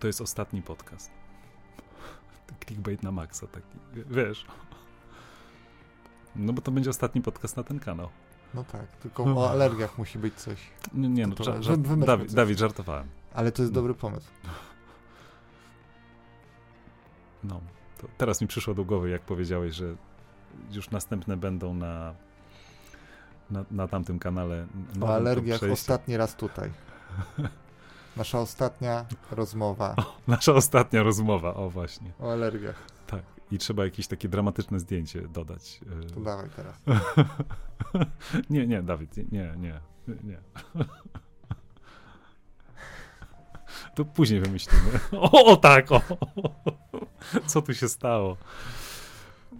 To 0.00 0.06
jest 0.06 0.20
ostatni 0.20 0.62
podcast. 0.62 1.10
Clickbait 2.66 3.02
na 3.02 3.10
maksa 3.12 3.46
taki, 3.46 3.66
wiesz. 4.10 4.46
No 6.36 6.52
bo 6.52 6.62
to 6.62 6.70
będzie 6.70 6.90
ostatni 6.90 7.22
podcast 7.22 7.56
na 7.56 7.62
ten 7.62 7.80
kanał. 7.80 8.08
No 8.54 8.64
tak, 8.64 8.86
tylko 8.86 9.24
o 9.24 9.50
alergiach 9.50 9.98
musi 9.98 10.18
być 10.18 10.34
coś. 10.34 10.58
Nie, 10.94 11.08
nie 11.08 11.26
no, 11.26 11.34
To 11.34 11.44
ża- 11.44 11.62
wymyślmy 11.82 12.06
Dawid, 12.06 12.26
coś. 12.26 12.34
Dawid, 12.34 12.58
żartowałem. 12.58 13.06
Ale 13.34 13.52
to 13.52 13.62
jest 13.62 13.72
dobry 13.74 13.94
pomysł. 13.94 14.28
No, 17.44 17.60
to 17.98 18.08
teraz 18.18 18.40
mi 18.40 18.46
przyszło 18.46 18.74
do 18.74 18.84
głowy, 18.84 19.10
jak 19.10 19.22
powiedziałeś, 19.22 19.74
że 19.74 19.94
już 20.70 20.90
następne 20.90 21.36
będą 21.36 21.74
na, 21.74 22.14
na, 23.52 23.64
na 23.70 23.88
tamtym 23.88 24.18
kanale. 24.18 24.66
O 24.94 24.98
nowym 24.98 25.14
alergiach 25.14 25.60
ostatni 25.72 26.16
raz 26.16 26.36
tutaj. 26.36 26.70
Nasza 28.16 28.38
ostatnia 28.40 29.04
rozmowa 29.30 29.94
Nasza 30.28 30.52
ostatnia 30.52 31.02
rozmowa, 31.02 31.54
o 31.54 31.70
właśnie. 31.70 32.12
o 32.20 32.32
alergiach. 32.32 32.76
Tak. 33.06 33.22
I 33.50 33.58
trzeba 33.58 33.84
jakieś 33.84 34.06
takie 34.06 34.28
dramatyczne 34.28 34.80
zdjęcie 34.80 35.22
dodać. 35.28 35.80
To 36.14 36.20
E, 36.20 36.24
dawaj 36.24 36.48
teraz. 36.56 36.82
nie, 38.50 38.66
nie, 38.66 38.82
Dawid, 38.82 39.16
nie, 39.16 39.24
nie, 39.32 39.54
nie. 39.56 39.80
nie. 40.24 40.38
To 43.94 44.04
później 44.04 44.40
wymyślimy. 44.40 44.84
O, 45.12 45.44
o 45.52 45.56
tak, 45.56 45.92
o! 45.92 46.00
Co 47.46 47.62
tu 47.62 47.74
się 47.74 47.88
stało? 47.88 48.36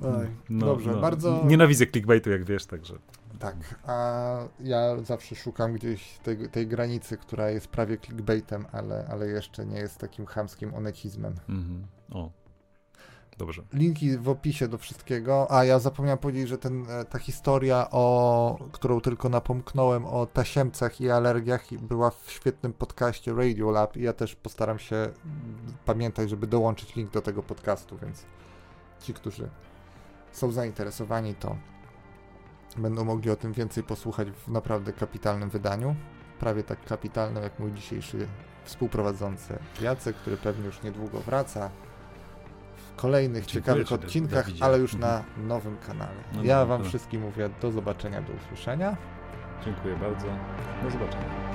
Oj, 0.03 0.27
No, 0.51 0.67
Dobrze, 0.67 0.91
no. 0.93 1.01
bardzo. 1.01 1.43
Nienawidzę 1.47 1.87
clickbaitu, 1.87 2.31
jak 2.31 2.45
wiesz, 2.45 2.67
także. 2.67 2.95
Tak, 3.43 3.57
a 3.87 4.49
ja 4.61 5.03
zawsze 5.03 5.35
szukam 5.35 5.73
gdzieś 5.73 6.19
tej, 6.19 6.49
tej 6.49 6.67
granicy, 6.67 7.17
która 7.17 7.51
jest 7.51 7.69
prawie 7.69 7.99
clickbaitem, 7.99 8.67
ale, 8.73 9.07
ale 9.11 9.27
jeszcze 9.27 9.67
nie 9.67 9.79
jest 9.79 9.99
takim 9.99 10.27
chamskim 10.27 10.75
onecizmem. 10.75 11.35
Mhm. 11.49 11.87
O. 12.11 12.31
Dobrze. 13.39 13.63
Linki 13.73 14.19
w 14.19 14.29
opisie 14.29 14.69
do 14.69 14.79
wszystkiego. 14.79 15.47
A 15.51 15.65
ja 15.65 15.79
zapomniałem 15.79 16.19
powiedzieć, 16.19 16.49
że 16.49 16.59
ten, 16.59 16.91
e, 16.91 17.05
ta 17.05 17.19
historia, 17.19 17.89
o, 17.91 18.59
którą 18.73 19.01
tylko 19.01 19.29
napomknąłem 19.29 20.07
o 20.07 20.27
tasiemcach 20.27 21.01
i 21.01 21.11
alergiach, 21.11 21.75
była 21.75 22.11
w 22.11 22.31
świetnym 22.31 22.73
podcaście 22.73 23.35
Radio 23.35 23.71
Lab. 23.71 23.97
I 23.97 24.03
ja 24.03 24.13
też 24.13 24.37
postaram 24.37 24.79
się 24.79 25.09
pamiętać, 25.85 26.31
żeby 26.31 26.47
dołączyć 26.47 26.97
link 26.97 27.11
do 27.11 27.23
tego 27.23 27.43
podcastu, 27.43 27.99
więc 27.99 28.25
ci, 29.01 29.15
którzy 29.15 29.49
są 30.33 30.53
zainteresowani, 30.53 31.35
to 31.35 31.57
Będą 32.77 33.05
mogli 33.05 33.31
o 33.31 33.37
tym 33.37 33.53
więcej 33.53 33.83
posłuchać 33.83 34.29
w 34.31 34.49
naprawdę 34.49 34.93
kapitalnym 34.93 35.51
wydaniu. 35.51 35.97
Prawie 36.41 36.63
tak 36.63 36.85
kapitalnym 36.85 37.43
jak 37.43 37.59
mój 37.59 37.73
dzisiejszy 37.73 38.27
współprowadzący 38.65 39.59
Jacek, 39.81 40.17
który 40.17 40.37
pewnie 40.37 40.67
już 40.67 40.83
niedługo 40.83 41.21
wraca 41.21 41.71
w 42.77 42.97
kolejnych 42.97 43.47
Dziękuję 43.47 43.63
ciekawych 43.63 43.93
odcinkach, 43.93 44.47
ale 44.61 44.79
już 44.79 44.95
mhm. 44.95 45.13
na 45.39 45.45
nowym 45.49 45.77
kanale. 45.79 46.17
No 46.35 46.45
ja 46.45 46.67
Wam 46.67 46.83
to. 46.83 46.89
wszystkim 46.89 47.21
mówię 47.23 47.51
do 47.63 47.73
zobaczenia, 47.73 48.23
do 48.23 48.33
usłyszenia. 48.33 48.97
Dziękuję 49.65 49.97
bardzo. 49.97 50.27
Do 50.83 50.91
zobaczenia. 50.91 51.53